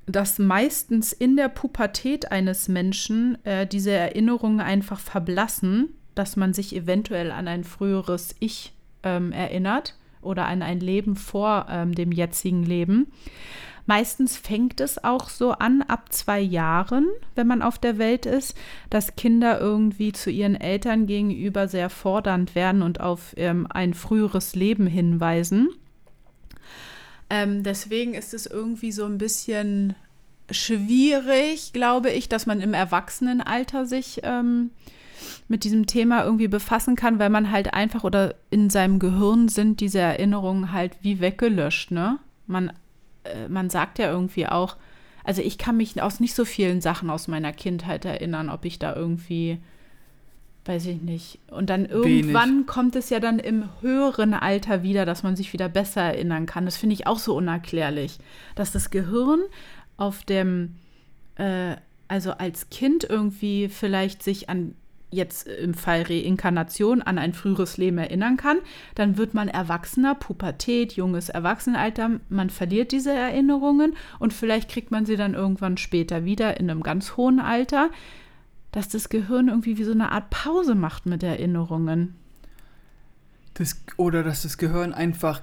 dass 0.09 0.39
meistens 0.39 1.13
in 1.13 1.37
der 1.37 1.49
Pubertät 1.49 2.33
eines 2.33 2.69
Menschen 2.69 3.39
äh, 3.45 3.67
diese 3.67 3.91
Erinnerungen 3.91 4.61
einfach 4.61 5.01
verblassen, 5.01 5.91
dass 6.15 6.37
man 6.37 6.55
sich 6.55 6.75
eventuell 6.75 7.31
an 7.31 7.47
ein 7.47 7.63
früheres 7.63 8.35
Ich 8.41 8.73
ähm, 9.03 9.33
erinnert 9.33 9.95
oder 10.23 10.47
an 10.47 10.63
ein 10.63 10.81
Leben 10.81 11.15
vor 11.15 11.67
ähm, 11.71 11.95
dem 11.95 12.11
jetzigen 12.11 12.65
Leben. 12.65 13.07
Meistens 13.87 14.37
fängt 14.37 14.81
es 14.81 15.03
auch 15.03 15.31
so 15.31 15.53
an, 15.53 15.81
ab 15.81 16.13
zwei 16.13 16.41
Jahren, 16.41 17.07
wenn 17.35 17.47
man 17.47 17.63
auf 17.63 17.79
der 17.79 17.97
Welt 17.97 18.27
ist, 18.27 18.55
dass 18.91 19.17
Kinder 19.17 19.59
irgendwie 19.61 20.13
zu 20.13 20.31
ihren 20.31 20.57
Eltern 20.57 21.07
gegenüber 21.07 21.69
sehr 21.69 21.89
fordernd 21.89 22.55
werden 22.55 22.83
und 22.83 23.01
auf 23.01 23.33
ähm, 23.37 23.67
ein 23.71 23.95
früheres 23.95 24.55
Leben 24.55 24.87
hinweisen. 24.87 25.71
Ähm, 27.31 27.63
deswegen 27.63 28.15
ist 28.15 28.35
es 28.35 28.47
irgendwie 28.47 28.93
so 28.93 29.05
ein 29.05 29.19
bisschen 29.19 29.95
schwierig, 30.51 31.73
glaube 31.73 32.11
ich, 32.11 32.29
dass 32.29 32.47
man 32.47 32.61
im 32.61 32.75
Erwachsenenalter 32.75 33.87
sich 33.87 34.21
ähm, 34.23 34.71
mit 35.49 35.65
diesem 35.65 35.87
Thema 35.87 36.25
irgendwie 36.25 36.49
befassen 36.49 36.97
kann, 36.97 37.19
weil 37.19 37.31
man 37.31 37.51
halt 37.51 37.75
einfach 37.75 38.05
oder 38.05 38.35
in 38.51 38.71
seinem 38.71 38.99
Gehirn 38.99 39.49
sind 39.49 39.81
diese 39.81 39.99
Erinnerungen 39.99 40.73
halt 40.73 40.97
wie 41.03 41.21
weggelöscht, 41.21 41.91
ne? 41.91 42.19
Man, 42.47 42.73
äh, 43.25 43.49
man 43.49 43.69
sagt 43.69 43.99
ja 43.99 44.11
irgendwie 44.11 44.47
auch, 44.47 44.77
also 45.25 45.43
ich 45.43 45.59
kann 45.59 45.77
mich 45.77 46.01
aus 46.01 46.21
nicht 46.21 46.35
so 46.35 46.47
vielen 46.47 46.81
Sachen 46.81 47.11
aus 47.11 47.29
meiner 47.29 47.53
Kindheit 47.53 48.07
erinnern, 48.07 48.49
ob 48.49 48.65
ich 48.65 48.79
da 48.79 48.95
irgendwie, 48.97 49.59
weiß 50.69 50.87
ich 50.87 51.01
nicht. 51.01 51.39
Und 51.51 51.71
dann 51.71 51.87
irgendwann 51.87 52.67
kommt 52.67 52.95
es 52.95 53.09
ja 53.09 53.21
dann 53.21 53.39
im 53.39 53.65
höheren 53.81 54.35
Alter 54.35 54.83
wieder, 54.83 55.07
dass 55.07 55.23
man 55.23 55.35
sich 55.35 55.55
wieder 55.55 55.69
besser 55.71 56.03
erinnern 56.03 56.45
kann. 56.45 56.67
Das 56.67 56.77
finde 56.77 56.93
ich 56.93 57.07
auch 57.07 57.19
so 57.19 57.35
unerklärlich, 57.35 58.19
dass 58.55 58.71
das 58.71 58.91
Gehirn 58.91 59.41
auf 59.97 60.25
dem, 60.25 60.75
äh, 61.37 61.77
also 62.07 62.33
als 62.33 62.69
Kind 62.69 63.05
irgendwie 63.05 63.69
vielleicht 63.69 64.23
sich 64.23 64.51
an 64.51 64.75
jetzt 65.11 65.49
im 65.49 65.73
Fall 65.73 66.03
Reinkarnation 66.03 67.01
an 67.01 67.17
ein 67.17 67.33
früheres 67.33 67.79
Leben 67.79 67.97
erinnern 67.97 68.37
kann, 68.37 68.59
dann 68.95 69.17
wird 69.17 69.33
man 69.33 69.49
Erwachsener, 69.49 70.15
Pubertät, 70.15 70.93
junges 70.93 71.31
Erwachsenenalter, 71.31 72.21
man 72.29 72.51
verliert 72.51 72.93
diese 72.93 73.13
Erinnerungen 73.13 73.97
und 74.19 74.35
vielleicht 74.35 74.69
kriegt 74.69 74.91
man 74.91 75.07
sie 75.07 75.17
dann 75.17 75.33
irgendwann 75.33 75.79
später 75.79 76.27
wieder 76.27 76.61
in 76.61 76.71
einem 76.71 76.83
ganz 76.83 77.17
hohen 77.17 77.41
Alter, 77.41 77.89
dass 78.73 78.89
das 78.89 79.09
Gehirn 79.09 79.49
irgendwie 79.49 79.79
wie 79.79 79.85
so 79.85 79.93
eine 79.93 80.13
Art 80.13 80.31
Pause 80.31 80.75
macht 80.75 81.07
mit 81.07 81.23
Erinnerungen. 81.23 82.15
Das, 83.55 83.81
oder 83.97 84.23
dass 84.23 84.43
das 84.43 84.59
Gehirn 84.59 84.93
einfach 84.93 85.43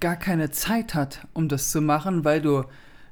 gar 0.00 0.16
keine 0.16 0.50
Zeit 0.50 0.94
hat, 0.94 1.26
um 1.32 1.48
das 1.48 1.70
zu 1.70 1.80
machen, 1.80 2.24
weil 2.24 2.40
du, 2.40 2.64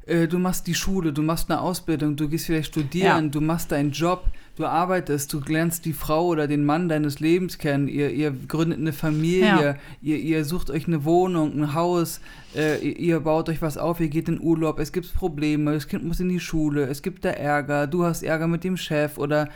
äh, 0.06 0.28
du 0.28 0.38
machst 0.38 0.66
die 0.68 0.74
Schule, 0.74 1.12
du 1.12 1.22
machst 1.22 1.50
eine 1.50 1.60
Ausbildung, 1.60 2.14
du 2.16 2.28
gehst 2.28 2.46
vielleicht 2.46 2.68
studieren, 2.68 3.24
Ja. 3.24 3.30
du 3.30 3.40
machst 3.40 3.72
deinen 3.72 3.90
Job, 3.90 4.26
du 4.56 4.64
arbeitest, 4.66 5.32
du 5.32 5.40
lernst 5.46 5.84
die 5.84 5.92
Frau 5.92 6.26
oder 6.26 6.46
den 6.46 6.64
Mann 6.64 6.88
deines 6.88 7.20
Lebens 7.20 7.58
kennen, 7.58 7.88
ihr, 7.88 8.10
ihr 8.10 8.30
gründet 8.48 8.78
eine 8.78 8.92
Familie, 8.92 9.42
Ja. 9.42 9.76
ihr, 10.02 10.18
ihr 10.18 10.44
sucht 10.44 10.70
euch 10.70 10.86
eine 10.86 11.04
Wohnung, 11.04 11.52
ein 11.62 11.74
Haus, 11.74 12.20
äh, 12.54 12.78
ihr, 12.78 12.98
ihr 12.98 13.20
baut 13.20 13.48
euch 13.48 13.60
was 13.62 13.76
auf, 13.78 14.00
ihr 14.00 14.08
geht 14.08 14.28
in 14.28 14.40
Urlaub, 14.40 14.78
es 14.78 14.92
gibt 14.92 15.12
Probleme, 15.14 15.72
das 15.74 15.88
Kind 15.88 16.04
muss 16.04 16.20
in 16.20 16.28
die 16.28 16.40
Schule, 16.40 16.84
es 16.86 17.02
gibt 17.02 17.24
da 17.24 17.30
Ärger, 17.30 17.86
du 17.86 18.04
hast 18.04 18.22
Ärger 18.22 18.48
mit 18.48 18.64
dem 18.64 18.76
Chef 18.76 19.18
oder 19.18 19.48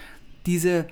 diese 0.47 0.87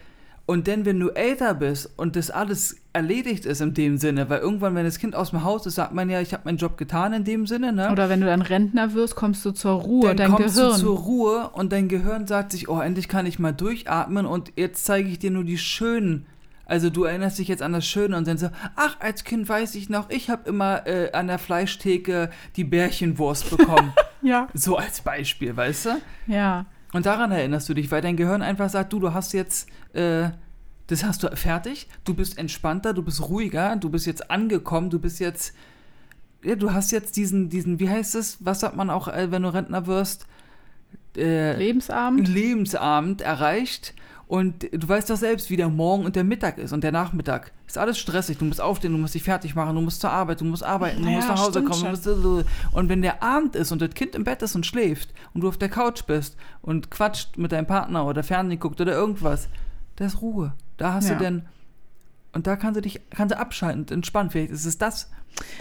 und 0.49 0.67
dann, 0.67 0.87
wenn 0.87 0.99
du 0.99 1.11
älter 1.11 1.53
bist 1.53 1.91
und 1.99 2.17
das 2.17 2.31
alles 2.31 2.77
erledigt 2.95 3.45
ist 3.45 3.61
in 3.61 3.75
dem 3.75 3.99
Sinne, 3.99 4.31
weil 4.31 4.41
irgendwann, 4.41 4.75
wenn 4.75 4.87
das 4.87 4.99
Kind 4.99 5.15
aus 5.15 5.29
dem 5.29 5.45
Haus 5.45 5.67
ist, 5.67 5.75
sagt 5.75 5.93
man 5.93 6.09
ja, 6.09 6.23
ich 6.23 6.33
habe 6.33 6.45
meinen 6.47 6.57
Job 6.57 6.79
getan 6.79 7.13
in 7.13 7.25
dem 7.25 7.47
Sinne, 7.47 7.71
ne? 7.71 7.93
Oder 7.93 8.09
wenn 8.09 8.23
du 8.23 8.27
dann 8.27 8.41
Rentner 8.41 8.95
wirst, 8.95 9.15
kommst 9.15 9.45
du 9.45 9.51
zur 9.51 9.73
Ruhe, 9.73 10.07
dann 10.09 10.17
dein 10.17 10.31
kommst 10.31 10.57
Gehirn. 10.57 10.71
du 10.71 10.79
zur 10.79 10.99
Ruhe 11.01 11.51
und 11.51 11.71
dein 11.71 11.89
Gehirn 11.89 12.27
sagt 12.27 12.53
sich, 12.53 12.71
oh, 12.71 12.81
endlich 12.81 13.09
kann 13.09 13.27
ich 13.27 13.39
mal 13.39 13.53
durchatmen 13.53 14.25
und 14.25 14.51
jetzt 14.57 14.87
zeige 14.87 15.11
ich 15.11 15.19
dir 15.19 15.31
nur 15.31 15.45
die 15.45 15.59
schönen. 15.59 16.25
Also 16.65 16.89
du 16.89 17.05
erinnerst 17.05 17.39
dich 17.39 17.49
jetzt 17.49 17.63
an 17.63 17.75
das 17.75 17.87
Schöne 17.87 18.17
und 18.17 18.27
dann 18.27 18.39
so, 18.39 18.49
ach, 18.75 18.97
als 19.01 19.25
Kind 19.25 19.47
weiß 19.51 19.75
ich 19.75 19.91
noch, 19.91 20.09
ich 20.09 20.31
habe 20.31 20.49
immer 20.49 20.87
äh, 20.87 21.13
an 21.13 21.27
der 21.27 21.39
Fleischtheke 21.39 22.31
die 22.57 22.65
Bärchenwurst 22.65 23.51
bekommen. 23.51 23.93
ja. 24.23 24.49
so 24.55 24.79
als 24.79 25.03
Beispiel, 25.03 25.55
weißt 25.55 25.85
du? 25.85 25.91
Ja. 26.27 26.65
Und 26.99 27.07
daran 27.07 27.31
erinnerst 27.31 27.69
du 27.69 27.75
dich, 27.75 27.93
weil 27.93 28.03
dein 28.03 28.17
Gehirn 28.17 28.43
einfach 28.43 28.69
sagt, 28.69 28.93
du, 28.93 28.99
du 28.99 29.15
hast 29.15 29.33
jetzt, 29.33 29.69
äh, 29.93 30.31
das 30.89 31.05
hast 31.05 31.23
du 31.23 31.29
fertig, 31.37 31.87
du 32.03 32.13
bist 32.13 32.37
entspannter, 32.39 32.93
du 32.93 33.05
bist 33.05 33.23
ruhiger, 33.23 33.77
du 33.77 33.89
bist 33.89 34.05
jetzt 34.05 34.33
angekommen, 34.33 34.91
du 34.91 34.99
bist 34.99 35.21
jetzt 35.21 35.55
ja, 36.43 36.57
du 36.57 36.73
hast 36.73 36.91
jetzt 36.91 37.17
diesen, 37.17 37.51
diesen, 37.51 37.79
wie 37.79 37.89
heißt 37.89 38.17
es, 38.17 38.45
was 38.45 38.59
sagt 38.59 38.75
man 38.75 38.91
auch, 38.91 39.07
äh, 39.07 39.31
wenn 39.31 39.43
du 39.43 39.55
Rentner 39.55 39.87
wirst? 39.87 40.27
Äh, 41.17 41.57
Lebensabend. 41.57 42.27
Lebensabend 42.27 43.21
erreicht 43.21 43.95
und 44.29 44.69
du 44.73 44.89
weißt 44.89 45.09
doch 45.11 45.17
selbst, 45.17 45.49
wie 45.51 45.57
der 45.57 45.69
Morgen 45.71 46.05
und 46.05 46.15
der 46.15 46.23
Mittag 46.23 46.59
ist 46.59 46.73
und 46.73 46.85
der 46.85 46.93
Nachmittag. 46.93 47.51
Ist 47.67 47.79
alles 47.79 47.99
stressig. 47.99 48.37
Du 48.39 48.45
musst 48.45 48.61
aufstehen, 48.61 48.93
du 48.93 48.99
musst 48.99 49.15
dich 49.15 49.23
fertig 49.23 49.55
machen, 49.55 49.75
du 49.75 49.81
musst 49.81 50.01
zur 50.03 50.11
Arbeit, 50.11 50.41
du 50.43 50.45
musst 50.45 50.63
arbeiten, 50.63 51.03
du 51.03 51.09
Ja, 51.09 51.17
musst 51.17 51.29
nach 51.29 51.39
Hause 51.41 51.63
kommen. 51.65 51.95
Du 51.95 51.97
schon. 51.97 52.21
musst, 52.23 52.47
und 52.73 52.89
wenn 52.91 53.03
der 53.03 53.23
Abend 53.23 53.57
ist 53.57 53.73
und 53.73 53.81
das 53.83 53.91
Kind 53.95 54.15
im 54.15 54.25
Bett 54.25 54.43
ist 54.43 54.55
und 54.55 54.65
schläft 54.67 55.13
und 55.35 55.41
du 55.41 55.49
auf 55.49 55.57
der 55.57 55.69
Couch 55.71 56.05
bist 56.05 56.37
und 56.63 56.91
quatscht 56.91 57.37
mit 57.39 57.53
deinem 57.53 57.67
Partner 57.67 58.07
oder 58.07 58.23
Fernsehen 58.23 58.61
guckt 58.61 58.81
oder 58.81 58.93
irgendwas, 58.93 59.49
da 59.97 60.05
ist 60.07 60.21
Ruhe. 60.21 60.53
Da 60.77 60.93
hast 60.93 61.09
Ja. 61.09 61.15
du 61.17 61.25
denn. 61.25 61.43
Und 62.33 62.47
da 62.47 62.57
kannst 62.57 62.77
du 62.77 62.83
dich 62.83 63.01
kannst 63.11 63.35
du 63.35 63.39
abschalten 63.39 63.81
und 63.81 63.91
entspannen. 63.91 64.31
Vielleicht 64.31 64.53
ist 64.53 64.67
es 64.67 64.77
das. 64.79 65.11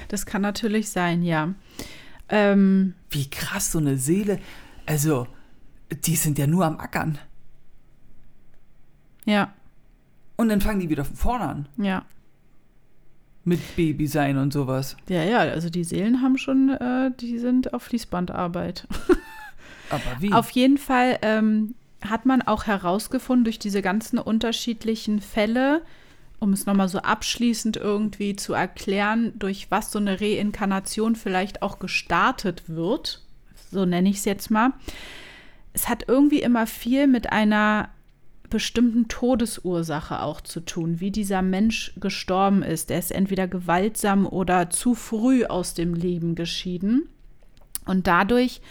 Das 0.09 0.25
kann 0.25 0.41
natürlich 0.41 0.89
sein, 0.89 1.23
ja. 1.23 1.53
Ähm, 2.29 2.93
Wie 3.09 3.29
krass 3.29 3.71
so 3.71 3.77
eine 3.79 3.97
Seele. 3.97 4.39
Also, 4.85 5.27
die 6.05 6.15
sind 6.17 6.37
ja 6.37 6.47
nur 6.47 6.65
am 6.65 6.77
Ackern. 6.79 7.17
Ja, 9.27 9.53
Und 10.37 10.49
dann 10.49 10.61
fangen 10.61 10.79
die 10.79 10.89
wieder 10.89 11.05
von 11.05 11.15
vorne 11.15 11.43
an. 11.45 11.67
ja. 11.77 12.03
Mit 13.43 13.77
Baby 13.77 14.07
sein 14.07 14.37
und 14.37 14.51
sowas. 14.51 14.97
Ja, 15.07 15.23
ja, 15.23 15.37
also 15.37 15.69
die 15.69 15.85
Seelen 15.85 16.21
haben 16.21 16.37
schon, 16.37 16.69
äh, 16.69 17.11
die 17.17 17.39
sind 17.39 17.73
auf 17.73 17.83
Fließbandarbeit. 17.83 18.85
Aber 19.89 20.03
wie? 20.19 20.33
Auf 20.33 20.49
jeden 20.49 20.77
Fall 20.77 21.17
ähm, 21.21 21.73
hat 22.01 22.25
man 22.25 22.41
auch 22.41 22.65
herausgefunden 22.65 23.45
durch 23.45 23.57
diese 23.57 23.81
ganzen 23.81 24.19
unterschiedlichen 24.19 25.21
Fälle, 25.21 25.81
um 26.39 26.51
es 26.51 26.65
nochmal 26.65 26.89
so 26.89 26.99
abschließend 26.99 27.77
irgendwie 27.77 28.35
zu 28.35 28.51
erklären, 28.51 29.31
durch 29.39 29.71
was 29.71 29.93
so 29.93 29.99
eine 29.99 30.19
Reinkarnation 30.19 31.15
vielleicht 31.15 31.61
auch 31.61 31.79
gestartet 31.79 32.63
wird, 32.67 33.23
so 33.71 33.85
nenne 33.85 34.09
ich 34.09 34.17
es 34.17 34.25
jetzt 34.25 34.51
mal. 34.51 34.73
Es 35.71 35.87
hat 35.87 36.03
irgendwie 36.09 36.41
immer 36.41 36.67
viel 36.67 37.07
mit 37.07 37.31
einer 37.31 37.87
bestimmten 38.49 39.07
Todesursache 39.07 40.21
auch 40.21 40.41
zu 40.41 40.61
tun, 40.61 40.99
wie 40.99 41.11
dieser 41.11 41.41
Mensch 41.41 41.93
gestorben 41.99 42.63
ist. 42.63 42.91
Er 42.91 42.99
ist 42.99 43.11
entweder 43.11 43.47
gewaltsam 43.47 44.25
oder 44.25 44.69
zu 44.69 44.95
früh 44.95 45.45
aus 45.45 45.73
dem 45.73 45.93
Leben 45.93 46.35
geschieden. 46.35 47.09
Und 47.85 48.07
dadurch 48.07 48.61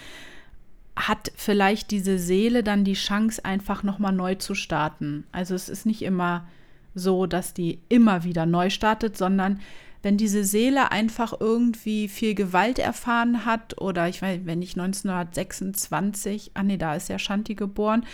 hat 0.97 1.31
vielleicht 1.37 1.91
diese 1.91 2.19
Seele 2.19 2.63
dann 2.63 2.85
die 2.85 2.95
Chance, 2.95 3.45
einfach 3.45 3.83
nochmal 3.83 4.13
neu 4.13 4.35
zu 4.35 4.55
starten. 4.55 5.25
Also 5.31 5.55
es 5.55 5.69
ist 5.69 5.85
nicht 5.85 6.03
immer 6.03 6.47
so, 6.95 7.27
dass 7.27 7.53
die 7.53 7.81
immer 7.89 8.25
wieder 8.25 8.47
neu 8.47 8.71
startet, 8.71 9.17
sondern 9.17 9.61
wenn 10.07 10.17
diese 10.17 10.45
Seele 10.45 10.93
einfach 10.93 11.35
irgendwie 11.41 12.07
viel 12.07 12.37
Gewalt 12.37 12.79
erfahren 12.79 13.45
hat 13.45 13.81
oder 13.81 14.07
ich 14.07 14.23
weiß, 14.23 14.43
wenn 14.45 14.63
ich 14.63 14.75
1926, 14.75 16.53
ah 16.55 16.63
nee, 16.63 16.77
da 16.77 16.95
ist 16.95 17.09
ja 17.09 17.19
Shanti 17.19 17.57
geboren, 17.57 18.07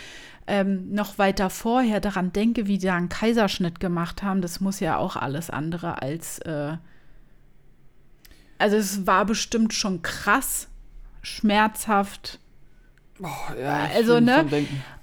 ähm, 0.47 0.91
noch 0.91 1.19
weiter 1.19 1.51
vorher 1.51 1.99
daran 1.99 2.33
denke, 2.33 2.65
wie 2.65 2.79
die 2.79 2.87
da 2.87 2.95
einen 2.95 3.09
Kaiserschnitt 3.09 3.79
gemacht 3.79 4.23
haben, 4.23 4.41
das 4.41 4.59
muss 4.59 4.79
ja 4.79 4.97
auch 4.97 5.15
alles 5.15 5.51
andere 5.51 6.01
als, 6.01 6.39
äh, 6.39 6.77
also 8.57 8.75
es 8.75 9.05
war 9.05 9.25
bestimmt 9.27 9.71
schon 9.71 10.01
krass, 10.01 10.69
schmerzhaft, 11.21 12.39
Oh, 13.21 13.53
ja, 13.61 13.89
Also, 13.95 14.19
ne? 14.19 14.47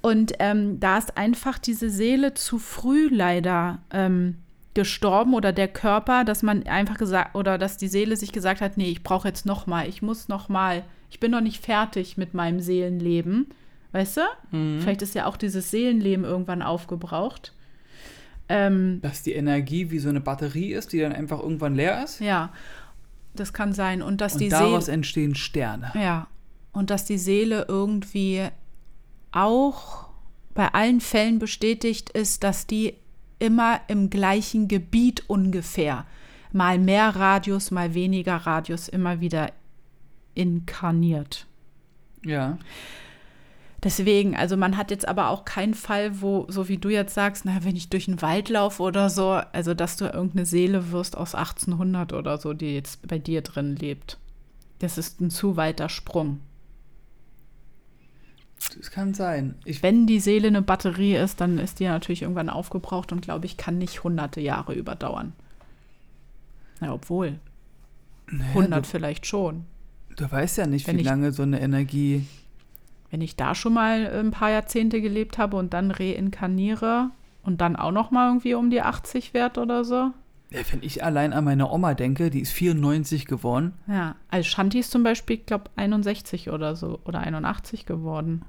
und 0.03 0.33
ähm, 0.41 0.81
da 0.81 0.99
ist 0.99 1.17
einfach 1.17 1.59
diese 1.61 1.89
Seele 1.89 2.35
zu 2.35 2.59
früh 2.59 3.09
leider 3.09 3.79
ähm, 3.93 4.39
gestorben 4.75 5.35
oder 5.35 5.53
der 5.53 5.69
Körper, 5.69 6.25
dass 6.25 6.43
man 6.43 6.63
einfach 6.65 6.97
gesagt 6.97 7.35
oder 7.35 7.59
dass 7.59 7.77
die 7.77 7.89
Seele 7.89 8.17
sich 8.17 8.33
gesagt 8.33 8.61
hat, 8.61 8.77
nee, 8.77 8.91
ich 8.91 9.03
brauche 9.03 9.29
jetzt 9.29 9.47
noch 9.47 9.67
mal, 9.67 9.89
ich 9.89 10.01
muss 10.03 10.29
noch 10.29 10.49
mal, 10.49 10.85
ich 11.11 11.19
bin 11.19 11.33
noch 11.33 11.41
nicht 11.41 11.65
fertig 11.65 12.17
mit 12.17 12.35
meinem 12.35 12.61
Seelenleben, 12.61 13.49
weißt 13.93 14.19
du? 14.19 14.57
Mhm. 14.57 14.81
Vielleicht 14.81 15.03
ist 15.03 15.15
ja 15.15 15.27
auch 15.27 15.37
dieses 15.37 15.71
Seelenleben 15.71 16.25
irgendwann 16.25 16.63
aufgebraucht. 16.63 17.53
Ähm, 18.49 19.01
Dass 19.03 19.23
die 19.23 19.33
Energie 19.33 19.91
wie 19.91 19.99
so 19.99 20.09
eine 20.09 20.21
Batterie 20.21 20.73
ist, 20.73 20.93
die 20.93 21.01
dann 21.01 21.13
einfach 21.13 21.41
irgendwann 21.41 21.75
leer 21.75 22.03
ist. 22.05 22.21
ja, 22.21 22.53
das 23.35 23.53
kann 23.53 23.73
sein 23.73 24.03
und 24.03 24.21
dass 24.21 24.37
die 24.37 24.47
Und 24.47 24.51
Seele 24.51 24.63
daraus 24.65 24.89
entstehen 24.89 25.35
Sterne. 25.37 25.93
Ja, 25.95 26.27
und 26.73 26.91
dass 26.91 27.05
die 27.05 27.19
Seele 27.19 27.67
irgendwie 27.69 28.49
auch 29.33 30.09
bei 30.55 30.69
allen 30.75 31.01
Fällen 31.01 31.39
bestätigt 31.39 32.11
ist, 32.11 32.43
dass 32.43 32.67
die 32.67 32.95
immer 33.41 33.81
im 33.89 34.11
gleichen 34.11 34.69
Gebiet 34.69 35.25
ungefähr, 35.29 36.07
mal 36.53 36.79
mehr 36.79 37.17
Radius, 37.17 37.71
mal 37.71 37.95
weniger 37.95 38.37
Radius, 38.37 38.89
immer 38.89 39.21
wieder 39.21 39.51
inkarniert. 40.35 41.47
Ja. 42.25 42.59
Deswegen, 43.83 44.37
also 44.37 44.59
man 44.59 44.77
hat 44.77 44.91
jetzt 44.91 45.09
aber 45.09 45.31
auch 45.31 45.47
keinen 45.47 45.73
Fall, 45.73 46.21
wo, 46.21 46.45
so 46.49 46.69
wie 46.69 46.77
du 46.77 46.91
jetzt 46.91 47.15
sagst, 47.15 47.47
na, 47.47 47.65
wenn 47.65 47.77
ich 47.77 47.89
durch 47.89 48.05
den 48.05 48.21
Wald 48.21 48.51
laufe 48.51 48.83
oder 48.83 49.09
so, 49.09 49.31
also 49.31 49.73
dass 49.73 49.97
du 49.97 50.05
irgendeine 50.05 50.45
Seele 50.45 50.93
wirst 50.93 51.17
aus 51.17 51.35
1800 51.35 52.13
oder 52.13 52.37
so, 52.37 52.53
die 52.53 52.75
jetzt 52.75 53.07
bei 53.09 53.19
dir 53.19 53.41
drin 53.41 53.77
lebt. 53.77 54.19
Das 54.81 54.99
ist 54.99 55.21
ein 55.21 55.31
zu 55.31 55.57
weiter 55.57 55.89
Sprung. 55.89 56.41
Das 58.77 58.91
kann 58.91 59.15
sein. 59.15 59.55
Ich, 59.65 59.83
Wenn 59.83 60.07
die 60.07 60.21
Seele 60.21 60.49
eine 60.49 60.63
Batterie 60.63 61.17
ist, 61.17 61.41
dann 61.41 61.59
ist 61.59 61.81
die 61.81 61.87
natürlich 61.87 62.23
irgendwann 62.23 62.49
aufgebraucht 62.51 63.11
und 63.13 63.23
glaube 63.23 63.47
ich, 63.47 63.57
kann 63.57 63.79
nicht 63.79 64.05
hunderte 64.05 64.41
Jahre 64.41 64.75
überdauern. 64.75 65.33
Na, 66.81 66.93
obwohl, 66.93 67.39
naja, 68.31 68.51
100 68.51 68.85
du, 68.85 68.89
vielleicht 68.89 69.27
schon. 69.27 69.65
du 70.17 70.31
weißt 70.31 70.59
ja 70.59 70.67
nicht, 70.67 70.87
Wenn 70.87 70.97
wie 70.97 71.01
ich- 71.01 71.07
lange 71.07 71.33
so 71.33 71.43
eine 71.43 71.61
Energie. 71.61 72.27
Wenn 73.11 73.23
ich 73.23 73.35
da 73.35 73.55
schon 73.57 73.75
mal 73.75 74.07
ein 74.07 74.31
paar 74.31 74.51
Jahrzehnte 74.51 75.01
gelebt 75.01 75.37
habe 75.39 75.57
und 75.57 75.73
dann 75.75 75.91
reinkarniere 75.91 77.11
und 77.43 77.61
dann 77.61 77.75
auch 77.75 77.91
noch 77.91 78.11
mal 78.13 78.29
irgendwie 78.29 78.55
um 78.55 78.71
die 78.71 78.83
80 78.83 79.35
werde 79.35 79.61
oder 79.63 79.85
so. 79.85 80.13
Wenn 80.51 80.83
ich 80.83 81.05
allein 81.05 81.33
an 81.33 81.45
meine 81.45 81.71
Oma 81.71 81.95
denke, 81.95 82.29
die 82.29 82.41
ist 82.41 82.53
94 82.53 83.27
geworden. 83.27 83.73
Ja, 83.87 84.17
als 84.29 84.49
Shanti 84.49 84.81
ist 84.81 84.91
zum 84.91 85.05
Beispiel, 85.05 85.37
ich 85.37 85.47
glaube, 85.47 85.71
61 85.77 86.51
oder 86.51 86.75
so 86.75 86.99
oder 87.05 87.21
81 87.21 87.87
geworden. 87.87 88.43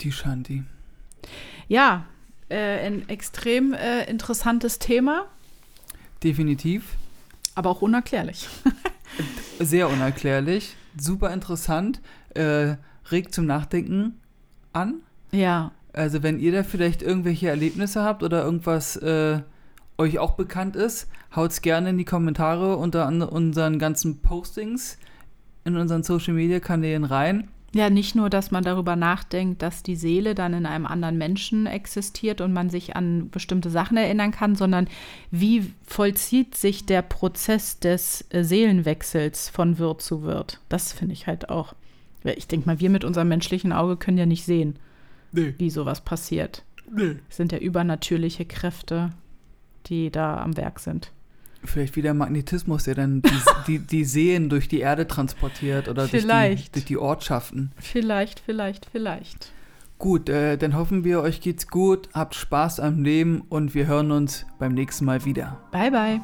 Die 0.00 0.10
Shanti. 0.12 0.64
Ja, 1.68 2.06
äh, 2.48 2.86
ein 2.86 3.08
extrem 3.08 3.72
äh, 3.74 4.04
interessantes 4.10 4.78
Thema, 4.78 5.26
Definitiv. 6.24 6.96
aber 7.54 7.70
auch 7.70 7.82
unerklärlich. 7.82 8.48
Sehr 9.60 9.88
unerklärlich. 9.88 10.74
Super 10.98 11.32
interessant. 11.32 12.00
Äh, 12.34 12.74
regt 13.10 13.34
zum 13.34 13.46
Nachdenken 13.46 14.18
an. 14.72 15.00
Ja, 15.32 15.72
Also 15.92 16.22
wenn 16.22 16.40
ihr 16.40 16.50
da 16.52 16.62
vielleicht 16.64 17.02
irgendwelche 17.02 17.48
Erlebnisse 17.48 18.02
habt 18.02 18.22
oder 18.22 18.42
irgendwas 18.42 18.96
äh, 18.96 19.40
euch 20.00 20.18
auch 20.18 20.32
bekannt 20.32 20.74
ist, 20.76 21.08
haut's 21.34 21.62
gerne 21.62 21.90
in 21.90 21.98
die 21.98 22.04
Kommentare 22.04 22.76
unter 22.76 23.06
unseren 23.06 23.78
ganzen 23.78 24.18
Postings 24.22 24.98
in 25.64 25.76
unseren 25.76 26.02
Social 26.02 26.34
Media 26.34 26.58
Kanälen 26.58 27.04
rein. 27.04 27.48
Ja, 27.72 27.88
nicht 27.88 28.16
nur, 28.16 28.30
dass 28.30 28.50
man 28.50 28.64
darüber 28.64 28.96
nachdenkt, 28.96 29.62
dass 29.62 29.84
die 29.84 29.94
Seele 29.94 30.34
dann 30.34 30.54
in 30.54 30.66
einem 30.66 30.86
anderen 30.86 31.18
Menschen 31.18 31.66
existiert 31.66 32.40
und 32.40 32.52
man 32.52 32.68
sich 32.68 32.96
an 32.96 33.30
bestimmte 33.30 33.70
Sachen 33.70 33.96
erinnern 33.96 34.32
kann, 34.32 34.56
sondern 34.56 34.88
wie 35.30 35.72
vollzieht 35.86 36.56
sich 36.56 36.84
der 36.86 37.02
Prozess 37.02 37.78
des 37.78 38.24
äh, 38.30 38.42
Seelenwechsels 38.42 39.50
von 39.50 39.78
Wirt 39.78 40.02
zu 40.02 40.22
Wirt. 40.24 40.58
Das 40.68 40.92
finde 40.92 41.12
ich 41.12 41.28
halt 41.28 41.48
auch. 41.48 41.74
Ich 42.24 42.48
denke 42.48 42.66
mal, 42.66 42.80
wir 42.80 42.90
mit 42.90 43.04
unserem 43.04 43.28
menschlichen 43.28 43.72
Auge 43.72 43.96
können 43.96 44.18
ja 44.18 44.26
nicht 44.26 44.44
sehen, 44.44 44.76
Nee, 45.32 45.54
wie 45.58 45.70
sowas 45.70 46.00
passiert. 46.00 46.64
nee. 46.92 47.16
Es 47.30 47.36
sind 47.36 47.52
ja 47.52 47.58
übernatürliche 47.58 48.46
Kräfte, 48.46 49.10
die 49.86 50.10
da 50.10 50.38
am 50.38 50.56
Werk 50.56 50.80
sind. 50.80 51.12
Vielleicht 51.62 51.94
wieder 51.96 52.14
Magnetismus, 52.14 52.84
der 52.84 52.94
dann 52.94 53.22
die, 53.22 53.30
die, 53.66 53.78
die 53.78 54.04
Seen 54.04 54.48
durch 54.48 54.68
die 54.68 54.80
Erde 54.80 55.06
transportiert 55.06 55.88
oder 55.88 56.06
durch 56.06 56.26
die, 56.26 56.70
durch 56.72 56.84
die 56.84 56.96
Ortschaften. 56.96 57.72
Vielleicht, 57.76 58.40
vielleicht, 58.40 58.86
vielleicht. 58.90 59.52
Gut, 59.98 60.30
äh, 60.30 60.56
dann 60.56 60.74
hoffen 60.74 61.04
wir, 61.04 61.20
euch 61.20 61.42
geht's 61.42 61.68
gut, 61.68 62.08
habt 62.14 62.34
Spaß 62.34 62.80
am 62.80 63.04
Leben 63.04 63.42
und 63.50 63.74
wir 63.74 63.86
hören 63.86 64.10
uns 64.10 64.46
beim 64.58 64.72
nächsten 64.72 65.04
Mal 65.04 65.26
wieder. 65.26 65.60
Bye, 65.72 65.90
bye. 65.90 66.20